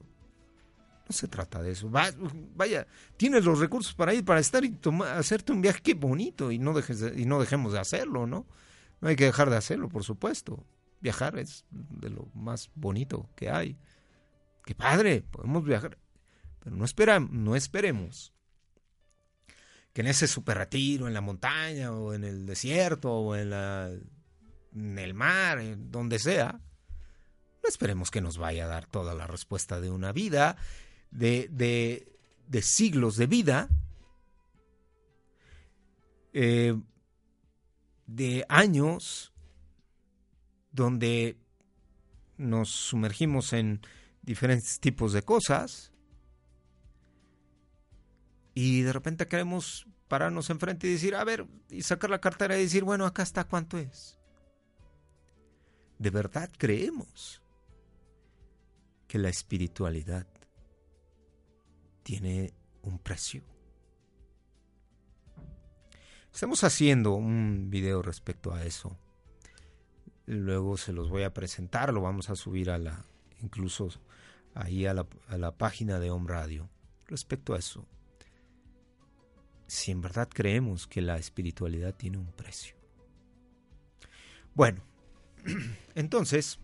No 1.09 1.12
se 1.12 1.29
trata 1.29 1.62
de 1.62 1.73
eso. 1.73 1.90
vaya, 1.90 2.87
tienes 3.16 3.45
los 3.45 3.59
recursos 3.59 3.95
para 3.95 4.14
ir, 4.14 4.25
para 4.25 4.40
estar 4.40 4.64
y 4.64 4.77
hacerte 5.14 5.53
un 5.53 5.61
viaje, 5.61 5.81
qué 5.83 5.95
bonito, 5.95 6.53
y 6.53 6.59
no, 6.59 6.73
dejes 6.73 7.05
y 7.16 7.27
no 7.27 7.40
dejemos 7.40 7.73
de 7.73 7.81
hacerlo, 7.81 8.27
¿no? 8.27 8.47
No 9.01 9.09
hay 9.09 9.16
que 9.16 9.25
dejar 9.25 9.51
de 9.51 9.57
hacerlo, 9.57 9.88
por 9.88 10.05
supuesto. 10.05 10.64
Viajar 11.01 11.39
es 11.39 11.65
de 11.71 12.11
lo 12.11 12.29
más 12.35 12.71
bonito 12.75 13.29
que 13.35 13.51
hay. 13.51 13.77
Qué 14.65 14.75
padre, 14.75 15.23
podemos 15.23 15.65
viajar. 15.65 15.99
Pero 16.61 16.77
no, 16.77 16.85
no 17.31 17.57
esperemos 17.57 18.35
que 19.93 20.03
en 20.03 20.07
ese 20.07 20.29
super 20.29 20.59
retiro, 20.59 21.09
en 21.09 21.15
la 21.15 21.21
montaña, 21.21 21.93
o 21.93 22.13
en 22.13 22.25
el 22.25 22.47
desierto, 22.47 23.13
o 23.13 23.35
en, 23.35 23.53
el 24.99 25.15
mar, 25.15 25.59
en 25.59 25.91
donde 25.91 26.19
sea, 26.19 26.61
no 27.63 27.69
esperemos 27.69 28.11
que 28.11 28.21
nos 28.21 28.39
vaya 28.39 28.65
a 28.65 28.69
dar 28.69 28.87
toda 28.87 29.15
la 29.15 29.27
respuesta 29.27 29.81
de 29.81 29.91
una 29.91 30.13
vida 30.13 30.57
de, 31.11 31.49
de, 32.49 32.63
siglos 32.63 33.17
de 33.17 33.27
vida, 33.27 33.69
eh, 36.33 36.79
de 38.07 38.47
años 38.49 39.30
donde 40.73 41.37
nos 42.37 42.71
sumergimos 42.71 43.53
en 43.53 43.81
diferentes 44.23 44.81
tipos 44.81 45.13
de 45.13 45.23
cosas 45.23 45.93
y 48.55 48.83
de 48.83 48.93
repente 48.93 49.27
queremos 49.27 49.87
pararnos 50.09 50.51
enfrente 50.51 50.87
y 50.87 50.93
decir, 50.93 51.15
a 51.15 51.25
ver, 51.25 51.47
y 51.69 51.83
sacar 51.83 52.11
la 52.11 52.21
cartera 52.21 52.59
y 52.59 52.63
decir, 52.63 52.85
bueno, 52.85 53.07
acá 53.07 53.23
está 53.23 53.45
cuánto 53.45 53.79
es. 53.79 54.19
De 55.99 56.11
verdad 56.11 56.51
creemos 56.57 57.43
que 59.07 59.19
la 59.19 59.29
espiritualidad 59.29 60.27
tiene 62.03 62.55
un 62.83 62.99
precio. 62.99 63.43
Estamos 66.33 66.65
haciendo 66.65 67.13
un 67.13 67.71
video 67.71 68.03
respecto 68.03 68.55
a 68.55 68.65
eso. 68.65 68.97
Luego 70.33 70.77
se 70.77 70.93
los 70.93 71.11
voy 71.11 71.25
a 71.25 71.35
presentar, 71.35 71.93
lo 71.93 72.03
vamos 72.03 72.31
a 72.31 72.37
subir 72.37 72.71
a 72.71 72.79
la, 72.79 73.05
incluso 73.43 73.88
ahí 74.55 74.87
a 74.87 74.95
la, 74.95 75.05
a 75.27 75.37
la 75.37 75.51
página 75.51 75.99
de 75.99 76.09
Home 76.12 76.29
Radio. 76.29 76.71
Respecto 77.09 77.53
a 77.53 77.59
eso, 77.59 77.85
si 79.66 79.90
en 79.90 80.01
verdad 80.01 80.29
creemos 80.33 80.87
que 80.87 81.01
la 81.01 81.16
espiritualidad 81.16 81.97
tiene 81.97 82.19
un 82.19 82.31
precio. 82.31 82.77
Bueno, 84.55 84.85
entonces, 85.97 86.61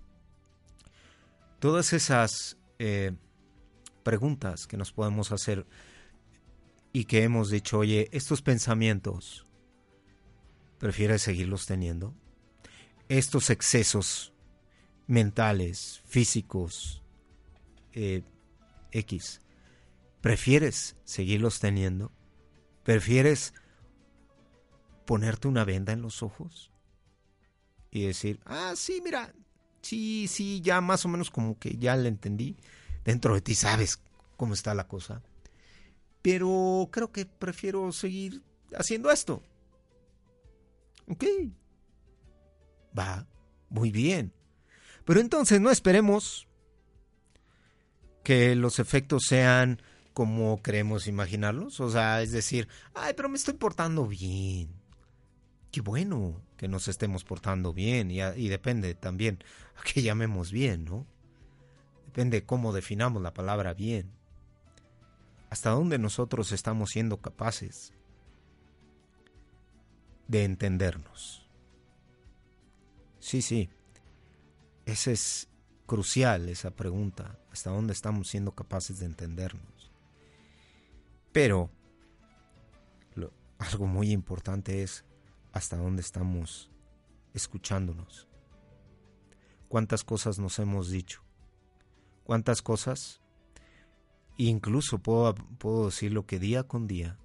todas 1.59 1.93
esas 1.93 2.59
eh, 2.79 3.17
preguntas 4.05 4.69
que 4.69 4.77
nos 4.77 4.93
podemos 4.93 5.33
hacer 5.33 5.67
y 6.93 7.07
que 7.07 7.25
hemos 7.25 7.51
dicho, 7.51 7.79
oye, 7.79 8.09
estos 8.13 8.43
pensamientos, 8.43 9.45
¿prefieres 10.79 11.23
seguirlos 11.23 11.67
teniendo? 11.67 12.15
Estos 13.09 13.51
excesos 13.51 14.33
mentales, 15.07 16.03
físicos, 16.07 17.03
eh, 17.93 18.23
X, 18.93 19.41
¿prefieres 20.21 20.97
seguirlos 21.05 21.61
teniendo? 21.61 22.13
¿Prefieres 22.83 23.55
ponerte 25.05 25.49
una 25.49 25.65
venda 25.65 25.93
en 25.93 26.03
los 26.03 26.23
ojos? 26.23 26.73
Y 27.91 28.07
decir, 28.07 28.41
ah, 28.45 28.75
sí, 28.77 29.01
mira, 29.03 29.33
sí, 29.83 30.27
sí, 30.29 30.61
ya 30.61 30.81
más 30.81 31.05
o 31.05 31.09
menos 31.09 31.31
como 31.31 31.59
que 31.59 31.77
ya 31.77 31.97
le 31.97 32.09
entendí 32.09 32.57
dentro 33.05 33.35
de 33.35 33.41
ti 33.41 33.55
sabes 33.55 34.01
cómo 34.37 34.55
está 34.55 34.75
la 34.75 34.89
cosa. 34.89 35.23
Pero 36.23 36.89
creo 36.91 37.13
que 37.13 37.25
prefiero 37.25 37.93
seguir 37.93 38.43
haciendo 38.75 39.11
esto. 39.11 39.43
Ok. 41.09 41.25
Va, 42.99 43.27
muy 43.69 43.91
bien. 43.91 44.33
Pero 45.05 45.21
entonces 45.21 45.61
no 45.61 45.71
esperemos 45.71 46.49
que 48.25 48.57
los 48.57 48.79
efectos 48.81 49.25
sean 49.25 49.81
como 50.13 50.63
queremos 50.63 51.07
imaginarlos. 51.07 51.79
O 51.81 51.91
sea, 51.91 52.23
es 52.23 52.33
decir, 52.33 52.69
ay, 52.95 53.13
pero 53.17 53.29
me 53.29 53.37
estoy 53.37 53.55
portando 53.55 54.07
bien. 54.07 54.71
Qué 55.71 55.81
bueno 55.81 56.41
que 56.57 56.69
nos 56.69 56.89
estemos 56.89 57.23
portando 57.23 57.73
bien 57.73 58.11
y, 58.11 58.49
depende 58.49 58.95
también 58.95 59.45
a 59.79 59.83
que 59.83 60.03
llamemos 60.03 60.51
bien, 60.51 60.87
¿no? 60.87 61.07
Depende 62.07 62.45
cómo 62.45 62.73
definamos 62.73 63.23
la 63.23 63.35
palabra 63.35 63.75
bien. 63.75 64.11
Hasta 65.51 65.71
dónde 65.71 65.99
nosotros 65.99 66.51
estamos 66.51 66.91
siendo 66.91 67.19
capaces 67.19 67.93
de 70.27 70.45
entendernos. 70.45 71.46
Sí, 73.27 73.43
sí. 73.43 73.69
Esa 74.85 75.11
es 75.11 75.49
crucial, 75.85 76.49
esa 76.49 76.71
pregunta. 76.71 77.41
¿Hasta 77.51 77.71
dónde 77.71 77.93
estamos 77.93 78.29
siendo 78.29 78.53
capaces 78.53 79.01
de 79.01 79.07
entendernos? 79.07 79.91
Pero 81.33 81.69
algo 83.59 83.89
muy 83.89 84.13
importante 84.13 84.85
es 84.85 85.05
hasta 85.51 85.77
dónde 85.77 86.03
estamos 86.03 86.71
escuchándonos. 87.35 88.29
cuántas 89.67 90.05
cosas 90.05 90.39
nos 90.39 90.61
hemos 90.61 90.89
dicho, 90.89 91.21
cuántas 92.23 92.63
cosas, 92.63 93.21
incluso 94.37 95.01
puedo, 95.01 95.35
puedo 95.35 95.87
decirlo 95.87 96.27
que 96.27 96.39
día 96.39 96.63
con 96.63 96.87
día 96.87 97.19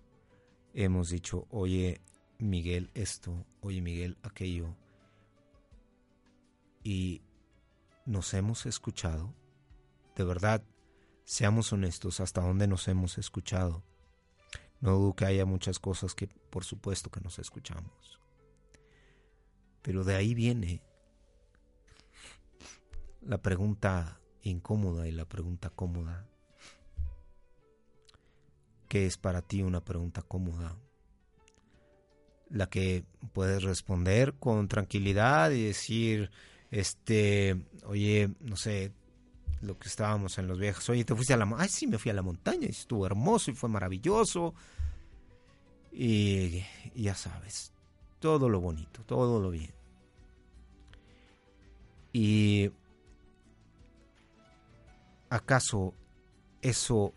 hemos 0.74 1.10
dicho, 1.10 1.46
oye 1.52 2.02
Miguel 2.40 2.90
esto, 2.96 3.46
oye 3.62 3.84
Miguel 3.84 4.18
aquello, 4.24 4.76
y 6.84 7.22
nos 8.06 8.34
hemos 8.34 8.66
escuchado, 8.66 9.34
de 10.16 10.24
verdad, 10.24 10.64
seamos 11.24 11.72
honestos, 11.72 12.20
hasta 12.20 12.42
dónde 12.42 12.68
nos 12.68 12.88
hemos 12.88 13.18
escuchado. 13.18 13.84
No 14.80 14.94
dudo 14.94 15.16
que 15.16 15.26
haya 15.26 15.46
muchas 15.46 15.80
cosas 15.80 16.16
que 16.16 16.28
por 16.28 16.66
supuesto 16.66 17.10
que 17.10 17.22
nos 17.22 17.40
escuchamos. 17.40 18.20
Pero 19.82 20.04
de 20.04 20.16
ahí 20.16 20.34
viene 20.34 20.82
la 23.22 23.42
pregunta 23.42 24.20
incómoda 24.42 25.08
y 25.08 25.12
la 25.12 25.26
pregunta 25.26 25.70
cómoda. 25.70 26.28
¿Qué 28.88 29.06
es 29.06 29.18
para 29.18 29.42
ti 29.42 29.62
una 29.62 29.84
pregunta 29.84 30.22
cómoda? 30.22 30.78
La 32.50 32.68
que 32.68 33.06
puedes 33.34 33.64
responder 33.64 34.34
con 34.34 34.68
tranquilidad 34.68 35.52
y 35.52 35.64
decir, 35.64 36.32
este, 36.72 37.62
oye, 37.86 38.34
no 38.40 38.56
sé, 38.56 38.94
lo 39.62 39.78
que 39.78 39.90
estábamos 39.90 40.38
en 40.38 40.48
los 40.48 40.58
viajes, 40.58 40.90
oye, 40.90 41.04
te 41.04 41.14
fuiste 41.14 41.34
a 41.34 41.38
la 41.38 41.46
montaña, 41.46 41.66
ay, 41.66 41.70
sí, 41.70 41.86
me 41.86 42.00
fui 42.00 42.10
a 42.12 42.14
la 42.16 42.22
montaña 42.22 42.66
y 42.66 42.72
estuvo 42.72 43.06
hermoso 43.06 43.52
y 43.52 43.54
fue 43.54 43.70
maravilloso. 43.70 44.56
Y, 45.92 46.64
y 46.96 47.04
ya 47.04 47.16
sabes, 47.16 47.74
todo 48.20 48.48
lo 48.50 48.62
bonito, 48.62 49.04
todo 49.04 49.42
lo 49.42 49.52
bien. 49.52 49.74
Y 52.14 52.72
¿acaso 55.30 55.94
eso 56.62 57.14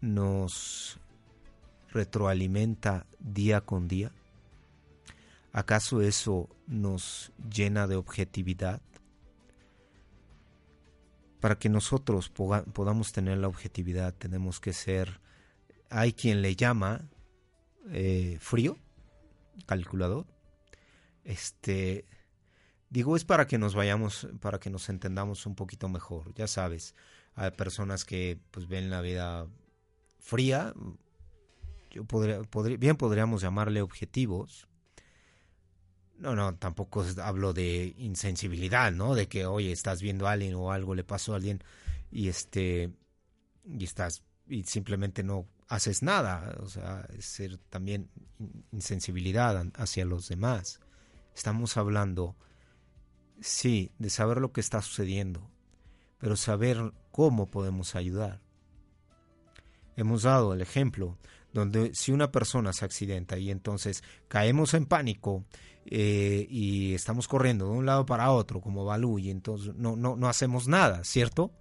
nos 0.00 0.98
retroalimenta 1.90 3.06
día 3.18 3.60
con 3.60 3.88
día? 3.88 4.12
¿Acaso 5.58 6.02
eso 6.02 6.48
nos 6.68 7.32
llena 7.52 7.88
de 7.88 7.96
objetividad? 7.96 8.80
Para 11.40 11.58
que 11.58 11.68
nosotros 11.68 12.28
podamos 12.28 13.10
tener 13.10 13.38
la 13.38 13.48
objetividad 13.48 14.14
tenemos 14.14 14.60
que 14.60 14.72
ser, 14.72 15.20
hay 15.90 16.12
quien 16.12 16.42
le 16.42 16.54
llama 16.54 17.10
eh, 17.90 18.38
frío, 18.40 18.78
calculador, 19.66 20.26
este, 21.24 22.04
Digo, 22.88 23.16
es 23.16 23.24
para 23.24 23.48
que 23.48 23.58
nos 23.58 23.74
vayamos, 23.74 24.28
para 24.40 24.60
que 24.60 24.70
nos 24.70 24.88
entendamos 24.88 25.44
un 25.44 25.56
poquito 25.56 25.88
mejor. 25.88 26.32
Ya 26.34 26.46
sabes, 26.46 26.94
hay 27.34 27.50
personas 27.50 28.04
que 28.04 28.38
pues 28.52 28.68
ven 28.68 28.90
la 28.90 29.00
vida 29.00 29.48
fría, 30.20 30.72
yo 31.90 32.04
podría, 32.04 32.42
bien 32.78 32.96
podríamos 32.96 33.42
llamarle 33.42 33.82
objetivos. 33.82 34.67
No, 36.18 36.34
no, 36.34 36.56
tampoco 36.56 37.04
hablo 37.22 37.52
de 37.52 37.94
insensibilidad, 37.98 38.90
¿no? 38.92 39.14
De 39.14 39.28
que, 39.28 39.46
oye, 39.46 39.70
estás 39.72 40.02
viendo 40.02 40.26
a 40.26 40.32
alguien 40.32 40.54
o 40.54 40.72
algo 40.72 40.94
le 40.94 41.04
pasó 41.04 41.32
a 41.32 41.36
alguien 41.36 41.62
y 42.10 42.28
este 42.28 42.92
y 43.64 43.84
estás 43.84 44.24
y 44.48 44.64
simplemente 44.64 45.22
no 45.22 45.46
haces 45.68 46.02
nada, 46.02 46.56
o 46.60 46.68
sea, 46.68 47.06
es 47.16 47.26
ser 47.26 47.58
también 47.70 48.10
insensibilidad 48.72 49.64
hacia 49.76 50.04
los 50.06 50.28
demás. 50.28 50.80
Estamos 51.34 51.76
hablando 51.76 52.36
Sí, 53.40 53.92
de 53.98 54.10
saber 54.10 54.38
lo 54.40 54.52
que 54.52 54.60
está 54.60 54.82
sucediendo, 54.82 55.48
pero 56.18 56.36
saber 56.36 56.92
cómo 57.12 57.50
podemos 57.50 57.94
ayudar. 57.94 58.40
Hemos 59.98 60.22
dado 60.22 60.54
el 60.54 60.60
ejemplo 60.60 61.18
donde 61.52 61.92
si 61.92 62.12
una 62.12 62.30
persona 62.30 62.72
se 62.72 62.84
accidenta 62.84 63.36
y 63.36 63.50
entonces 63.50 64.04
caemos 64.28 64.74
en 64.74 64.86
pánico 64.86 65.44
eh, 65.86 66.46
y 66.48 66.94
estamos 66.94 67.26
corriendo 67.26 67.64
de 67.64 67.72
un 67.72 67.84
lado 67.84 68.06
para 68.06 68.30
otro 68.30 68.60
como 68.60 68.84
Balú 68.84 69.18
y 69.18 69.28
entonces 69.28 69.74
no, 69.74 69.96
no, 69.96 70.14
no 70.14 70.28
hacemos 70.28 70.68
nada, 70.68 71.02
¿cierto? 71.02 71.52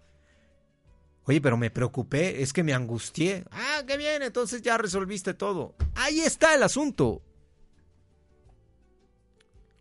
Oye, 1.23 1.41
pero 1.41 1.58
me 1.58 1.71
preocupé, 1.71 2.41
es 2.41 2.54
que 2.54 2.63
me 2.63 2.73
angustié. 2.73 3.43
Ah, 3.52 3.82
qué 3.88 3.97
bien, 3.97 4.21
entonces 4.21 4.62
ya 4.62 4.78
resolviste 4.78 5.34
todo. 5.34 5.76
Ahí 5.95 6.19
está 6.19 6.54
el 6.54 6.62
asunto. 6.63 7.21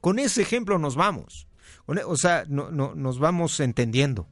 Con 0.01 0.19
ese 0.19 0.43
ejemplo 0.43 0.79
nos 0.79 0.97
vamos. 0.97 1.47
O 1.87 2.17
sea, 2.17 2.47
no, 2.49 2.71
nos 2.71 3.19
vamos 3.19 3.61
entendiendo. 3.61 4.27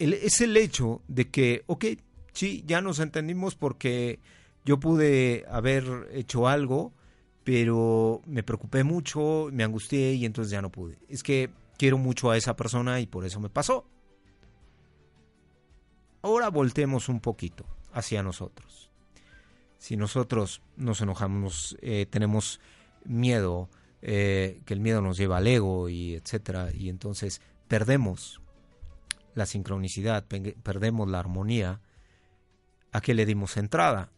Es 0.00 0.40
el 0.40 0.56
hecho 0.56 1.02
de 1.08 1.28
que, 1.28 1.62
ok, 1.66 1.84
sí, 2.32 2.64
ya 2.66 2.80
nos 2.80 2.98
entendimos 2.98 3.54
porque 3.54 4.18
yo 4.64 4.80
pude 4.80 5.44
haber 5.48 6.08
hecho 6.12 6.48
algo, 6.48 6.92
pero 7.44 8.22
me 8.26 8.42
preocupé 8.42 8.82
mucho, 8.82 9.48
me 9.52 9.64
angustié 9.64 10.14
y 10.14 10.24
entonces 10.24 10.50
ya 10.50 10.62
no 10.62 10.70
pude. 10.70 10.98
Es 11.08 11.22
que 11.22 11.50
quiero 11.76 11.98
mucho 11.98 12.30
a 12.30 12.36
esa 12.36 12.56
persona 12.56 13.00
y 13.00 13.06
por 13.06 13.24
eso 13.24 13.40
me 13.40 13.50
pasó. 13.50 13.86
Ahora 16.22 16.48
voltemos 16.50 17.08
un 17.08 17.20
poquito 17.20 17.64
hacia 17.92 18.22
nosotros. 18.22 18.90
Si 19.78 19.96
nosotros 19.96 20.62
nos 20.76 21.00
enojamos, 21.00 21.76
eh, 21.80 22.06
tenemos 22.08 22.60
miedo, 23.04 23.70
eh, 24.02 24.60
que 24.66 24.74
el 24.74 24.80
miedo 24.80 25.00
nos 25.00 25.16
lleva 25.16 25.38
al 25.38 25.46
ego 25.46 25.88
y 25.88 26.14
etcétera, 26.14 26.70
y 26.74 26.90
entonces 26.90 27.40
perdemos 27.66 28.39
la 29.34 29.46
sincronicidad, 29.46 30.26
perdemos 30.26 31.08
la 31.08 31.18
armonía, 31.18 31.80
¿a 32.92 33.00
qué 33.00 33.14
le 33.14 33.26
dimos 33.26 33.56
entrada? 33.56 34.12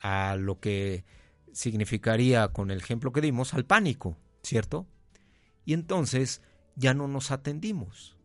A 0.00 0.36
lo 0.36 0.60
que 0.60 1.04
significaría, 1.52 2.48
con 2.48 2.70
el 2.70 2.78
ejemplo 2.78 3.12
que 3.12 3.20
dimos, 3.20 3.54
al 3.54 3.64
pánico, 3.64 4.16
¿cierto? 4.42 4.86
Y 5.64 5.74
entonces 5.74 6.42
ya 6.76 6.94
no 6.94 7.08
nos 7.08 7.30
atendimos, 7.30 8.16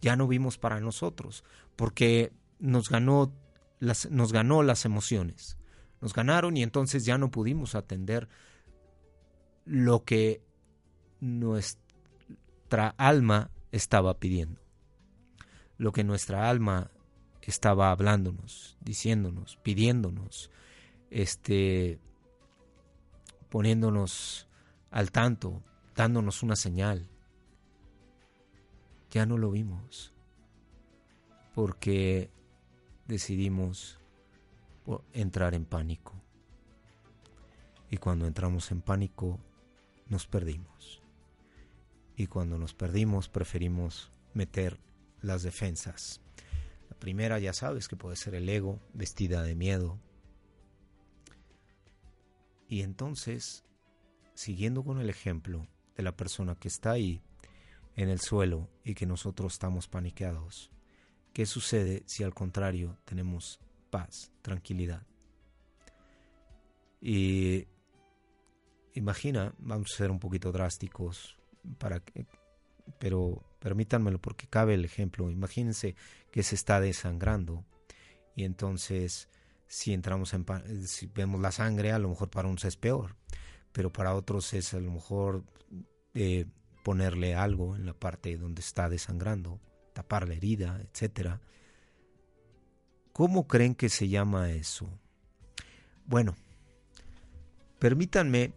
ya 0.00 0.16
no 0.16 0.28
vimos 0.28 0.58
para 0.58 0.80
nosotros, 0.80 1.44
porque 1.74 2.32
nos 2.58 2.88
ganó 2.88 3.32
las, 3.80 4.10
nos 4.10 4.32
ganó 4.32 4.62
las 4.62 4.84
emociones, 4.84 5.58
nos 6.00 6.14
ganaron 6.14 6.56
y 6.56 6.62
entonces 6.62 7.04
ya 7.04 7.18
no 7.18 7.30
pudimos 7.30 7.74
atender 7.74 8.28
lo 9.64 10.04
que 10.04 10.42
nuestra 11.20 12.94
alma 12.96 13.50
estaba 13.72 14.18
pidiendo, 14.18 14.60
lo 15.78 15.92
que 15.92 16.04
nuestra 16.04 16.48
alma 16.48 16.90
estaba 17.42 17.90
hablándonos, 17.90 18.76
diciéndonos, 18.80 19.56
pidiéndonos, 19.62 20.50
este, 21.10 21.98
poniéndonos 23.50 24.48
al 24.90 25.12
tanto, 25.12 25.62
dándonos 25.94 26.42
una 26.42 26.56
señal. 26.56 27.08
Ya 29.10 29.26
no 29.26 29.38
lo 29.38 29.50
vimos, 29.52 30.12
porque 31.54 32.30
decidimos 33.06 34.00
entrar 35.12 35.54
en 35.54 35.64
pánico. 35.64 36.14
Y 37.90 37.98
cuando 37.98 38.26
entramos 38.26 38.72
en 38.72 38.82
pánico, 38.82 39.38
nos 40.08 40.26
perdimos. 40.26 41.00
Y 42.16 42.26
cuando 42.26 42.58
nos 42.58 42.74
perdimos 42.74 43.28
preferimos 43.28 44.10
meter 44.34 44.78
las 45.22 45.42
defensas. 45.42 46.20
La 46.88 46.96
primera 46.98 47.38
ya 47.38 47.52
sabes 47.52 47.88
que 47.88 47.96
puede 47.96 48.16
ser 48.16 48.34
el 48.34 48.48
ego 48.48 48.80
vestida 48.92 49.42
de 49.42 49.54
miedo. 49.54 49.98
Y 52.68 52.82
entonces, 52.82 53.64
siguiendo 54.34 54.84
con 54.84 55.00
el 55.00 55.10
ejemplo 55.10 55.66
de 55.96 56.02
la 56.02 56.16
persona 56.16 56.56
que 56.56 56.68
está 56.68 56.92
ahí 56.92 57.22
en 57.96 58.08
el 58.08 58.20
suelo 58.20 58.68
y 58.84 58.94
que 58.94 59.06
nosotros 59.06 59.54
estamos 59.54 59.88
paniqueados, 59.88 60.70
¿qué 61.32 61.46
sucede 61.46 62.02
si 62.06 62.24
al 62.24 62.34
contrario 62.34 62.98
tenemos 63.04 63.60
paz, 63.90 64.32
tranquilidad? 64.42 65.06
Y 67.00 67.68
imagina, 68.94 69.54
vamos 69.58 69.92
a 69.92 69.96
ser 69.96 70.10
un 70.10 70.18
poquito 70.18 70.50
drásticos, 70.50 71.36
para 71.78 72.02
pero 72.98 73.42
permítanmelo 73.66 74.20
porque 74.20 74.46
cabe 74.46 74.74
el 74.74 74.84
ejemplo. 74.84 75.28
Imagínense 75.28 75.96
que 76.30 76.44
se 76.44 76.54
está 76.54 76.80
desangrando 76.80 77.64
y 78.36 78.44
entonces 78.44 79.28
si 79.66 79.92
entramos 79.92 80.34
en 80.34 80.46
si 80.86 81.08
vemos 81.08 81.40
la 81.40 81.50
sangre, 81.50 81.90
a 81.90 81.98
lo 81.98 82.08
mejor 82.08 82.30
para 82.30 82.46
unos 82.46 82.64
es 82.64 82.76
peor, 82.76 83.16
pero 83.72 83.92
para 83.92 84.14
otros 84.14 84.54
es 84.54 84.72
a 84.72 84.78
lo 84.78 84.92
mejor 84.92 85.42
eh, 86.14 86.46
ponerle 86.84 87.34
algo 87.34 87.74
en 87.74 87.86
la 87.86 87.92
parte 87.92 88.36
donde 88.36 88.60
está 88.60 88.88
desangrando, 88.88 89.58
tapar 89.94 90.28
la 90.28 90.34
herida, 90.34 90.80
etcétera. 90.80 91.40
¿Cómo 93.12 93.48
creen 93.48 93.74
que 93.74 93.88
se 93.88 94.08
llama 94.08 94.52
eso? 94.52 94.88
Bueno, 96.04 96.36
permítanme 97.80 98.52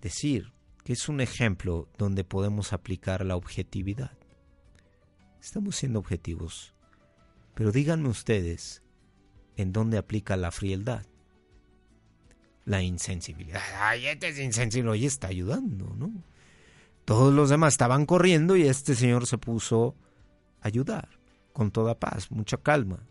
decir 0.00 0.52
que 0.84 0.92
es 0.92 1.08
un 1.08 1.20
ejemplo 1.20 1.88
donde 1.96 2.24
podemos 2.24 2.72
aplicar 2.72 3.24
la 3.24 3.36
objetividad. 3.36 4.12
Estamos 5.40 5.76
siendo 5.76 5.98
objetivos, 5.98 6.74
pero 7.54 7.72
díganme 7.72 8.08
ustedes 8.08 8.82
en 9.56 9.72
dónde 9.72 9.98
aplica 9.98 10.36
la 10.36 10.50
frialdad, 10.50 11.04
la 12.64 12.82
insensibilidad. 12.82 13.60
Ay, 13.78 14.06
este 14.06 14.28
es 14.28 14.38
insensible 14.38 14.96
y 14.96 15.06
está 15.06 15.28
ayudando, 15.28 15.94
¿no? 15.96 16.12
Todos 17.04 17.34
los 17.34 17.50
demás 17.50 17.74
estaban 17.74 18.06
corriendo 18.06 18.56
y 18.56 18.62
este 18.62 18.94
señor 18.94 19.26
se 19.26 19.38
puso 19.38 19.96
a 20.60 20.68
ayudar 20.68 21.08
con 21.52 21.70
toda 21.70 21.98
paz, 21.98 22.30
mucha 22.30 22.56
calma. 22.56 23.06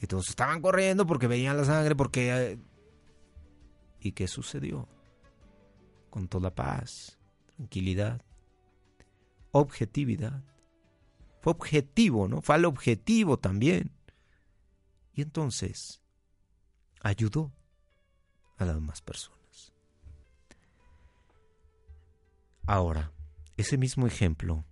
Y 0.00 0.06
todos 0.06 0.28
estaban 0.28 0.60
corriendo 0.60 1.06
porque 1.06 1.26
veían 1.26 1.56
la 1.56 1.64
sangre, 1.64 1.94
porque... 1.94 2.32
Eh, 2.34 2.58
¿Y 4.00 4.12
qué 4.12 4.28
sucedió? 4.28 4.88
Con 6.16 6.28
toda 6.28 6.54
paz, 6.54 7.18
tranquilidad, 7.56 8.22
objetividad. 9.50 10.42
Fue 11.42 11.52
objetivo, 11.52 12.26
¿no? 12.26 12.40
Fue 12.40 12.54
al 12.54 12.64
objetivo 12.64 13.38
también. 13.38 13.92
Y 15.12 15.20
entonces 15.20 16.00
ayudó 17.02 17.52
a 18.56 18.64
las 18.64 18.76
demás 18.76 19.02
personas. 19.02 19.74
Ahora, 22.64 23.12
ese 23.58 23.76
mismo 23.76 24.06
ejemplo, 24.06 24.64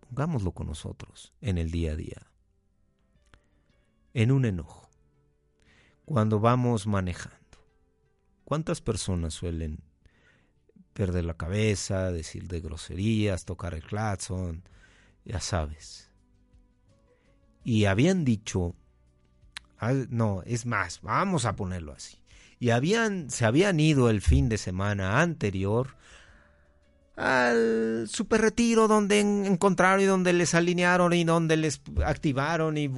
pongámoslo 0.00 0.52
con 0.52 0.68
nosotros 0.68 1.34
en 1.42 1.58
el 1.58 1.70
día 1.70 1.92
a 1.92 1.96
día 1.96 2.30
en 4.14 4.30
un 4.32 4.46
enojo. 4.46 4.88
Cuando 6.06 6.40
vamos 6.40 6.86
manejando. 6.86 7.38
¿Cuántas 8.44 8.80
personas 8.80 9.34
suelen 9.34 9.89
perder 10.92 11.24
la 11.24 11.34
cabeza, 11.34 12.12
decir 12.12 12.48
de 12.48 12.60
groserías, 12.60 13.44
tocar 13.44 13.74
el 13.74 13.82
claxon? 13.82 14.62
Ya 15.24 15.40
sabes. 15.40 16.10
Y 17.64 17.84
habían 17.84 18.24
dicho, 18.24 18.74
no, 20.08 20.42
es 20.44 20.66
más, 20.66 21.00
vamos 21.02 21.44
a 21.44 21.56
ponerlo 21.56 21.92
así. 21.92 22.18
Y 22.58 22.70
habían, 22.70 23.30
se 23.30 23.46
habían 23.46 23.80
ido 23.80 24.10
el 24.10 24.20
fin 24.20 24.48
de 24.48 24.58
semana 24.58 25.20
anterior 25.20 25.96
al 27.16 28.06
super 28.08 28.40
retiro 28.40 28.88
donde 28.88 29.20
encontraron 29.20 30.00
y 30.00 30.04
donde 30.04 30.32
les 30.32 30.54
alinearon 30.54 31.12
y 31.12 31.24
donde 31.24 31.56
les 31.56 31.80
activaron 32.04 32.78
y, 32.78 32.90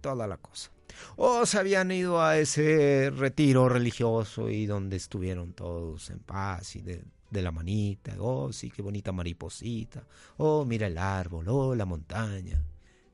toda 0.00 0.26
la 0.26 0.36
cosa. 0.36 0.70
O 1.16 1.46
se 1.46 1.58
habían 1.58 1.90
ido 1.90 2.22
a 2.22 2.38
ese 2.38 3.10
retiro 3.10 3.68
religioso 3.68 4.48
y 4.48 4.66
donde 4.66 4.96
estuvieron 4.96 5.52
todos 5.52 6.10
en 6.10 6.20
paz 6.20 6.76
y 6.76 6.82
de, 6.82 7.04
la 7.30 7.52
manita. 7.52 8.14
Oh, 8.18 8.52
sí, 8.52 8.70
qué 8.70 8.80
bonita 8.80 9.12
mariposita. 9.12 10.04
Oh, 10.38 10.64
mira 10.64 10.86
el 10.86 10.96
árbol, 10.96 11.48
oh, 11.48 11.74
la 11.74 11.84
montaña. 11.84 12.64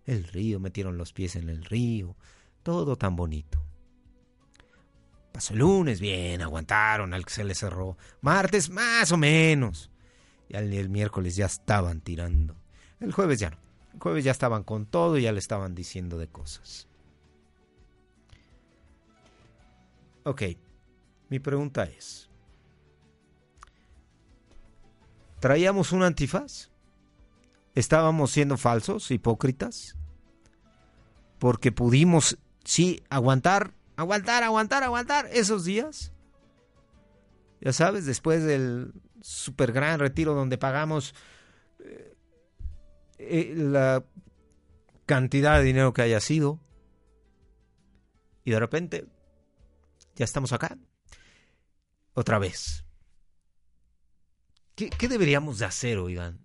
El 0.04 0.24
río, 0.24 0.60
metieron 0.60 0.96
los 0.96 1.12
pies 1.12 1.36
en 1.36 1.48
el 1.48 1.64
río. 1.64 2.16
Todo 2.62 2.96
tan 2.96 3.16
bonito. 3.16 3.62
Pasó 5.32 5.54
el 5.54 5.60
lunes, 5.60 5.98
bien, 5.98 6.42
aguantaron 6.42 7.14
al 7.14 7.24
que 7.24 7.32
se 7.32 7.44
les 7.44 7.58
cerró. 7.58 7.96
Martes, 8.20 8.68
más 8.68 9.10
o 9.12 9.16
menos. 9.16 9.90
Y 10.48 10.56
el, 10.56 10.90
miércoles 10.90 11.34
ya 11.34 11.46
estaban 11.46 12.02
tirando. 12.02 12.56
El 13.00 13.12
jueves 13.12 13.40
ya 13.40 13.50
no. 13.50 13.56
El 13.94 14.00
jueves 14.00 14.24
ya 14.24 14.30
estaban 14.30 14.62
con 14.62 14.86
todo 14.86 15.16
y 15.18 15.22
ya 15.22 15.32
le 15.32 15.38
estaban 15.38 15.74
diciendo 15.74 16.18
de 16.18 16.28
cosas. 16.28 16.86
Ok, 20.24 20.42
mi 21.28 21.40
pregunta 21.40 21.82
es, 21.82 22.30
¿traíamos 25.40 25.90
un 25.90 26.04
antifaz? 26.04 26.70
¿Estábamos 27.74 28.30
siendo 28.30 28.56
falsos, 28.56 29.10
hipócritas? 29.10 29.96
Porque 31.40 31.72
pudimos, 31.72 32.38
sí, 32.64 33.02
aguantar, 33.10 33.74
aguantar, 33.96 34.44
aguantar, 34.44 34.84
aguantar 34.84 35.28
esos 35.32 35.64
días. 35.64 36.12
Ya 37.60 37.72
sabes, 37.72 38.06
después 38.06 38.44
del 38.44 38.92
super 39.22 39.72
gran 39.72 39.98
retiro 39.98 40.34
donde 40.34 40.58
pagamos 40.58 41.14
eh, 41.80 42.14
eh, 43.18 43.54
la 43.56 44.04
cantidad 45.06 45.58
de 45.58 45.64
dinero 45.64 45.92
que 45.92 46.02
haya 46.02 46.20
sido. 46.20 46.60
Y 48.44 48.50
de 48.52 48.60
repente, 48.60 49.06
ya 50.16 50.24
estamos 50.24 50.52
acá. 50.52 50.76
Otra 52.14 52.38
vez. 52.38 52.84
¿Qué, 54.74 55.08
deberíamos 55.08 55.58
de 55.58 55.66
hacer, 55.66 55.98
oigan? 55.98 56.44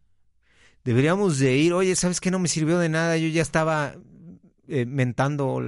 Deberíamos 0.84 1.40
de 1.40 1.58
ir, 1.58 1.74
oye, 1.74 1.96
¿sabes 1.96 2.22
qué? 2.22 2.32
No 2.32 2.40
me 2.40 2.48
sirvió 2.48 2.78
de 2.80 2.90
nada. 2.90 3.18
Yo 3.18 3.28
ya 3.28 3.42
estaba 3.42 3.96
eh, 4.68 4.86
mentando 4.86 5.60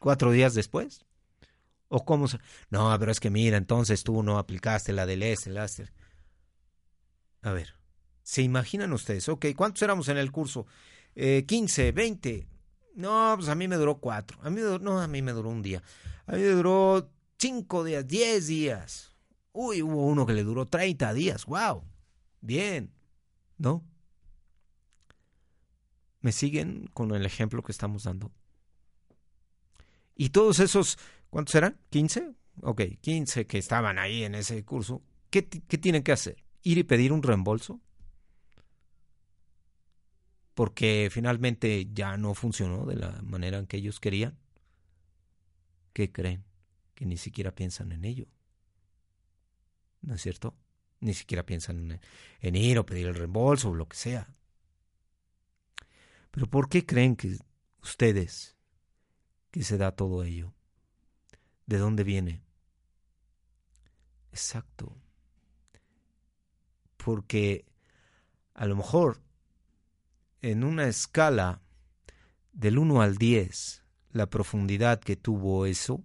cuatro 0.00 0.32
días 0.32 0.54
después. 0.54 1.04
¿O 1.88 2.04
cómo 2.04 2.26
se.? 2.28 2.38
No, 2.70 2.96
pero 2.98 3.12
es 3.12 3.20
que 3.20 3.30
mira, 3.30 3.56
entonces 3.58 4.02
tú 4.02 4.22
no 4.22 4.38
aplicaste 4.38 4.92
la 4.92 5.06
del 5.06 5.22
el 5.22 5.54
láser. 5.54 5.92
A 7.42 7.52
ver, 7.52 7.74
¿se 8.22 8.42
imaginan 8.42 8.92
ustedes? 8.92 9.28
Ok, 9.28 9.46
¿cuántos 9.54 9.82
éramos 9.82 10.08
en 10.08 10.16
el 10.16 10.32
curso? 10.32 10.66
Eh, 11.14 11.44
15, 11.46 11.92
20. 11.92 12.48
No, 12.94 13.34
pues 13.36 13.48
a 13.48 13.54
mí 13.54 13.68
me 13.68 13.76
duró 13.76 13.98
cuatro. 13.98 14.38
A 14.42 14.50
mí 14.50 14.60
no, 14.80 15.00
a 15.00 15.06
mí 15.06 15.22
me 15.22 15.32
duró 15.32 15.48
un 15.48 15.62
día. 15.62 15.82
A 16.26 16.32
mí 16.32 16.42
me 16.42 16.48
duró 16.48 17.10
cinco 17.38 17.84
días, 17.84 18.06
diez 18.06 18.46
días. 18.46 19.14
Uy, 19.52 19.82
hubo 19.82 20.06
uno 20.06 20.26
que 20.26 20.32
le 20.32 20.44
duró 20.44 20.66
30 20.66 21.12
días. 21.12 21.44
¡Wow! 21.46 21.84
Bien. 22.40 22.90
¿No? 23.58 23.84
¿Me 26.20 26.32
siguen 26.32 26.88
con 26.94 27.14
el 27.14 27.26
ejemplo 27.26 27.62
que 27.62 27.72
estamos 27.72 28.04
dando? 28.04 28.32
Y 30.14 30.30
todos 30.30 30.60
esos 30.60 30.98
¿Cuántos 31.32 31.54
eran? 31.54 31.78
¿15? 31.90 32.34
Ok, 32.60 32.82
15 33.00 33.46
que 33.46 33.56
estaban 33.56 33.98
ahí 33.98 34.22
en 34.22 34.34
ese 34.34 34.62
curso. 34.66 35.02
¿Qué, 35.30 35.48
¿Qué 35.48 35.78
tienen 35.78 36.02
que 36.02 36.12
hacer? 36.12 36.44
¿Ir 36.62 36.76
y 36.76 36.82
pedir 36.82 37.10
un 37.10 37.22
reembolso? 37.22 37.80
Porque 40.54 41.08
finalmente 41.10 41.88
ya 41.92 42.16
no 42.16 42.34
funcionó 42.34 42.84
de 42.84 42.96
la 42.96 43.22
manera 43.22 43.58
en 43.58 43.66
que 43.66 43.78
ellos 43.78 44.00
querían. 44.00 44.38
¿Qué 45.92 46.12
creen? 46.12 46.44
Que 46.94 47.06
ni 47.06 47.16
siquiera 47.16 47.54
piensan 47.54 47.92
en 47.92 48.04
ello. 48.04 48.26
¿No 50.02 50.14
es 50.14 50.22
cierto? 50.22 50.54
Ni 51.00 51.14
siquiera 51.14 51.44
piensan 51.44 52.00
en, 52.40 52.56
ir 52.56 52.78
o 52.78 52.86
pedir 52.86 53.06
el 53.06 53.14
reembolso 53.14 53.70
o 53.70 53.74
lo 53.74 53.88
que 53.88 53.96
sea. 53.96 54.34
Pero 56.30 56.46
¿por 56.46 56.68
qué 56.68 56.84
creen 56.86 57.16
que 57.16 57.38
ustedes 57.82 58.56
que 59.50 59.62
se 59.62 59.78
da 59.78 59.92
todo 59.92 60.24
ello? 60.24 60.52
¿De 61.66 61.78
dónde 61.78 62.04
viene? 62.04 62.42
Exacto. 64.30 64.96
Porque 66.96 67.66
a 68.54 68.66
lo 68.66 68.76
mejor 68.76 69.20
en 70.42 70.64
una 70.64 70.88
escala 70.88 71.62
del 72.52 72.78
1 72.78 73.00
al 73.00 73.16
10, 73.16 73.84
la 74.10 74.28
profundidad 74.28 75.00
que 75.00 75.16
tuvo 75.16 75.66
eso, 75.66 76.04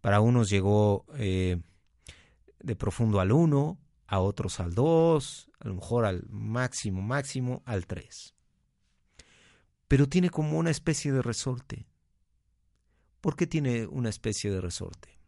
para 0.00 0.20
unos 0.20 0.50
llegó 0.50 1.06
eh, 1.16 1.60
de 2.60 2.76
profundo 2.76 3.20
al 3.20 3.32
1, 3.32 3.78
a 4.06 4.20
otros 4.20 4.60
al 4.60 4.74
2, 4.74 5.50
a 5.60 5.68
lo 5.68 5.74
mejor 5.74 6.04
al 6.04 6.24
máximo, 6.28 7.00
máximo 7.00 7.62
al 7.64 7.86
3. 7.86 8.34
Pero 9.88 10.08
tiene 10.08 10.30
como 10.30 10.58
una 10.58 10.70
especie 10.70 11.10
de 11.12 11.22
resorte. 11.22 11.86
¿Por 13.20 13.36
qué 13.36 13.46
tiene 13.46 13.86
una 13.86 14.10
especie 14.10 14.50
de 14.50 14.60
resorte? 14.60 15.18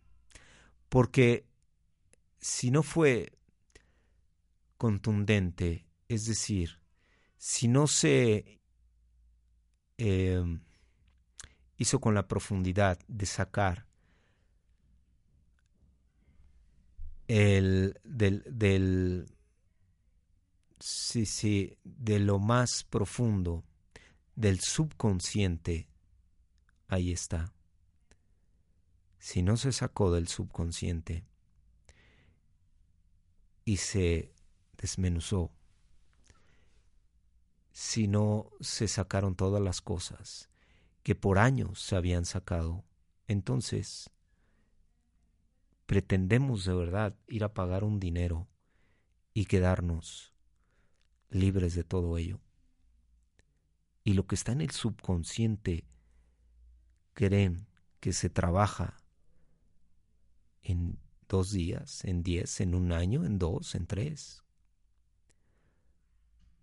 Porque 0.90 1.46
si 2.38 2.70
no 2.70 2.82
fue 2.82 3.32
contundente, 4.76 5.86
es 6.08 6.26
decir, 6.26 6.80
si 7.46 7.68
no 7.68 7.86
se 7.86 8.60
em, 9.98 10.64
hizo 11.76 12.00
con 12.00 12.12
la 12.12 12.26
profundidad 12.26 12.98
de 13.06 13.24
sacar 13.24 13.86
el 17.28 18.00
del, 18.02 18.42
del 18.50 19.26
sí, 20.80 21.24
sí, 21.24 21.78
de 21.84 22.18
lo 22.18 22.40
más 22.40 22.82
profundo 22.82 23.62
del 24.34 24.58
subconsciente, 24.58 25.88
ahí 26.88 27.12
está. 27.12 27.54
Si 29.20 29.42
no 29.42 29.56
se 29.56 29.70
sacó 29.70 30.10
del 30.10 30.26
subconsciente 30.26 31.24
y 33.64 33.76
se 33.76 34.34
desmenuzó, 34.76 35.55
si 37.76 38.08
no 38.08 38.48
se 38.58 38.88
sacaron 38.88 39.34
todas 39.34 39.62
las 39.62 39.82
cosas 39.82 40.48
que 41.02 41.14
por 41.14 41.38
años 41.38 41.78
se 41.78 41.94
habían 41.94 42.24
sacado, 42.24 42.86
entonces 43.28 44.08
pretendemos 45.84 46.64
de 46.64 46.72
verdad 46.72 47.14
ir 47.26 47.44
a 47.44 47.52
pagar 47.52 47.84
un 47.84 48.00
dinero 48.00 48.48
y 49.34 49.44
quedarnos 49.44 50.32
libres 51.28 51.74
de 51.74 51.84
todo 51.84 52.16
ello. 52.16 52.40
Y 54.04 54.14
lo 54.14 54.26
que 54.26 54.36
está 54.36 54.52
en 54.52 54.62
el 54.62 54.70
subconsciente 54.70 55.84
creen 57.12 57.66
que 58.00 58.14
se 58.14 58.30
trabaja 58.30 58.96
en 60.62 60.98
dos 61.28 61.52
días, 61.52 62.06
en 62.06 62.22
diez, 62.22 62.58
en 62.62 62.74
un 62.74 62.92
año, 62.92 63.26
en 63.26 63.38
dos, 63.38 63.74
en 63.74 63.86
tres. 63.86 64.45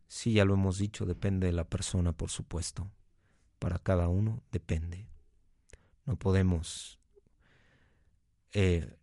Sí, 0.08 0.34
ya 0.34 0.46
lo 0.46 0.54
hemos 0.54 0.78
dicho, 0.78 1.06
depende 1.06 1.48
de 1.48 1.54
la 1.54 1.68
persona, 1.68 2.14
por 2.14 2.30
supuesto. 2.30 2.92
Para 3.60 3.80
cada 3.80 4.08
uno 4.10 4.44
depende. 4.52 5.08
No 6.06 6.18
podemos 6.18 7.00
eh, 8.52 8.96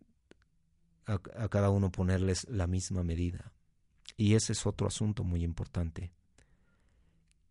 a, 1.05 1.49
cada 1.49 1.69
uno 1.69 1.91
ponerles 1.91 2.47
la 2.49 2.67
misma 2.67 3.03
medida. 3.03 3.51
Y 4.17 4.35
ese 4.35 4.53
es 4.53 4.65
otro 4.65 4.87
asunto 4.87 5.23
muy 5.23 5.43
importante, 5.43 6.13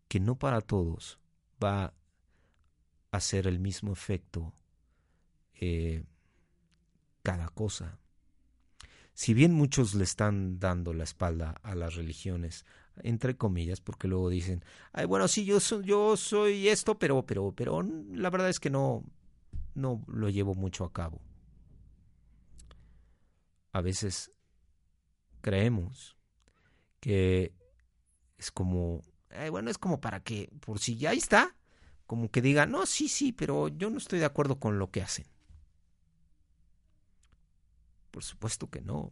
que 0.07 0.19
no 0.19 0.37
para 0.37 0.61
todos 0.61 1.19
va 1.63 1.93
a 3.11 3.19
ser 3.19 3.47
el 3.47 3.59
mismo 3.59 3.91
efecto 3.91 4.53
eh, 5.53 6.05
cada 7.23 7.49
cosa. 7.49 7.99
Si 9.13 9.33
bien 9.33 9.53
muchos 9.53 9.93
le 9.93 10.05
están 10.05 10.59
dando 10.59 10.93
la 10.93 11.03
espalda 11.03 11.51
a 11.61 11.75
las 11.75 11.95
religiones, 11.95 12.65
entre 13.03 13.37
comillas, 13.37 13.81
porque 13.81 14.07
luego 14.07 14.29
dicen, 14.29 14.63
ay, 14.93 15.05
bueno, 15.05 15.27
sí, 15.27 15.45
yo 15.45 15.59
soy, 15.59 15.85
yo 15.85 16.17
soy 16.17 16.67
esto, 16.69 16.97
pero, 16.97 17.25
pero, 17.25 17.53
pero 17.53 17.81
la 17.83 18.29
verdad 18.29 18.49
es 18.49 18.59
que 18.59 18.69
no, 18.69 19.03
no 19.75 20.03
lo 20.07 20.29
llevo 20.29 20.55
mucho 20.55 20.83
a 20.83 20.93
cabo. 20.93 21.21
A 23.73 23.81
veces 23.81 24.31
creemos 25.41 26.17
que 26.99 27.53
es 28.37 28.51
como, 28.51 29.01
ay, 29.29 29.49
bueno, 29.49 29.69
es 29.69 29.77
como 29.77 30.01
para 30.01 30.21
que, 30.21 30.49
por 30.59 30.79
si 30.79 30.97
ya 30.97 31.13
está, 31.13 31.55
como 32.05 32.29
que 32.29 32.41
diga, 32.41 32.65
no, 32.65 32.85
sí, 32.85 33.07
sí, 33.07 33.31
pero 33.31 33.69
yo 33.69 33.89
no 33.89 33.97
estoy 33.97 34.19
de 34.19 34.25
acuerdo 34.25 34.59
con 34.59 34.79
lo 34.79 34.91
que 34.91 35.01
hacen. 35.01 35.25
Por 38.11 38.23
supuesto 38.23 38.69
que 38.69 38.81
no. 38.81 39.11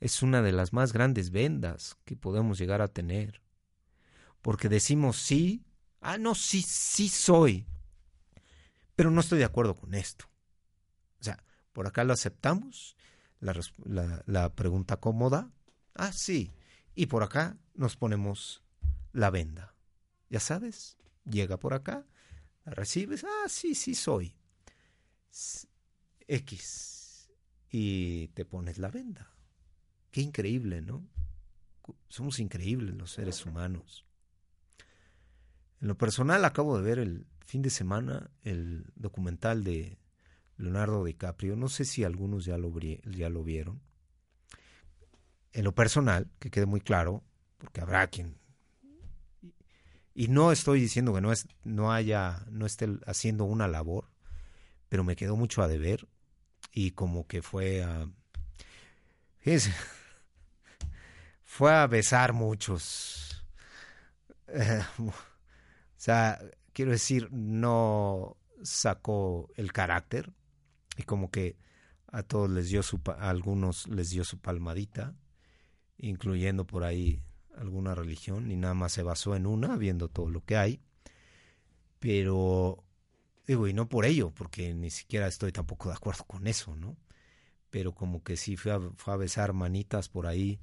Es 0.00 0.22
una 0.22 0.42
de 0.42 0.52
las 0.52 0.72
más 0.72 0.92
grandes 0.92 1.30
vendas 1.30 1.96
que 2.04 2.16
podemos 2.16 2.58
llegar 2.58 2.82
a 2.82 2.88
tener. 2.88 3.40
Porque 4.42 4.68
decimos 4.68 5.16
sí, 5.16 5.64
ah, 6.00 6.18
no, 6.18 6.34
sí, 6.34 6.62
sí 6.62 7.08
soy, 7.08 7.66
pero 8.94 9.10
no 9.10 9.20
estoy 9.20 9.38
de 9.38 9.44
acuerdo 9.44 9.74
con 9.74 9.94
esto. 9.94 10.26
O 11.20 11.24
sea, 11.24 11.42
por 11.72 11.86
acá 11.86 12.04
lo 12.04 12.12
aceptamos, 12.12 12.96
la, 13.40 14.22
la, 14.26 14.54
pregunta 14.54 14.96
cómoda, 14.98 15.50
ah, 15.94 16.12
sí, 16.12 16.52
y 16.94 17.06
por 17.06 17.22
acá 17.22 17.56
nos 17.74 17.96
ponemos 17.96 18.62
la 19.12 19.30
venda. 19.30 19.74
Ya 20.30 20.40
sabes, 20.40 20.96
llega 21.24 21.58
por 21.58 21.74
acá, 21.74 22.06
recibes, 22.64 23.24
ah, 23.24 23.48
sí, 23.48 23.74
sí 23.74 23.94
soy. 23.94 24.34
X 26.28 27.30
y 27.70 28.28
te 28.28 28.44
pones 28.44 28.78
la 28.78 28.88
venda. 28.88 29.35
Qué 30.16 30.22
increíble, 30.22 30.80
¿no? 30.80 31.06
Somos 32.08 32.40
increíbles 32.40 32.94
los 32.94 33.10
seres 33.10 33.44
humanos. 33.44 34.06
En 35.82 35.88
lo 35.88 35.98
personal 35.98 36.42
acabo 36.46 36.78
de 36.78 36.82
ver 36.82 36.98
el 36.98 37.26
fin 37.44 37.60
de 37.60 37.68
semana 37.68 38.30
el 38.42 38.86
documental 38.94 39.62
de 39.62 39.98
Leonardo 40.56 41.04
DiCaprio. 41.04 41.54
No 41.54 41.68
sé 41.68 41.84
si 41.84 42.02
algunos 42.02 42.46
ya 42.46 42.56
lo, 42.56 42.72
vieron. 42.72 43.82
En 45.52 45.64
lo 45.64 45.74
personal, 45.74 46.30
que 46.38 46.50
quede 46.50 46.64
muy 46.64 46.80
claro, 46.80 47.22
porque 47.58 47.82
habrá 47.82 48.06
quien 48.06 48.38
y 50.14 50.28
no 50.28 50.50
estoy 50.50 50.80
diciendo 50.80 51.12
que 51.12 51.20
no 51.20 51.30
no 51.62 51.92
haya 51.92 52.46
no 52.50 52.64
esté 52.64 52.88
haciendo 53.04 53.44
una 53.44 53.68
labor 53.68 54.08
pero 54.88 55.04
me 55.04 55.14
quedó 55.14 55.36
mucho 55.36 55.60
a 55.60 55.68
deber 55.68 56.08
y 56.72 56.92
como 56.92 57.26
que 57.26 57.42
fue 57.42 57.82
a... 57.82 58.08
fue 61.56 61.72
a 61.72 61.86
besar 61.86 62.34
muchos. 62.34 63.42
o 64.98 65.12
sea, 65.96 66.38
quiero 66.74 66.90
decir, 66.90 67.28
no 67.32 68.36
sacó 68.62 69.48
el 69.56 69.72
carácter 69.72 70.32
y 70.98 71.04
como 71.04 71.30
que 71.30 71.56
a 72.08 72.22
todos 72.22 72.50
les 72.50 72.68
dio 72.68 72.82
su, 72.82 73.00
a 73.06 73.30
algunos 73.30 73.88
les 73.88 74.10
dio 74.10 74.22
su 74.24 74.38
palmadita, 74.38 75.14
incluyendo 75.96 76.66
por 76.66 76.84
ahí 76.84 77.22
alguna 77.56 77.94
religión, 77.94 78.50
y 78.50 78.56
nada 78.56 78.74
más 78.74 78.92
se 78.92 79.02
basó 79.02 79.34
en 79.34 79.46
una, 79.46 79.76
viendo 79.76 80.08
todo 80.08 80.28
lo 80.28 80.44
que 80.44 80.56
hay. 80.58 80.82
Pero 81.98 82.84
Digo, 83.46 83.68
y 83.68 83.72
no 83.72 83.88
por 83.88 84.04
ello, 84.04 84.30
porque 84.30 84.74
ni 84.74 84.90
siquiera 84.90 85.28
estoy 85.28 85.52
tampoco 85.52 85.88
de 85.88 85.94
acuerdo 85.94 86.24
con 86.24 86.48
eso, 86.48 86.74
¿no? 86.74 86.96
Pero 87.70 87.94
como 87.94 88.22
que 88.24 88.36
sí 88.36 88.56
fue 88.56 88.72
a 88.72 89.16
besar 89.16 89.52
manitas 89.52 90.08
por 90.08 90.26
ahí, 90.26 90.58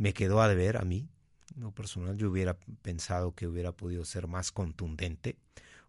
me 0.00 0.14
quedó 0.14 0.40
a 0.40 0.48
deber 0.48 0.78
a 0.78 0.82
mí, 0.86 1.10
no 1.56 1.74
personal, 1.74 2.16
yo 2.16 2.30
hubiera 2.30 2.56
pensado 2.80 3.34
que 3.34 3.46
hubiera 3.46 3.72
podido 3.72 4.06
ser 4.06 4.28
más 4.28 4.50
contundente, 4.50 5.36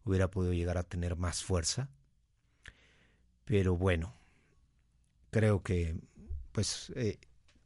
hubiera 0.04 0.30
podido 0.30 0.52
llegar 0.52 0.78
a 0.78 0.84
tener 0.84 1.16
más 1.16 1.46
fuerza. 1.46 1.88
Pero 3.46 3.78
bueno, 3.78 4.14
creo 5.30 5.64
que 5.64 5.96
pues 6.52 6.92
eh, 6.98 7.20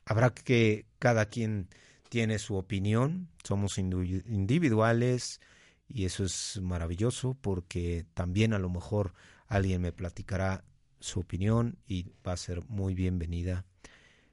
habrá 0.05 0.35
que 0.35 0.85
cada 0.99 1.25
quien 1.25 1.67
tiene 2.09 2.37
su 2.37 2.57
opinión, 2.57 3.27
somos 3.43 3.79
individuales, 3.79 5.41
y 5.89 6.05
eso 6.05 6.25
es 6.25 6.59
maravilloso 6.61 7.35
porque 7.41 8.05
también 8.13 8.53
a 8.53 8.59
lo 8.59 8.69
mejor 8.69 9.15
alguien 9.47 9.81
me 9.81 9.91
platicará 9.91 10.63
su 10.99 11.21
opinión 11.21 11.79
y 11.87 12.11
va 12.25 12.33
a 12.33 12.37
ser 12.37 12.63
muy 12.67 12.93
bienvenida. 12.93 13.65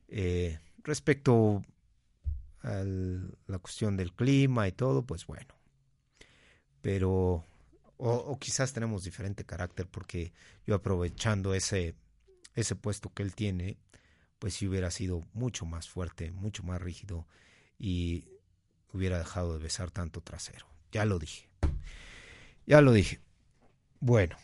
Eh, 0.09 0.59
respecto 0.85 1.63
a 2.63 2.83
la 2.85 3.59
cuestión 3.59 3.97
del 3.97 4.13
clima 4.13 4.69
y 4.69 4.73
todo, 4.73 5.05
pues 5.05 5.27
bueno. 5.27 5.55
Pero, 6.81 7.45
o, 7.97 8.39
quizás 8.39 8.73
tenemos 8.73 9.05
diferente 9.05 9.45
carácter 9.45 9.87
porque 9.87 10.33
yo 10.67 10.75
aprovechando 10.75 11.55
ese, 11.55 11.95
ese 12.55 12.77
puesto 12.77 13.13
que 13.13 13.23
él 13.23 13.35
tiene, 13.35 13.79
pues 14.39 14.55
si 14.55 14.67
hubiera 14.67 14.91
sido 14.91 15.23
mucho 15.33 15.67
más 15.67 15.89
fuerte, 15.89 16.33
mucho 16.33 16.63
más 16.63 16.81
rígido 16.81 17.27
y 17.79 18.25
hubiera 18.93 19.19
dejado 19.19 19.57
de 19.57 19.63
besar 19.63 19.91
tanto 19.91 20.21
trasero. 20.21 20.67
Ya 20.91 21.05
lo 21.05 21.19
dije. 21.19 21.49
Ya 22.67 22.81
lo 22.81 22.93
dije. 22.93 23.21
Bueno, 24.01 24.37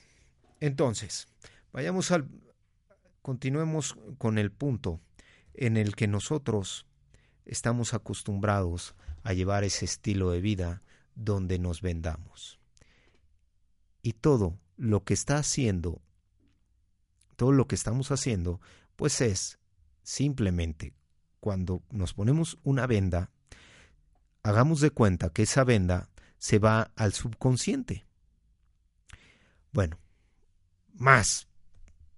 entonces, 0.61 1.29
vayamos 1.73 2.11
al... 2.11 2.29
Continuemos 3.23 3.97
con 4.17 4.39
el 4.39 4.51
punto 4.51 5.01
en 5.55 5.77
el 5.77 5.95
que 5.95 6.07
nosotros 6.07 6.88
estamos 7.49 7.95
acostumbrados 7.95 8.95
a 9.25 9.33
llevar 9.33 9.65
ese 9.65 9.87
estilo 9.87 10.31
de 10.31 10.41
vida 10.41 10.83
donde 11.15 11.59
nos 11.59 11.83
vendamos. 11.83 12.61
Y 14.03 14.13
todo 14.13 14.61
lo 14.77 15.03
que 15.03 15.15
está 15.15 15.39
haciendo, 15.39 16.01
todo 17.37 17.53
lo 17.53 17.67
que 17.67 17.75
estamos 17.75 18.13
haciendo, 18.13 18.61
pues 18.95 19.21
es 19.21 19.59
simplemente 20.03 20.95
cuando 21.41 21.83
nos 21.91 22.15
ponemos 22.15 22.59
una 22.63 22.87
venda, 22.87 23.31
hagamos 24.43 24.81
de 24.81 24.91
cuenta 24.91 25.31
que 25.31 25.43
esa 25.43 25.65
venda 25.65 26.11
se 26.39 26.59
va 26.59 26.93
al 26.97 27.13
subconsciente. 27.13 28.07
Bueno, 29.73 29.99
más, 30.95 31.49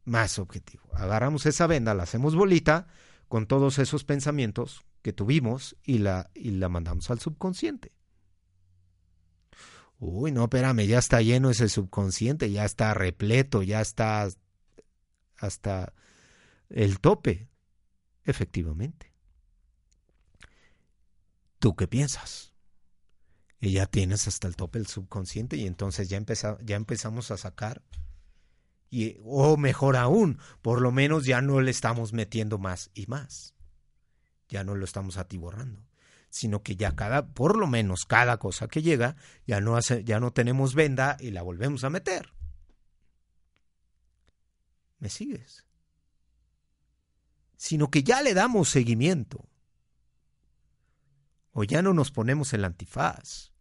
más 0.04 0.38
objetivo. 0.38 0.82
Agarramos 0.94 1.46
esa 1.46 1.66
venda, 1.66 1.94
la 1.94 2.02
hacemos 2.02 2.34
bolita 2.34 2.88
con 3.28 3.46
todos 3.46 3.78
esos 3.78 4.04
pensamientos 4.04 4.84
que 5.02 5.12
tuvimos 5.12 5.76
y 5.82 5.98
la, 5.98 6.30
y 6.34 6.50
la 6.52 6.68
mandamos 6.68 7.10
al 7.10 7.20
subconsciente. 7.20 7.92
Uy, 9.98 10.32
no, 10.32 10.44
espérame, 10.44 10.86
ya 10.86 10.98
está 10.98 11.20
lleno 11.20 11.50
ese 11.50 11.68
subconsciente, 11.68 12.50
ya 12.50 12.64
está 12.64 12.94
repleto, 12.94 13.62
ya 13.62 13.80
está 13.80 14.28
hasta 15.36 15.92
el 16.70 17.00
tope. 17.00 17.48
Efectivamente. 18.24 19.12
¿Tú 21.58 21.76
qué 21.76 21.86
piensas? 21.86 22.50
y 23.60 23.72
ya 23.72 23.86
tienes 23.86 24.26
hasta 24.26 24.48
el 24.48 24.56
tope 24.56 24.78
el 24.78 24.86
subconsciente 24.86 25.56
y 25.56 25.66
entonces 25.66 26.08
ya, 26.08 26.18
ya 26.62 26.76
empezamos 26.76 27.30
a 27.30 27.36
sacar 27.36 27.82
y 28.88 29.18
o 29.22 29.56
mejor 29.56 29.96
aún, 29.96 30.38
por 30.62 30.80
lo 30.80 30.90
menos 30.90 31.24
ya 31.24 31.40
no 31.42 31.60
le 31.60 31.70
estamos 31.70 32.12
metiendo 32.12 32.58
más 32.58 32.90
y 32.94 33.06
más. 33.06 33.54
Ya 34.50 34.62
no 34.62 34.74
lo 34.74 34.84
estamos 34.84 35.16
atiborrando, 35.16 35.82
sino 36.28 36.62
que 36.62 36.76
ya 36.76 36.94
cada 36.94 37.26
por 37.26 37.56
lo 37.56 37.66
menos 37.66 38.04
cada 38.04 38.36
cosa 38.36 38.68
que 38.68 38.82
llega 38.82 39.16
ya 39.46 39.62
no 39.62 39.76
hace 39.76 40.04
ya 40.04 40.20
no 40.20 40.32
tenemos 40.32 40.74
venda 40.74 41.16
y 41.18 41.30
la 41.30 41.40
volvemos 41.40 41.84
a 41.84 41.90
meter. 41.90 42.34
¿Me 44.98 45.08
sigues? 45.08 45.64
sino 47.60 47.90
que 47.90 48.02
ya 48.02 48.22
le 48.22 48.32
damos 48.32 48.70
seguimiento. 48.70 49.46
O 51.52 51.62
ya 51.62 51.82
no 51.82 51.92
nos 51.92 52.10
ponemos 52.10 52.54
el 52.54 52.64
antifaz. 52.64 53.52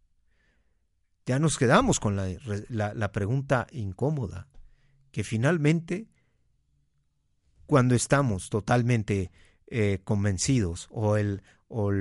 Ya 1.26 1.38
nos 1.38 1.58
quedamos 1.58 2.00
con 2.00 2.16
la, 2.16 3.12
pregunta 3.12 3.66
incómoda, 3.72 4.48
que 5.12 5.22
finalmente, 5.22 6.08
cuando 7.66 7.94
estamos 7.94 8.48
totalmente 8.48 9.30
eh, 9.72 10.00
convencidos 10.02 10.88
o 10.90 11.16
el, 11.16 11.42
o 11.68 11.92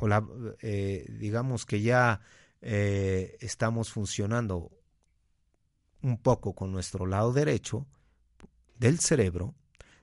la, 0.00 0.26
eh, 0.60 1.06
digamos 1.08 1.64
que 1.66 1.80
ya 1.82 2.20
eh, 2.60 3.36
estamos 3.40 3.92
funcionando 3.92 4.72
un 6.02 6.18
poco 6.18 6.54
con 6.54 6.72
nuestro 6.72 7.06
lado 7.06 7.32
derecho 7.32 7.86
del 8.76 8.98
cerebro, 8.98 9.54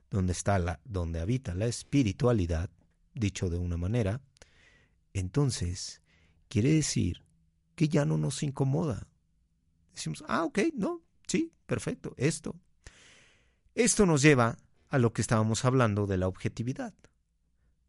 donde 0.09 0.32
está 0.32 0.59
la, 0.59 0.80
donde 0.86 1.19
habita 1.19 1.53
la 1.53 1.65
espiritualidad, 1.65 2.69
dicho 3.13 3.49
de 3.49 3.57
una 3.57 3.76
manera, 3.76 4.21
entonces 5.13 6.01
quiere 6.47 6.71
decir 6.71 7.23
que 7.76 7.89
ya 7.89 8.05
no 8.05 8.17
nos 8.17 8.43
incomoda. 8.43 9.07
Decimos, 9.93 10.23
ah, 10.30 10.45
ok, 10.45 10.59
no, 10.76 11.01
sí, 11.28 11.51
perfecto, 11.65 12.13
esto. 12.15 12.55
Esto 13.73 14.05
nos 14.05 14.21
lleva 14.21 14.57
a 14.95 14.97
lo 14.97 15.11
que 15.11 15.21
estábamos 15.21 15.65
hablando 15.65 16.07
de 16.07 16.15
la 16.15 16.29
objetividad, 16.29 16.93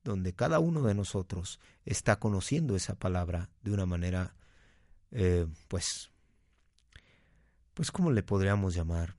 donde 0.02 0.34
cada 0.34 0.58
uno 0.58 0.82
de 0.82 0.92
nosotros 0.92 1.60
está 1.84 2.18
conociendo 2.18 2.74
esa 2.74 2.96
palabra 2.96 3.48
de 3.62 3.70
una 3.70 3.86
manera, 3.86 4.34
eh, 5.12 5.46
pues, 5.68 6.10
pues, 7.74 7.92
¿cómo 7.92 8.10
le 8.10 8.24
podríamos 8.24 8.74
llamar? 8.74 9.16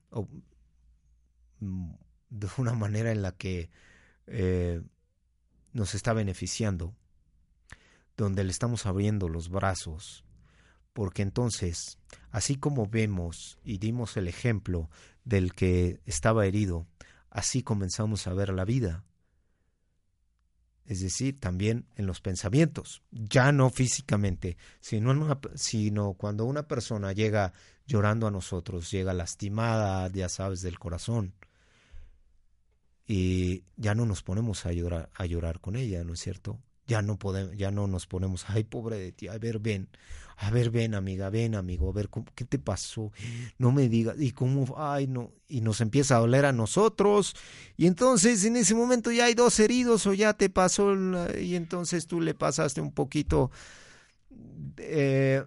Mm, 1.60 1.92
de 2.28 2.48
una 2.58 2.74
manera 2.74 3.10
en 3.10 3.22
la 3.22 3.32
que 3.32 3.70
eh, 4.26 4.82
nos 5.72 5.94
está 5.94 6.12
beneficiando, 6.12 6.94
donde 8.18 8.44
le 8.44 8.50
estamos 8.50 8.84
abriendo 8.84 9.30
los 9.30 9.48
brazos, 9.48 10.26
porque 10.92 11.22
entonces, 11.22 11.96
así 12.32 12.56
como 12.56 12.86
vemos 12.86 13.58
y 13.64 13.78
dimos 13.78 14.18
el 14.18 14.28
ejemplo 14.28 14.90
del 15.24 15.54
que 15.54 16.02
estaba 16.04 16.44
herido, 16.44 16.86
así 17.30 17.62
comenzamos 17.62 18.26
a 18.26 18.34
ver 18.34 18.50
la 18.50 18.64
vida. 18.64 19.04
Es 20.84 21.00
decir, 21.00 21.38
también 21.38 21.86
en 21.96 22.06
los 22.06 22.22
pensamientos, 22.22 23.02
ya 23.10 23.52
no 23.52 23.68
físicamente, 23.68 24.56
sino, 24.80 26.14
cuando 26.14 26.46
una 26.46 26.66
persona 26.66 27.12
llega 27.12 27.52
llorando 27.86 28.26
a 28.26 28.30
nosotros, 28.30 28.90
llega 28.90 29.12
lastimada, 29.12 30.08
ya 30.08 30.30
sabes, 30.30 30.62
del 30.62 30.78
corazón, 30.78 31.34
y 33.06 33.64
ya 33.76 33.94
no 33.94 34.06
nos 34.06 34.22
ponemos 34.22 34.64
a 34.64 34.72
llorar, 34.72 35.10
a 35.14 35.26
llorar 35.26 35.60
con 35.60 35.76
ella, 35.76 36.04
¿no 36.04 36.14
es 36.14 36.20
cierto? 36.20 36.58
Ya 36.88 37.02
no 37.02 37.18
podemos, 37.18 37.56
ya 37.56 37.70
no 37.70 37.86
nos 37.86 38.06
ponemos, 38.06 38.46
ay, 38.48 38.64
pobre 38.64 38.98
de 38.98 39.12
ti, 39.12 39.28
a 39.28 39.38
ver, 39.38 39.58
ven, 39.60 39.88
a 40.38 40.50
ver, 40.50 40.70
ven, 40.70 40.94
amiga, 40.94 41.28
ven, 41.28 41.54
amigo, 41.54 41.90
a 41.90 41.92
ver, 41.92 42.08
¿qué 42.34 42.44
te 42.46 42.58
pasó? 42.58 43.12
No 43.58 43.70
me 43.70 43.88
digas, 43.90 44.16
y 44.18 44.32
cómo, 44.32 44.74
ay, 44.76 45.06
no, 45.06 45.30
y 45.48 45.60
nos 45.60 45.82
empieza 45.82 46.16
a 46.16 46.20
doler 46.20 46.46
a 46.46 46.52
nosotros, 46.52 47.36
y 47.76 47.86
entonces 47.86 48.44
en 48.44 48.56
ese 48.56 48.74
momento 48.74 49.12
ya 49.12 49.26
hay 49.26 49.34
dos 49.34 49.60
heridos 49.60 50.06
o 50.06 50.14
ya 50.14 50.32
te 50.32 50.48
pasó, 50.48 50.96
y 51.38 51.56
entonces 51.56 52.06
tú 52.06 52.22
le 52.22 52.32
pasaste 52.32 52.80
un 52.80 52.92
poquito, 52.92 53.50
eh, 54.78 55.44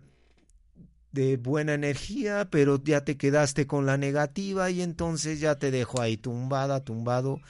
de 1.12 1.38
buena 1.38 1.74
energía, 1.74 2.50
pero 2.50 2.82
ya 2.82 3.04
te 3.04 3.18
quedaste 3.18 3.68
con 3.68 3.86
la 3.86 3.98
negativa 3.98 4.70
y 4.70 4.82
entonces 4.82 5.40
ya 5.40 5.56
te 5.56 5.72
dejo 5.72 6.02
ahí 6.02 6.18
tumbada, 6.18 6.84
tumbado 6.84 7.42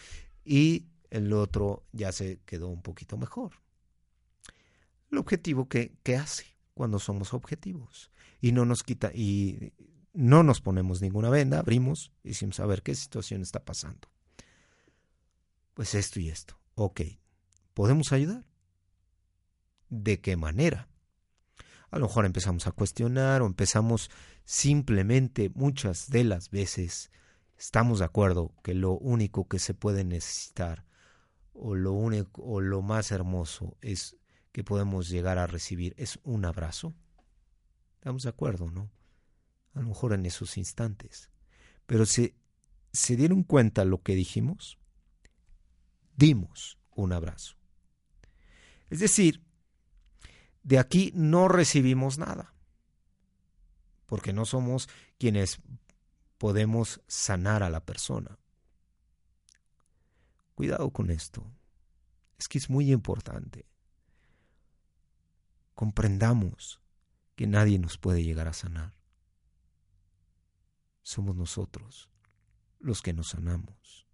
y 0.45 0.85
el 1.11 1.31
otro 1.33 1.83
ya 1.91 2.11
se 2.11 2.39
quedó 2.45 2.69
un 2.69 2.81
poquito 2.81 3.17
mejor. 3.17 3.60
El 5.11 5.17
objetivo 5.17 5.67
que, 5.67 5.97
que 6.03 6.15
hace 6.15 6.45
cuando 6.73 6.99
somos 6.99 7.33
objetivos 7.33 8.11
y 8.39 8.51
no 8.53 8.65
nos 8.65 8.83
quita 8.83 9.11
y 9.13 9.73
no 10.13 10.43
nos 10.43 10.61
ponemos 10.61 11.01
ninguna 11.01 11.29
venda, 11.29 11.59
abrimos 11.59 12.11
y 12.23 12.33
a 12.61 12.65
ver 12.65 12.81
qué 12.81 12.95
situación 12.95 13.41
está 13.41 13.63
pasando. 13.63 14.09
Pues 15.73 15.95
esto 15.95 16.19
y 16.19 16.29
esto. 16.29 16.57
Ok, 16.75 17.01
¿podemos 17.73 18.11
ayudar? 18.11 18.45
¿De 19.89 20.21
qué 20.21 20.37
manera? 20.37 20.91
a 21.91 21.99
lo 21.99 22.07
mejor 22.07 22.25
empezamos 22.25 22.65
a 22.67 22.71
cuestionar 22.71 23.41
o 23.41 23.45
empezamos 23.45 24.09
simplemente 24.45 25.51
muchas 25.53 26.09
de 26.09 26.23
las 26.23 26.49
veces 26.49 27.11
estamos 27.57 27.99
de 27.99 28.05
acuerdo 28.05 28.53
que 28.63 28.73
lo 28.73 28.93
único 28.93 29.47
que 29.47 29.59
se 29.59 29.73
puede 29.73 30.03
necesitar 30.03 30.85
o 31.53 31.75
lo 31.75 31.91
único 31.91 32.41
o 32.41 32.61
lo 32.61 32.81
más 32.81 33.11
hermoso 33.11 33.77
es 33.81 34.15
que 34.51 34.63
podemos 34.63 35.09
llegar 35.09 35.37
a 35.37 35.47
recibir 35.47 35.93
es 35.97 36.19
un 36.23 36.45
abrazo. 36.45 36.93
Estamos 37.95 38.23
de 38.23 38.29
acuerdo, 38.29 38.69
¿no? 38.71 38.91
A 39.73 39.81
lo 39.81 39.87
mejor 39.87 40.13
en 40.13 40.25
esos 40.25 40.57
instantes. 40.57 41.29
Pero 41.85 42.05
se, 42.05 42.35
se 42.91 43.15
dieron 43.15 43.43
cuenta 43.43 43.85
lo 43.85 44.01
que 44.01 44.15
dijimos, 44.15 44.77
dimos 46.15 46.77
un 46.95 47.13
abrazo. 47.13 47.55
Es 48.89 48.99
decir, 48.99 49.43
de 50.63 50.77
aquí 50.79 51.11
no 51.15 51.47
recibimos 51.47 52.17
nada, 52.17 52.53
porque 54.05 54.33
no 54.33 54.45
somos 54.45 54.89
quienes 55.17 55.61
podemos 56.37 57.01
sanar 57.07 57.63
a 57.63 57.69
la 57.69 57.85
persona. 57.85 58.37
Cuidado 60.55 60.91
con 60.91 61.09
esto, 61.09 61.45
es 62.37 62.47
que 62.47 62.57
es 62.57 62.69
muy 62.69 62.91
importante. 62.91 63.70
Comprendamos 65.81 66.79
que 67.35 67.47
nadie 67.47 67.79
nos 67.79 67.97
puede 67.97 68.23
llegar 68.23 68.47
a 68.47 68.53
sanar. 68.53 68.93
Somos 71.01 71.35
nosotros 71.35 72.07
los 72.77 73.01
que 73.01 73.13
nos 73.13 73.29
sanamos, 73.29 74.05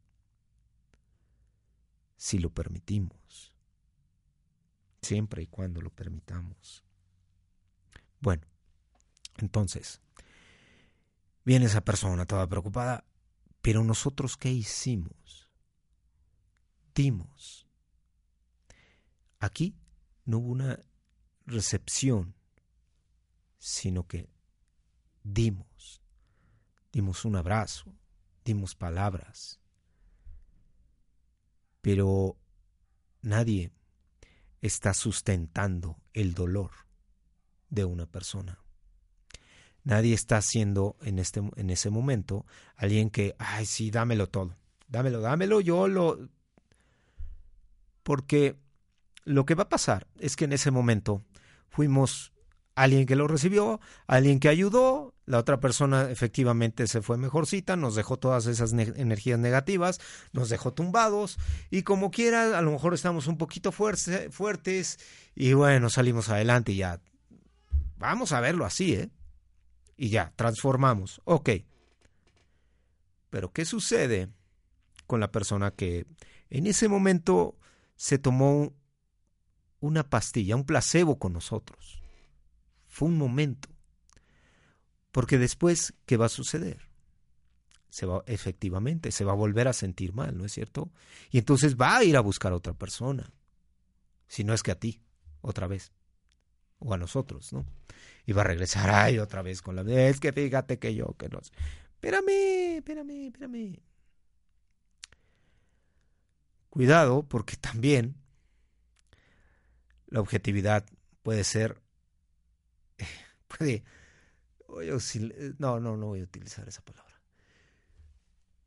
si 2.16 2.40
lo 2.40 2.52
permitimos 2.54 3.54
siempre 5.02 5.42
y 5.44 5.48
cuando 5.48 5.82
lo 5.82 5.90
permitamos. 5.90 6.86
Bueno, 8.22 8.48
entonces, 9.36 10.00
viene 11.44 11.66
esa 11.66 11.82
persona 11.82 12.26
toda 12.26 12.48
preocupada, 12.48 13.04
pero 13.62 13.84
nosotros 13.84 14.38
¿qué 14.38 14.50
hicimos? 14.50 15.50
Dimos. 16.96 17.68
Aquí 19.42 19.76
no 20.24 20.38
hubo 20.38 20.48
una 20.54 20.80
recepción, 21.48 22.36
sino 23.58 24.06
que 24.06 24.30
dimos. 25.24 26.02
Dimos 26.92 27.26
un 27.26 27.36
abrazo, 27.36 27.92
dimos 28.46 28.76
palabras. 28.76 29.60
Pero 31.82 32.38
nadie 33.22 33.72
está 34.62 34.94
sustentando 34.94 35.98
el 36.14 36.34
dolor 36.34 36.72
de 37.70 37.86
una 37.86 38.06
persona. 38.06 38.60
Nadie 39.84 40.14
está 40.14 40.38
haciendo 40.38 40.98
en, 41.02 41.20
este, 41.20 41.42
en 41.56 41.70
ese 41.70 41.90
momento 41.90 42.46
alguien 42.76 43.10
que, 43.10 43.36
ay, 43.40 43.66
sí, 43.66 43.90
dámelo 43.90 44.28
todo, 44.28 44.56
dámelo, 44.88 45.22
dámelo, 45.22 45.62
yo 45.62 45.88
lo... 45.88 46.30
Porque 48.04 48.58
lo 49.24 49.46
que 49.46 49.56
va 49.56 49.64
a 49.64 49.70
pasar 49.70 50.08
es 50.20 50.36
que 50.36 50.46
en 50.46 50.54
ese 50.54 50.72
momento 50.72 51.24
fuimos 51.70 52.34
alguien 52.76 53.08
que 53.08 53.16
lo 53.16 53.28
recibió, 53.28 53.80
alguien 54.06 54.40
que 54.40 54.50
ayudó, 54.50 55.16
la 55.26 55.40
otra 55.40 55.60
persona 55.60 56.12
efectivamente 56.12 56.86
se 56.86 57.02
fue 57.02 57.18
mejorcita, 57.18 57.76
nos 57.76 57.96
dejó 57.96 58.18
todas 58.18 58.46
esas 58.46 58.72
energías 58.72 59.40
negativas, 59.40 60.00
nos 60.32 60.50
dejó 60.50 60.74
tumbados 60.74 61.40
y 61.72 61.82
como 61.82 62.12
quiera, 62.12 62.58
a 62.58 62.62
lo 62.62 62.72
mejor 62.72 62.94
estamos 62.94 63.26
un 63.26 63.38
poquito 63.38 63.72
fuertes 63.72 65.00
y 65.36 65.54
bueno, 65.54 65.90
salimos 65.90 66.30
adelante 66.30 66.72
y 66.72 66.78
ya. 66.78 67.02
Vamos 67.98 68.32
a 68.32 68.42
verlo 68.42 68.64
así, 68.64 68.94
¿eh? 68.94 69.10
Y 69.98 70.10
ya, 70.10 70.32
transformamos. 70.36 71.20
Ok. 71.26 71.50
Pero 73.32 73.52
¿qué 73.52 73.66
sucede 73.66 74.30
con 75.08 75.20
la 75.20 75.32
persona 75.32 75.72
que 75.72 76.06
en 76.52 76.68
ese 76.68 76.88
momento 76.88 77.58
se 77.96 78.20
tomó 78.20 78.72
una 79.80 80.10
pastilla, 80.10 80.56
un 80.56 80.66
placebo 80.66 81.20
con 81.20 81.34
nosotros? 81.34 82.02
Fue 82.88 83.08
un 83.08 83.18
momento. 83.18 83.70
Porque 85.12 85.38
después, 85.38 85.94
¿qué 86.06 86.18
va 86.18 86.28
a 86.28 86.30
suceder? 86.30 86.90
Se 87.90 88.06
va, 88.06 88.24
efectivamente, 88.28 89.12
se 89.12 89.24
va 89.24 89.32
a 89.32 89.36
volver 89.36 89.68
a 89.68 89.74
sentir 89.74 90.14
mal, 90.14 90.38
¿no 90.38 90.46
es 90.46 90.52
cierto? 90.52 90.92
Y 91.32 91.40
entonces 91.40 91.76
va 91.76 91.98
a 91.98 92.04
ir 92.04 92.18
a 92.18 92.22
buscar 92.22 92.52
a 92.52 92.56
otra 92.56 92.74
persona. 92.74 93.32
Si 94.28 94.44
no 94.44 94.54
es 94.54 94.62
que 94.62 94.72
a 94.72 94.80
ti, 94.80 95.02
otra 95.42 95.68
vez. 95.68 95.92
O 96.80 96.94
a 96.94 96.98
nosotros, 96.98 97.54
¿no? 97.54 97.66
Y 98.26 98.34
va 98.34 98.42
a 98.42 98.46
regresar 98.46 98.90
ahí 98.90 99.18
otra 99.18 99.42
vez 99.42 99.62
con 99.62 99.76
la... 99.76 99.82
Es 99.82 100.20
que 100.20 100.32
fíjate 100.32 100.78
que 100.78 100.94
yo, 100.94 101.16
que 101.18 101.30
no... 101.30 101.40
Espérame, 101.40 102.78
espérame, 102.78 103.28
espérame. 103.28 103.80
Cuidado 106.70 107.24
porque 107.24 107.56
también 107.56 108.16
la 110.08 110.22
objetividad 110.22 110.86
puede 111.24 111.44
ser, 111.44 111.82
puede, 113.48 113.84
no, 115.60 115.80
no, 115.80 115.98
no 115.98 116.08
voy 116.08 116.22
a 116.22 116.24
utilizar 116.24 116.68
esa 116.68 116.82
palabra. 116.82 117.22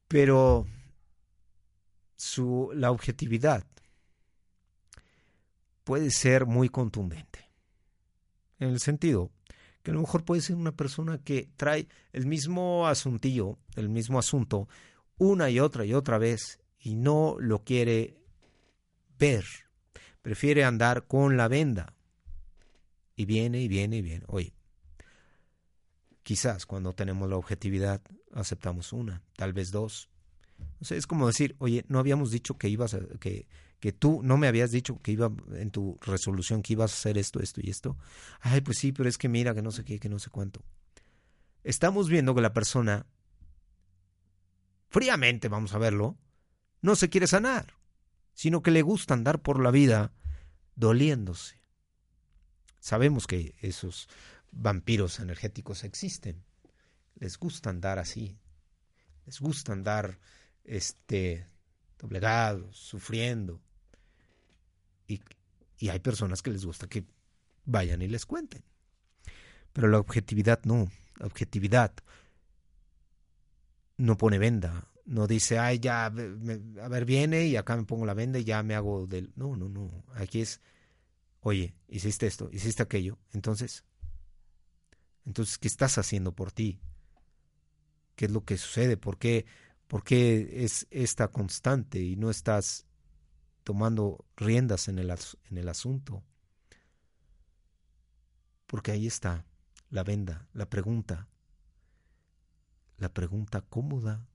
Pero 0.09 0.67
su, 2.17 2.71
la 2.75 2.91
objetividad 2.91 3.65
puede 5.85 6.11
ser 6.11 6.47
muy 6.47 6.69
contundente. 6.69 7.51
En 8.59 8.69
el 8.69 8.81
sentido 8.81 9.31
que 9.83 9.91
a 9.91 9.95
lo 9.95 10.01
mejor 10.01 10.25
puede 10.25 10.43
ser 10.43 10.57
una 10.57 10.73
persona 10.73 11.19
que 11.19 11.49
trae 11.57 11.89
el 12.13 12.27
mismo 12.27 12.87
asuntillo, 12.87 13.59
el 13.77 13.89
mismo 13.89 14.19
asunto, 14.19 14.69
una 15.17 15.49
y 15.51 15.61
otra 15.61 15.85
y 15.85 15.95
otra 15.95 16.19
vez 16.19 16.61
y 16.79 16.95
no 16.95 17.37
lo 17.39 17.65
quiere 17.65 18.19
ver. 19.19 19.45
Prefiere 20.23 20.65
andar 20.65 21.07
con 21.07 21.37
la 21.37 21.49
venda. 21.49 21.95
Y 23.17 23.25
viene 23.25 23.61
y 23.61 23.69
viene 23.69 23.99
y 23.99 24.03
viene. 24.03 24.25
Oye, 24.29 24.55
quizás 26.23 26.67
cuando 26.67 26.95
tenemos 26.95 27.29
la 27.29 27.37
objetividad 27.37 28.01
aceptamos 28.33 28.93
una, 28.93 29.23
tal 29.37 29.53
vez 29.53 29.71
dos. 29.71 30.09
es 30.89 31.07
como 31.07 31.27
decir, 31.27 31.57
oye, 31.59 31.85
no 31.89 31.99
habíamos 31.99 32.31
dicho 32.31 32.57
que 32.57 32.69
ibas 32.69 32.95
a, 32.95 33.01
que, 33.19 33.47
que 33.81 33.93
tú 33.93 34.21
no 34.23 34.37
me 34.37 34.47
habías 34.47 34.71
dicho 34.71 35.01
que 35.03 35.13
iba 35.13 35.33
en 35.55 35.71
tu 35.71 35.99
resolución 36.03 36.63
que 36.63 36.75
ibas 36.75 36.93
a 36.93 36.95
hacer 36.95 37.19
esto, 37.19 37.41
esto 37.41 37.61
y 37.63 37.71
esto. 37.71 37.97
Ay, 38.41 38.61
pues 38.61 38.79
sí, 38.79 38.93
pero 38.93 39.09
es 39.09 39.19
que 39.19 39.29
mira 39.29 39.55
que 39.55 39.63
no 39.63 39.73
sé 39.73 39.85
qué, 39.85 39.99
que 39.99 40.09
no 40.09 40.19
sé 40.19 40.31
cuánto. 40.31 40.63
Estamos 41.65 42.09
viendo 42.09 42.35
que 42.35 42.41
la 42.41 42.53
persona, 42.53 43.07
fríamente 44.89 45.49
vamos 45.49 45.75
a 45.75 45.79
verlo, 45.79 46.17
no 46.83 46.95
se 46.97 47.11
quiere 47.11 47.27
sanar, 47.27 47.75
sino 48.41 48.63
que 48.63 48.71
le 48.71 48.81
gusta 48.81 49.13
andar 49.13 49.43
por 49.43 49.61
la 49.61 49.71
vida 49.71 50.15
doliéndose. 50.75 51.61
Sabemos 52.79 53.27
que 53.27 53.55
esos 53.61 54.09
vampiros 54.51 55.21
energéticos 55.21 55.85
existen. 55.85 56.43
Les 57.17 57.37
gusta 57.37 57.69
andar 57.69 57.99
así. 57.99 58.39
Les 59.27 59.41
gusta 59.41 59.75
andar 59.75 60.19
este 60.65 61.47
doblegados, 61.99 62.79
sufriendo. 62.79 63.61
Y, 65.07 65.21
y 65.77 65.91
hay 65.91 65.99
personas 65.99 66.41
que 66.41 66.51
les 66.51 66.65
gusta 66.65 66.89
que 66.89 67.05
vayan 67.67 68.01
y 68.01 68.09
les 68.09 68.25
cuenten. 68.25 68.65
Pero 69.75 69.87
la 69.89 69.99
objetividad 69.99 70.61
no. 70.65 70.91
La 71.19 71.27
objetividad 71.27 71.93
no 73.99 74.17
pone 74.17 74.39
venda. 74.39 74.90
No 75.05 75.27
dice, 75.27 75.59
ay, 75.59 75.79
ya, 75.81 76.07
a 76.07 76.11
ver, 76.11 77.05
viene 77.05 77.47
y 77.47 77.57
acá 77.57 77.77
me 77.77 77.85
pongo 77.85 78.07
la 78.07 78.15
venda 78.15 78.39
y 78.39 78.45
ya 78.45 78.63
me 78.63 78.75
hago 78.75 79.07
del... 79.07 79.33
No, 79.35 79.57
no, 79.57 79.69
no. 79.69 80.05
Aquí 80.15 80.41
es, 80.41 80.61
oye, 81.41 81.75
hiciste 81.89 82.27
esto, 82.27 82.49
hiciste 82.53 82.83
aquello. 82.83 83.19
Entonces, 83.33 83.85
entonces, 85.25 85.59
¿qué 85.59 85.69
estás 85.69 85.99
haciendo 85.99 86.33
por 86.33 86.53
ti? 86.53 86.81
¿Qué 88.15 88.27
es 88.27 88.31
lo 88.31 88.45
que 88.45 88.57
sucede? 88.59 88.97
¿Por 88.97 89.19
qué, 89.19 89.47
por 89.87 90.05
qué 90.05 90.65
es 90.65 90.87
esta 90.91 91.29
constante 91.29 92.01
y 92.01 92.17
no 92.17 92.31
estás 92.31 92.87
tomando 93.65 94.27
riendas 94.37 94.89
en 94.89 94.99
el, 94.99 95.11
en 95.11 95.59
el 95.59 95.69
asunto? 95.69 96.23
Porque 98.67 98.93
ahí 98.93 99.07
está 99.07 99.47
la 99.89 100.05
venda, 100.05 100.49
la 100.53 100.69
pregunta, 100.69 101.29
la 102.99 103.13
pregunta 103.13 103.63
cómoda, 103.63 104.29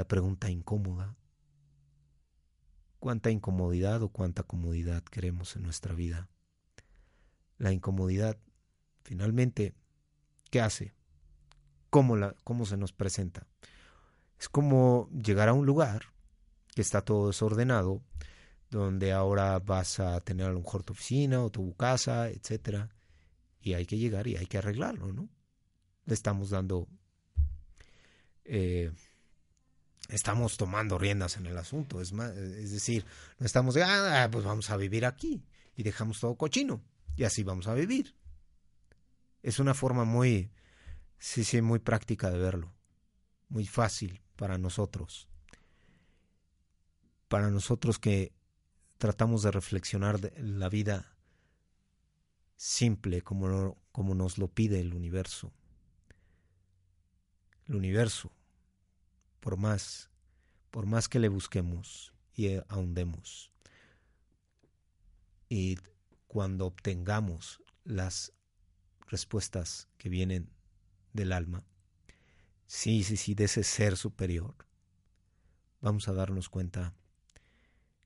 la 0.00 0.08
pregunta 0.08 0.48
incómoda. 0.48 1.14
¿Cuánta 3.00 3.30
incomodidad 3.30 4.02
o 4.02 4.08
cuánta 4.08 4.42
comodidad 4.42 5.02
queremos 5.02 5.56
en 5.56 5.62
nuestra 5.62 5.94
vida? 5.94 6.30
La 7.58 7.70
incomodidad, 7.70 8.38
finalmente, 9.04 9.74
¿qué 10.48 10.62
hace? 10.62 10.94
¿Cómo, 11.90 12.16
la, 12.16 12.34
cómo 12.44 12.64
se 12.64 12.78
nos 12.78 12.94
presenta? 12.94 13.46
Es 14.38 14.48
como 14.48 15.10
llegar 15.10 15.50
a 15.50 15.52
un 15.52 15.66
lugar 15.66 16.06
que 16.74 16.80
está 16.80 17.02
todo 17.02 17.26
desordenado, 17.26 18.02
donde 18.70 19.12
ahora 19.12 19.58
vas 19.58 20.00
a 20.00 20.18
tener 20.22 20.46
a 20.46 20.52
lo 20.52 20.60
mejor 20.60 20.82
tu 20.82 20.94
oficina 20.94 21.44
o 21.44 21.50
tu 21.50 21.74
casa, 21.74 22.30
etcétera, 22.30 22.88
y 23.60 23.74
hay 23.74 23.84
que 23.84 23.98
llegar 23.98 24.28
y 24.28 24.36
hay 24.36 24.46
que 24.46 24.56
arreglarlo, 24.56 25.12
¿no? 25.12 25.28
Le 26.06 26.14
estamos 26.14 26.48
dando, 26.48 26.88
eh, 28.46 28.92
estamos 30.10 30.56
tomando 30.56 30.98
riendas 30.98 31.36
en 31.36 31.46
el 31.46 31.56
asunto, 31.56 32.00
es, 32.00 32.12
más, 32.12 32.30
es 32.36 32.72
decir, 32.72 33.04
no 33.38 33.46
estamos 33.46 33.74
de, 33.74 33.82
ah, 33.82 34.28
pues 34.30 34.44
vamos 34.44 34.70
a 34.70 34.76
vivir 34.76 35.06
aquí 35.06 35.42
y 35.76 35.82
dejamos 35.82 36.20
todo 36.20 36.36
cochino 36.36 36.82
y 37.16 37.24
así 37.24 37.42
vamos 37.42 37.66
a 37.66 37.74
vivir. 37.74 38.14
Es 39.42 39.58
una 39.58 39.74
forma 39.74 40.04
muy, 40.04 40.50
sí, 41.18 41.44
sí, 41.44 41.62
muy 41.62 41.78
práctica 41.78 42.30
de 42.30 42.38
verlo, 42.38 42.72
muy 43.48 43.66
fácil 43.66 44.20
para 44.36 44.58
nosotros. 44.58 45.28
Para 47.28 47.50
nosotros 47.50 47.98
que 47.98 48.32
tratamos 48.98 49.42
de 49.42 49.50
reflexionar 49.50 50.32
la 50.38 50.68
vida 50.68 51.16
simple 52.56 53.22
como, 53.22 53.78
como 53.92 54.14
nos 54.14 54.36
lo 54.36 54.48
pide 54.48 54.80
el 54.80 54.92
universo. 54.92 55.52
El 57.68 57.76
universo, 57.76 58.32
por 59.40 59.56
más, 59.56 60.10
por 60.70 60.86
más 60.86 61.08
que 61.08 61.18
le 61.18 61.28
busquemos 61.28 62.12
y 62.34 62.56
ahondemos, 62.68 63.52
y 65.48 65.78
cuando 66.28 66.66
obtengamos 66.66 67.60
las 67.84 68.32
respuestas 69.08 69.88
que 69.98 70.08
vienen 70.08 70.48
del 71.12 71.32
alma, 71.32 71.64
sí, 72.66 73.02
sí, 73.02 73.16
sí, 73.16 73.34
de 73.34 73.44
ese 73.44 73.64
ser 73.64 73.96
superior, 73.96 74.54
vamos 75.80 76.06
a 76.08 76.12
darnos 76.12 76.48
cuenta 76.48 76.94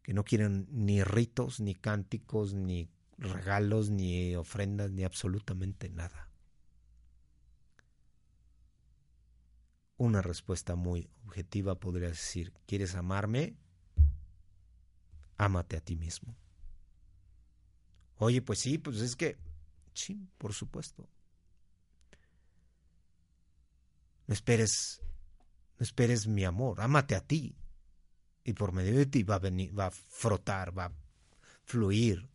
que 0.03 0.14
no 0.14 0.24
quieren 0.24 0.66
ni 0.70 1.03
ritos, 1.03 1.61
ni 1.61 1.74
cánticos, 1.74 2.55
ni 2.55 2.89
regalos, 3.18 3.91
ni 3.91 4.35
ofrendas, 4.37 4.91
ni 4.91 5.05
absolutamente 5.05 5.89
nada. 5.89 6.30
Una 9.97 10.22
respuesta 10.22 10.74
muy 10.74 11.09
objetiva 11.24 11.76
podría 11.76 12.09
decir, 12.09 12.53
¿quieres 12.66 12.95
amarme? 12.95 13.57
Ámate 15.36 15.76
a 15.76 15.80
ti 15.80 15.97
mismo. 15.97 16.36
Oye, 18.16 18.42
pues 18.42 18.61
sí, 18.61 18.78
pues 18.78 19.01
es 19.01 19.16
que 19.16 19.36
Sí, 19.95 20.28
por 20.38 20.53
supuesto. 20.53 21.09
No 24.26 24.34
esperes, 24.34 25.01
no 25.78 25.84
esperes 25.84 26.26
mi 26.26 26.45
amor, 26.45 26.80
ámate 26.80 27.14
a 27.14 27.20
ti. 27.20 27.55
Y 28.42 28.53
por 28.53 28.72
medio 28.72 28.97
de 28.97 29.07
ti 29.07 29.22
va 29.22 29.36
a 29.36 29.38
venir, 29.38 29.78
va 29.78 29.86
a 29.86 29.90
frotar, 29.90 30.76
va 30.76 30.86
a 30.86 30.92
fluir. 31.64 32.28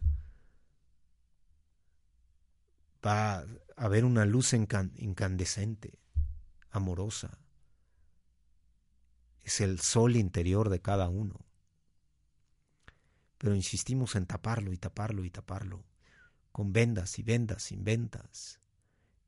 Va 3.06 3.40
a 3.40 3.46
haber 3.76 4.06
una 4.06 4.26
luz 4.26 4.54
incandescente, 4.54 6.00
amorosa. 6.72 7.38
Es 9.50 9.62
el 9.62 9.80
sol 9.80 10.16
interior 10.16 10.70
de 10.70 10.80
cada 10.80 11.10
uno. 11.10 11.44
Pero 13.40 13.56
insistimos 13.56 14.16
en 14.16 14.28
taparlo 14.28 14.72
y 14.72 14.78
taparlo 14.78 15.26
y 15.26 15.32
taparlo 15.32 15.84
con 16.52 16.72
vendas 16.72 17.18
y 17.18 17.24
vendas 17.24 17.64
sin 17.64 17.84
vendas. 17.84 18.60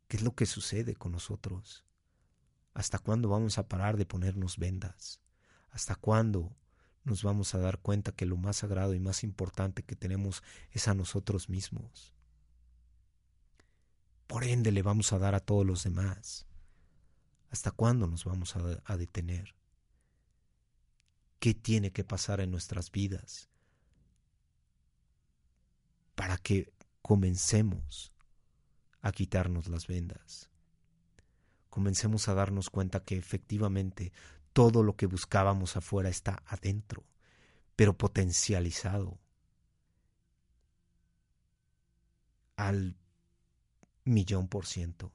¿Qué 0.08 0.18
es 0.18 0.24
lo 0.24 0.36
que 0.36 0.46
sucede 0.46 0.94
con 0.94 1.14
nosotros? 1.14 1.88
¿Hasta 2.76 3.00
cuándo 3.00 3.30
vamos 3.30 3.58
a 3.58 3.68
parar 3.68 3.98
de 3.98 4.06
ponernos 4.06 4.60
vendas? 4.60 5.20
¿Hasta 5.72 5.96
cuándo 5.96 6.56
nos 7.04 7.24
vamos 7.24 7.56
a 7.56 7.58
dar 7.58 7.80
cuenta 7.80 8.12
que 8.12 8.28
lo 8.28 8.38
más 8.38 8.58
sagrado 8.58 8.94
y 8.94 9.00
más 9.00 9.24
importante 9.24 9.82
que 9.82 9.96
tenemos 9.96 10.44
es 10.70 10.88
a 10.88 10.94
nosotros 10.94 11.50
mismos? 11.50 12.14
Por 14.28 14.44
ende 14.44 14.72
le 14.72 14.84
vamos 14.84 15.14
a 15.14 15.18
dar 15.18 15.34
a 15.34 15.40
todos 15.40 15.66
los 15.66 15.84
demás. 15.84 16.46
¿Hasta 17.50 17.72
cuándo 17.72 18.06
nos 18.06 18.24
vamos 18.24 18.56
a, 18.56 18.84
a 18.86 18.98
detener? 18.98 19.56
¿Qué 21.42 21.54
tiene 21.54 21.92
que 21.92 22.06
pasar 22.06 22.40
en 22.40 22.52
nuestras 22.52 22.92
vidas 22.92 23.50
para 26.22 26.38
que 26.38 26.72
comencemos 27.02 28.14
a 29.02 29.12
quitarnos 29.12 29.68
las 29.68 29.88
vendas. 29.88 30.52
Comencemos 31.70 32.28
a 32.28 32.36
darnos 32.36 32.70
cuenta 32.70 33.04
que 33.04 33.18
efectivamente 33.18 34.14
todo 34.54 34.84
lo 34.84 34.96
que 34.96 35.08
buscábamos 35.08 35.76
afuera 35.78 36.10
está 36.10 36.44
adentro, 36.46 37.04
pero 37.76 37.98
potencializado 37.98 39.18
al 42.56 42.96
millón 44.04 44.48
por 44.48 44.68
ciento. 44.68 45.12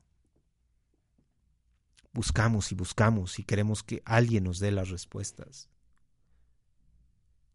Buscamos 2.12 2.72
y 2.72 2.74
buscamos 2.74 3.38
y 3.38 3.44
queremos 3.44 3.84
que 3.84 4.02
alguien 4.04 4.44
nos 4.44 4.58
dé 4.58 4.72
las 4.72 4.88
respuestas. 4.88 5.68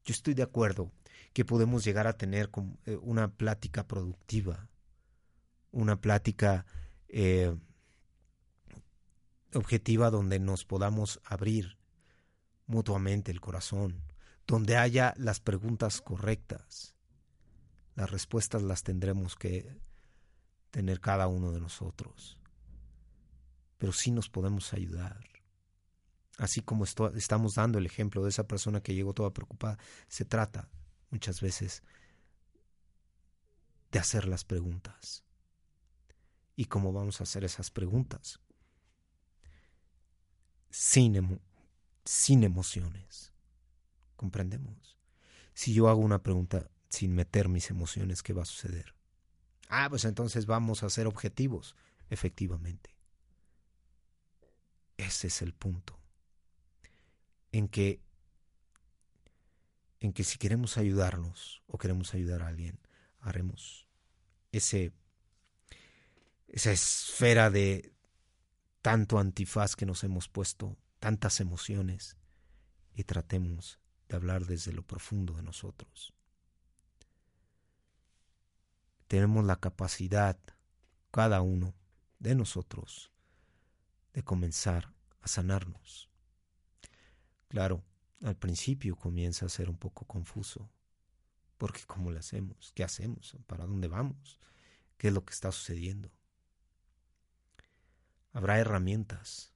Yo 0.04 0.14
estoy 0.14 0.34
de 0.34 0.44
acuerdo 0.44 0.92
que 1.34 1.46
podemos 1.46 1.84
llegar 1.84 2.08
a 2.08 2.18
tener 2.18 2.50
eh, 2.86 2.98
una 3.02 3.32
plática 3.32 3.88
productiva, 3.88 4.70
una 5.72 6.02
plática 6.02 6.66
eh, 7.08 7.56
objetiva 9.54 10.10
donde 10.10 10.40
nos 10.40 10.66
podamos 10.66 11.22
abrir 11.24 11.78
mutuamente 12.66 13.32
el 13.32 13.42
corazón, 13.42 14.02
donde 14.48 14.78
haya 14.78 15.14
las 15.18 15.40
preguntas 15.40 16.02
correctas. 16.02 16.96
Las 17.96 18.10
respuestas 18.10 18.62
las 18.64 18.84
tendremos 18.84 19.36
que 19.36 19.78
tener 20.72 21.02
cada 21.02 21.28
uno 21.28 21.52
de 21.52 21.60
nosotros. 21.60 22.38
Pero 23.78 23.92
sí 23.92 24.12
nos 24.12 24.30
podemos 24.30 24.74
ayudar. 24.74 25.31
Así 26.42 26.62
como 26.62 26.86
estamos 26.86 27.54
dando 27.54 27.78
el 27.78 27.86
ejemplo 27.86 28.24
de 28.24 28.30
esa 28.30 28.48
persona 28.48 28.82
que 28.82 28.96
llegó 28.96 29.14
toda 29.14 29.32
preocupada, 29.32 29.78
se 30.08 30.26
trata 30.26 30.72
muchas 31.12 31.40
veces 31.40 31.84
de 33.92 34.00
hacer 34.00 34.28
las 34.28 34.44
preguntas. 34.44 35.24
¿Y 36.56 36.66
cómo 36.66 36.94
vamos 36.94 37.22
a 37.22 37.26
hacer 37.26 37.44
esas 37.44 37.70
preguntas? 37.70 38.40
Sin, 40.72 41.40
sin 42.06 42.44
emociones. 42.44 43.32
¿Comprendemos? 44.16 44.98
Si 45.54 45.76
yo 45.76 45.90
hago 45.90 46.00
una 46.00 46.24
pregunta 46.24 46.72
sin 46.90 47.14
meter 47.14 47.50
mis 47.50 47.70
emociones, 47.70 48.24
¿qué 48.24 48.34
va 48.34 48.42
a 48.42 48.46
suceder? 48.46 48.96
Ah, 49.70 49.88
pues 49.92 50.06
entonces 50.06 50.48
vamos 50.48 50.82
a 50.82 50.90
ser 50.90 51.06
objetivos, 51.06 51.76
efectivamente. 52.10 52.96
Ese 54.98 55.28
es 55.28 55.44
el 55.44 55.54
punto. 55.54 56.01
En 57.52 57.68
que 57.68 58.02
en 60.00 60.14
que 60.14 60.24
si 60.24 60.40
queremos 60.40 60.78
ayudarnos 60.78 61.62
o 61.68 61.78
queremos 61.78 62.16
ayudar 62.16 62.42
a 62.42 62.48
alguien, 62.48 62.80
haremos 63.20 63.88
ese 64.52 64.94
esa 66.48 66.72
esfera 66.72 67.50
de 67.50 67.94
tanto 68.82 69.20
antifaz 69.20 69.76
que 69.76 69.86
nos 69.86 70.04
hemos 70.04 70.28
puesto, 70.28 70.76
tantas 71.00 71.40
emociones, 71.40 72.18
y 72.94 73.04
tratemos 73.04 73.80
de 74.10 74.16
hablar 74.16 74.46
desde 74.46 74.74
lo 74.74 74.84
profundo 74.84 75.34
de 75.34 75.44
nosotros. 75.44 76.14
Tenemos 79.08 79.46
la 79.46 79.58
capacidad, 79.58 80.38
cada 81.12 81.42
uno 81.42 81.74
de 82.20 82.36
nosotros, 82.36 83.12
de 84.14 84.24
comenzar 84.24 84.94
a 85.22 85.28
sanarnos. 85.28 86.11
Claro, 87.52 87.84
al 88.24 88.38
principio 88.38 88.96
comienza 88.96 89.46
a 89.46 89.50
ser 89.50 89.70
un 89.70 89.76
poco 89.76 90.06
confuso, 90.06 90.72
porque 91.58 91.82
¿cómo 91.86 92.10
lo 92.10 92.18
hacemos? 92.18 92.72
¿Qué 92.74 92.82
hacemos? 92.82 93.36
¿Para 93.46 93.66
dónde 93.66 93.90
vamos? 93.90 94.40
¿Qué 94.98 95.10
es 95.10 95.14
lo 95.14 95.26
que 95.26 95.34
está 95.34 95.52
sucediendo? 95.52 96.10
Habrá 98.32 98.58
herramientas, 98.58 99.52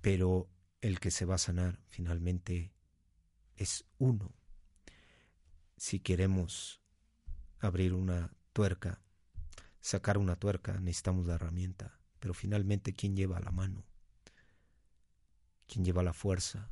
pero 0.00 0.50
el 0.80 0.98
que 0.98 1.12
se 1.12 1.24
va 1.24 1.36
a 1.36 1.38
sanar 1.38 1.78
finalmente 1.86 2.74
es 3.54 3.84
uno. 3.98 4.34
Si 5.76 6.00
queremos 6.00 6.82
abrir 7.60 7.94
una 7.94 8.34
tuerca, 8.52 9.00
sacar 9.78 10.18
una 10.18 10.34
tuerca, 10.34 10.80
necesitamos 10.80 11.28
la 11.28 11.34
herramienta, 11.34 11.96
pero 12.18 12.34
finalmente 12.34 12.92
¿quién 12.92 13.14
lleva 13.14 13.38
la 13.38 13.52
mano? 13.52 13.84
¿Quién 15.72 15.86
lleva 15.86 16.02
la 16.02 16.12
fuerza? 16.12 16.68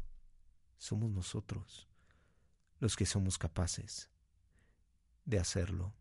Somos 0.77 1.11
nosotros, 1.11 1.89
los 2.81 2.97
que 2.97 3.07
somos 3.07 3.39
capaces 3.39 4.11
de 5.25 5.39
hacerlo. 5.39 5.95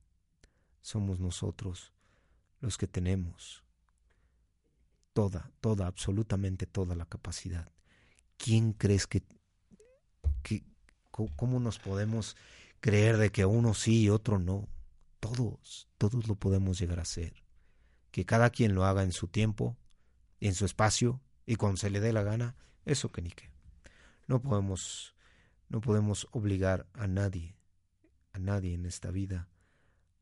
Somos 0.81 1.17
nosotros 1.21 1.93
los 2.59 2.77
que 2.77 2.87
tenemos 2.87 3.63
toda, 5.13 5.49
toda, 5.61 5.87
absolutamente 5.87 6.65
toda 6.65 6.93
la 6.93 7.05
capacidad. 7.05 7.71
¿Quién 8.35 8.73
crees 8.73 9.07
que, 9.07 9.23
que 10.43 10.65
cómo 11.11 11.61
nos 11.61 11.79
podemos 11.79 12.35
creer 12.81 13.15
de 13.15 13.31
que 13.31 13.45
uno 13.45 13.75
sí 13.75 14.01
y 14.01 14.09
otro 14.09 14.39
no? 14.39 14.67
Todos, 15.21 15.87
todos 15.97 16.27
lo 16.27 16.35
podemos 16.35 16.77
llegar 16.77 16.99
a 16.99 17.03
hacer. 17.03 17.45
Que 18.11 18.25
cada 18.25 18.49
quien 18.49 18.75
lo 18.75 18.83
haga 18.83 19.03
en 19.03 19.13
su 19.13 19.29
tiempo, 19.29 19.77
en 20.41 20.53
su 20.53 20.65
espacio 20.65 21.21
y 21.45 21.55
cuando 21.55 21.77
se 21.77 21.89
le 21.89 22.01
dé 22.01 22.11
la 22.11 22.23
gana, 22.23 22.57
eso 22.89 23.11
que 23.11 23.21
ni 23.21 23.29
qué. 23.31 23.49
No 24.27 24.41
podemos, 24.41 25.15
no 25.69 25.79
podemos 25.79 26.27
obligar 26.31 26.87
a 26.93 27.07
nadie, 27.07 27.55
a 28.33 28.39
nadie 28.39 28.73
en 28.73 28.85
esta 28.85 29.11
vida 29.11 29.47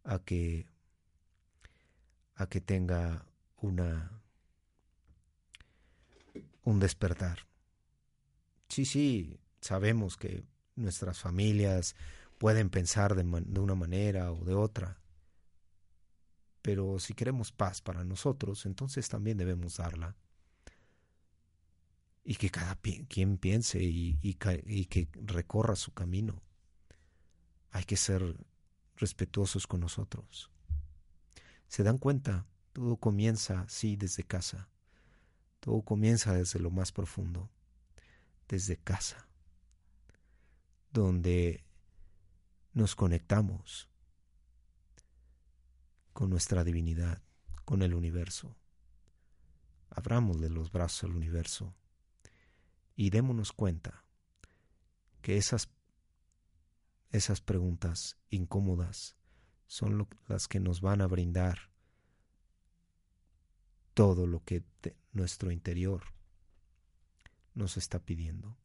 a 0.03 0.19
que 0.19 0.67
a 2.35 2.47
que 2.47 2.61
tenga 2.61 3.25
una 3.57 4.21
un 6.63 6.79
despertar. 6.79 7.47
Sí, 8.67 8.85
sí, 8.85 9.39
sabemos 9.61 10.17
que 10.17 10.43
nuestras 10.75 11.19
familias 11.19 11.95
pueden 12.37 12.69
pensar 12.69 13.15
de, 13.15 13.23
de, 13.23 13.59
una 13.59 13.75
manera 13.75 14.31
o 14.31 14.43
de 14.43 14.53
otra, 14.53 14.99
pero 16.61 16.99
si 16.99 17.13
queremos 17.13 17.51
paz 17.51 17.81
para 17.81 18.03
nosotros, 18.03 18.65
entonces 18.65 19.07
también 19.07 19.37
debemos 19.37 19.77
darla 19.77 20.15
y 22.29 22.35
que 22.35 22.49
cada 22.49 22.75
quien 22.75 23.37
piense 23.37 23.81
y, 23.81 24.19
y, 24.21 24.33
que 24.33 25.07
recorra 25.13 25.77
su 25.77 25.93
camino. 25.93 26.43
Hay 27.71 27.85
que 27.85 27.95
ser 27.95 28.35
respetuosos 28.97 29.65
con 29.65 29.79
nosotros. 29.79 30.51
¿Se 31.69 31.83
dan 31.83 31.97
cuenta? 31.97 32.45
Todo 32.73 32.97
comienza, 32.97 33.65
sí, 33.69 33.95
desde 33.95 34.25
casa. 34.25 34.67
Todo 35.61 35.81
comienza 35.83 36.33
desde 36.33 36.59
lo 36.59 36.69
más 36.69 36.91
profundo, 36.91 37.49
desde 38.49 38.75
casa, 38.75 39.29
donde 40.91 41.63
nos 42.73 42.93
conectamos 42.95 43.87
con 46.11 46.29
nuestra 46.29 46.65
divinidad, 46.65 47.21
con 47.63 47.83
el 47.83 47.93
universo. 47.93 48.53
Abramosle 49.91 50.49
los 50.49 50.73
brazos 50.73 51.05
al 51.05 51.15
universo 51.15 51.73
y 52.97 53.11
démonos 53.11 53.53
cuenta 53.53 54.03
que 55.21 55.37
esas, 55.37 55.69
esas 57.11 57.41
preguntas 57.41 58.17
incómodas 58.31 59.15
son 59.67 60.07
las 60.27 60.47
que 60.47 60.59
nos 60.59 60.81
van 60.81 61.01
a 61.01 61.07
brindar 61.07 61.69
todo 63.93 64.25
lo 64.25 64.43
que 64.43 64.63
nuestro 65.11 65.51
interior 65.51 66.03
nos 67.53 67.77
está 67.77 67.99
pidiendo. 67.99 68.57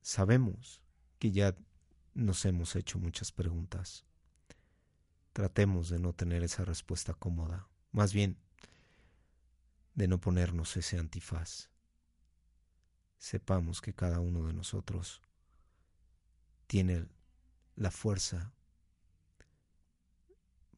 Sabemos 0.00 0.80
que 1.18 1.32
ya 1.32 1.54
nos 2.14 2.46
hemos 2.46 2.76
hecho 2.76 2.98
muchas 2.98 3.30
preguntas. 3.30 4.06
Tratemos 5.34 5.90
de 5.90 5.98
no 5.98 6.14
tener 6.14 6.42
esa 6.42 6.64
respuesta 6.64 7.12
cómoda, 7.12 7.68
más 7.92 8.14
bien 8.14 8.38
de 9.94 10.08
no 10.08 10.18
ponernos 10.18 10.76
ese 10.78 10.98
antifaz 10.98 11.75
sepamos 13.26 13.80
que 13.80 13.92
cada 13.92 14.20
uno 14.20 14.46
de 14.46 14.52
nosotros 14.52 15.20
tiene 16.68 17.08
la 17.74 17.90
fuerza 17.90 18.52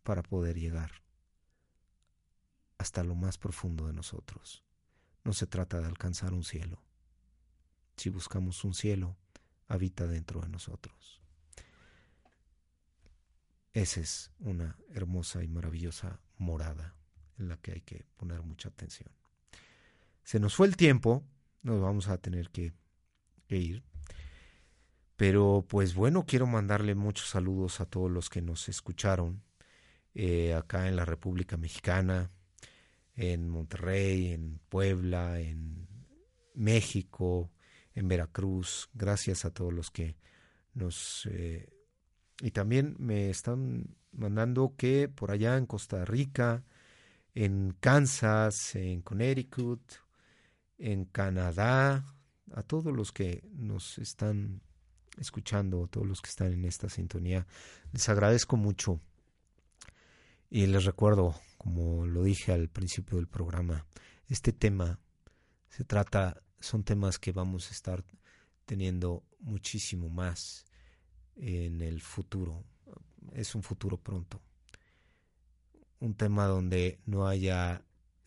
para 0.03 0.22
poder 0.22 0.59
llegar 0.59 0.90
hasta 2.78 3.05
lo 3.05 3.14
más 3.14 3.36
profundo 3.36 3.86
de 3.86 3.92
nosotros. 3.92 4.64
No 5.24 5.34
se 5.34 5.46
trata 5.46 5.78
de 5.78 5.88
alcanzar 5.88 6.32
un 6.32 6.42
cielo. 6.42 6.82
Si 7.99 8.09
buscamos 8.09 8.64
un 8.64 8.72
cielo, 8.72 9.18
habita 9.66 10.07
dentro 10.07 10.40
de 10.40 10.49
nosotros. 10.49 11.20
Esa 13.74 14.01
es 14.01 14.32
una 14.38 14.78
hermosa 14.94 15.44
y 15.44 15.49
maravillosa 15.49 16.18
morada 16.38 16.96
en 17.36 17.51
la 17.51 17.59
que 17.59 17.72
hay 17.72 17.80
que 17.82 18.07
poner 18.16 18.40
mucha 18.40 18.70
atención. 18.70 19.11
Se 20.24 20.40
nos 20.40 20.55
fue 20.55 20.66
el 20.66 20.78
tiempo, 20.78 21.26
nos 21.62 21.80
vamos 21.80 22.09
a 22.09 22.18
tener 22.18 22.50
que, 22.50 22.72
ir. 23.48 23.82
Pero 25.16 25.64
pues 25.68 25.94
bueno, 25.94 26.24
quiero 26.26 26.46
mandarle 26.46 26.94
muchos 26.94 27.28
saludos 27.28 27.80
a 27.80 27.86
todos 27.86 28.11
los 28.11 28.28
que 28.28 28.42
nos 28.42 28.68
escucharon 28.68 29.42
eh, 30.14 30.54
acá 30.54 30.88
en 30.88 30.96
la 30.96 31.04
República 31.04 31.56
Mexicana, 31.56 32.30
en 33.16 33.48
Monterrey, 33.48 34.32
en 34.32 34.61
Puebla, 34.68 35.40
en 35.40 35.88
México, 36.54 37.50
en 37.94 38.06
Veracruz. 38.06 38.90
Gracias 38.94 39.44
a 39.44 39.50
todos 39.50 39.72
los 39.72 39.90
que 39.90 40.16
nos... 40.74 41.26
Eh, 41.30 41.68
y 42.40 42.52
también 42.52 42.94
me 42.98 43.30
están 43.30 43.96
mandando 44.12 44.74
que 44.76 45.09
por 45.09 45.30
allá 45.30 45.56
en 45.56 45.66
Costa 45.66 46.04
Rica, 46.04 46.64
en 47.34 47.76
Kansas, 47.80 48.76
en 48.76 49.02
Connecticut, 49.02 49.80
en 50.79 51.05
Canadá, 51.05 52.05
a 52.55 52.62
todos 52.62 52.95
los 52.95 53.12
que 53.12 53.45
nos 53.53 53.99
están 53.99 54.62
escuchando, 55.18 55.87
todos 55.89 56.07
los 56.07 56.20
que 56.20 56.31
están 56.31 56.53
en 56.53 56.64
esta 56.64 56.89
sintonía, 56.89 57.47
les 57.93 58.09
agradezco 58.09 58.57
mucho 58.57 59.01
y 60.51 60.66
les 60.66 60.85
recuerdo, 60.85 61.35
como 61.59 62.07
lo 62.07 62.22
dije 62.22 62.53
al 62.53 62.68
principio 62.68 63.16
del 63.16 63.26
programa, 63.26 63.85
este 64.29 64.53
tema 64.53 64.99
se 65.68 65.85
trata, 65.85 66.43
son 66.61 66.85
temas 66.85 67.18
que 67.18 67.33
vamos 67.33 67.68
a 67.68 67.72
estar 67.72 68.05
teniendo 68.64 69.24
muchísimo 69.41 70.09
más 70.09 70.64
en 71.37 71.81
el 71.81 72.01
futuro. 72.01 72.64
Es 73.33 73.55
un 73.55 73.62
futuro 73.62 73.97
pronto. 73.97 74.41
Un 76.01 76.14
tema 76.14 76.47
donde 76.47 77.01
no 77.07 77.26
haya, 77.26 77.83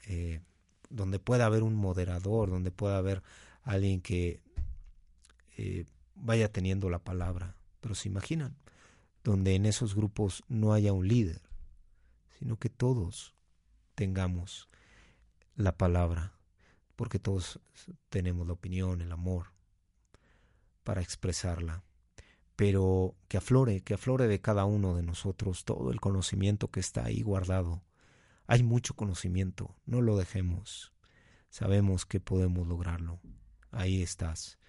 eh, 0.08 0.42
donde 0.92 1.20
pueda 1.20 1.46
haber 1.46 1.64
un 1.64 1.76
moderador, 1.76 2.50
donde 2.50 2.72
pueda 2.72 2.98
haber 2.98 3.24
alguien 3.64 4.02
que 4.02 4.42
eh, 5.58 5.86
vaya 6.16 6.52
teniendo 6.52 6.90
la 6.90 7.00
palabra. 7.00 7.56
Pero 7.80 7.96
se 7.96 8.10
imaginan, 8.10 8.56
donde 9.24 9.56
en 9.56 9.66
esos 9.66 9.96
grupos 9.96 10.44
no 10.48 10.74
haya 10.74 10.94
un 10.94 11.08
líder, 11.08 11.42
sino 12.38 12.58
que 12.58 12.70
todos 12.70 13.34
tengamos 13.96 14.70
la 15.56 15.78
palabra, 15.78 16.34
porque 16.96 17.20
todos 17.20 17.60
tenemos 18.10 18.48
la 18.48 18.54
opinión, 18.54 19.02
el 19.02 19.12
amor, 19.12 19.48
para 20.84 21.02
expresarla, 21.02 21.84
pero 22.56 23.16
que 23.28 23.38
aflore, 23.38 23.82
que 23.82 23.94
aflore 23.94 24.28
de 24.28 24.42
cada 24.42 24.66
uno 24.66 24.96
de 24.96 25.04
nosotros 25.04 25.66
todo 25.66 25.92
el 25.92 26.00
conocimiento 26.02 26.70
que 26.70 26.80
está 26.80 27.06
ahí 27.06 27.22
guardado. 27.22 27.82
Hay 28.52 28.64
mucho 28.64 28.96
conocimiento, 28.96 29.78
no 29.86 30.02
lo 30.02 30.18
dejemos. 30.18 30.92
Sabemos 31.50 32.06
que 32.06 32.20
podemos 32.20 32.68
lograrlo. 32.68 33.22
Ahí 33.72 34.02
estás, 34.02 34.60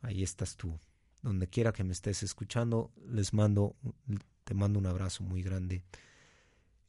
ahí 0.00 0.22
estás 0.22 0.56
tú. 0.56 0.80
Donde 1.20 1.46
quiera 1.46 1.74
que 1.74 1.84
me 1.84 1.92
estés 1.92 2.22
escuchando, 2.22 2.90
les 3.06 3.34
mando, 3.34 3.76
te 4.44 4.54
mando 4.54 4.78
un 4.78 4.86
abrazo 4.86 5.24
muy 5.24 5.42
grande. 5.42 5.82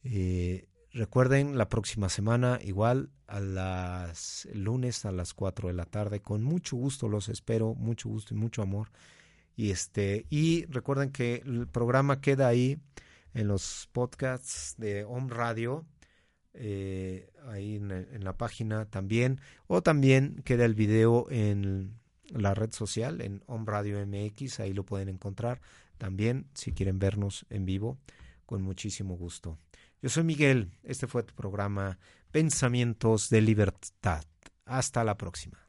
Eh, 0.05 0.69
recuerden, 0.93 1.57
la 1.57 1.67
próxima 1.67 2.07
semana, 2.07 2.57
igual 2.63 3.09
a 3.27 3.41
las 3.41 4.47
lunes 4.53 5.03
a 5.03 5.11
las 5.11 5.33
4 5.33 5.67
de 5.67 5.73
la 5.73 5.87
tarde, 5.87 6.21
con 6.21 6.41
mucho 6.41 6.77
gusto 6.77 7.09
los 7.09 7.27
espero, 7.27 7.75
mucho 7.75 8.07
gusto 8.07 8.33
y 8.33 8.37
mucho 8.37 8.61
amor. 8.61 8.93
Y 9.57 9.71
este, 9.71 10.25
y 10.29 10.67
recuerden 10.67 11.11
que 11.11 11.43
el 11.45 11.67
programa 11.67 12.21
queda 12.21 12.47
ahí 12.47 12.79
en 13.33 13.49
los 13.49 13.89
podcasts 13.91 14.75
de 14.77 15.03
Home 15.03 15.33
Radio, 15.33 15.85
eh, 16.53 17.31
ahí 17.47 17.75
en, 17.75 17.91
en, 17.91 18.23
la 18.23 18.37
página 18.37 18.85
también, 18.85 19.39
o 19.67 19.81
también 19.81 20.41
queda 20.43 20.65
el 20.65 20.73
video 20.73 21.27
en 21.29 21.93
la 22.31 22.53
red 22.53 22.71
social, 22.71 23.21
en 23.21 23.41
Home 23.47 23.65
Radio 23.65 24.05
MX, 24.05 24.59
ahí 24.59 24.73
lo 24.73 24.83
pueden 24.83 25.09
encontrar 25.09 25.61
también, 25.97 26.47
si 26.53 26.71
quieren 26.71 26.99
vernos 26.99 27.45
en 27.49 27.65
vivo, 27.65 27.97
con 28.45 28.61
muchísimo 28.61 29.15
gusto. 29.15 29.57
Yo 30.01 30.09
soy 30.09 30.23
Miguel, 30.23 30.71
este 30.83 31.07
fue 31.07 31.23
tu 31.23 31.35
programa 31.35 31.99
Pensamientos 32.31 33.29
de 33.29 33.41
Libertad. 33.41 34.23
Hasta 34.65 35.03
la 35.03 35.17
próxima. 35.17 35.68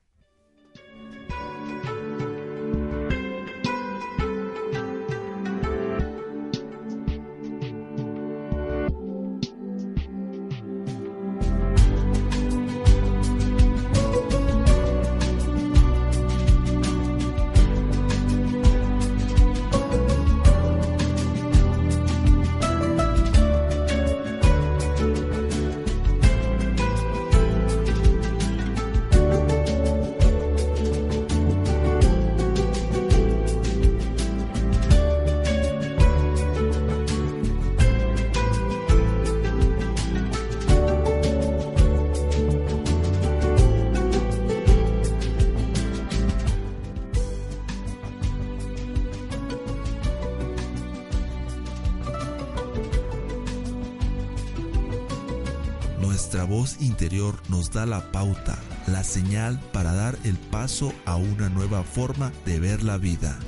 La 57.86 58.12
pauta, 58.12 58.58
la 58.86 59.04
señal 59.04 59.60
para 59.72 59.92
dar 59.92 60.18
el 60.24 60.36
paso 60.36 60.92
a 61.04 61.16
una 61.16 61.48
nueva 61.48 61.82
forma 61.82 62.32
de 62.44 62.60
ver 62.60 62.82
la 62.82 62.98
vida. 62.98 63.38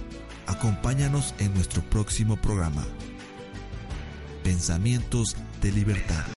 Acompáñanos 0.47 1.35
en 1.39 1.55
nuestro 1.55 1.83
próximo 1.83 2.37
programa. 2.37 2.85
Pensamientos 4.43 5.37
de 5.61 5.73
libertad. 5.73 6.25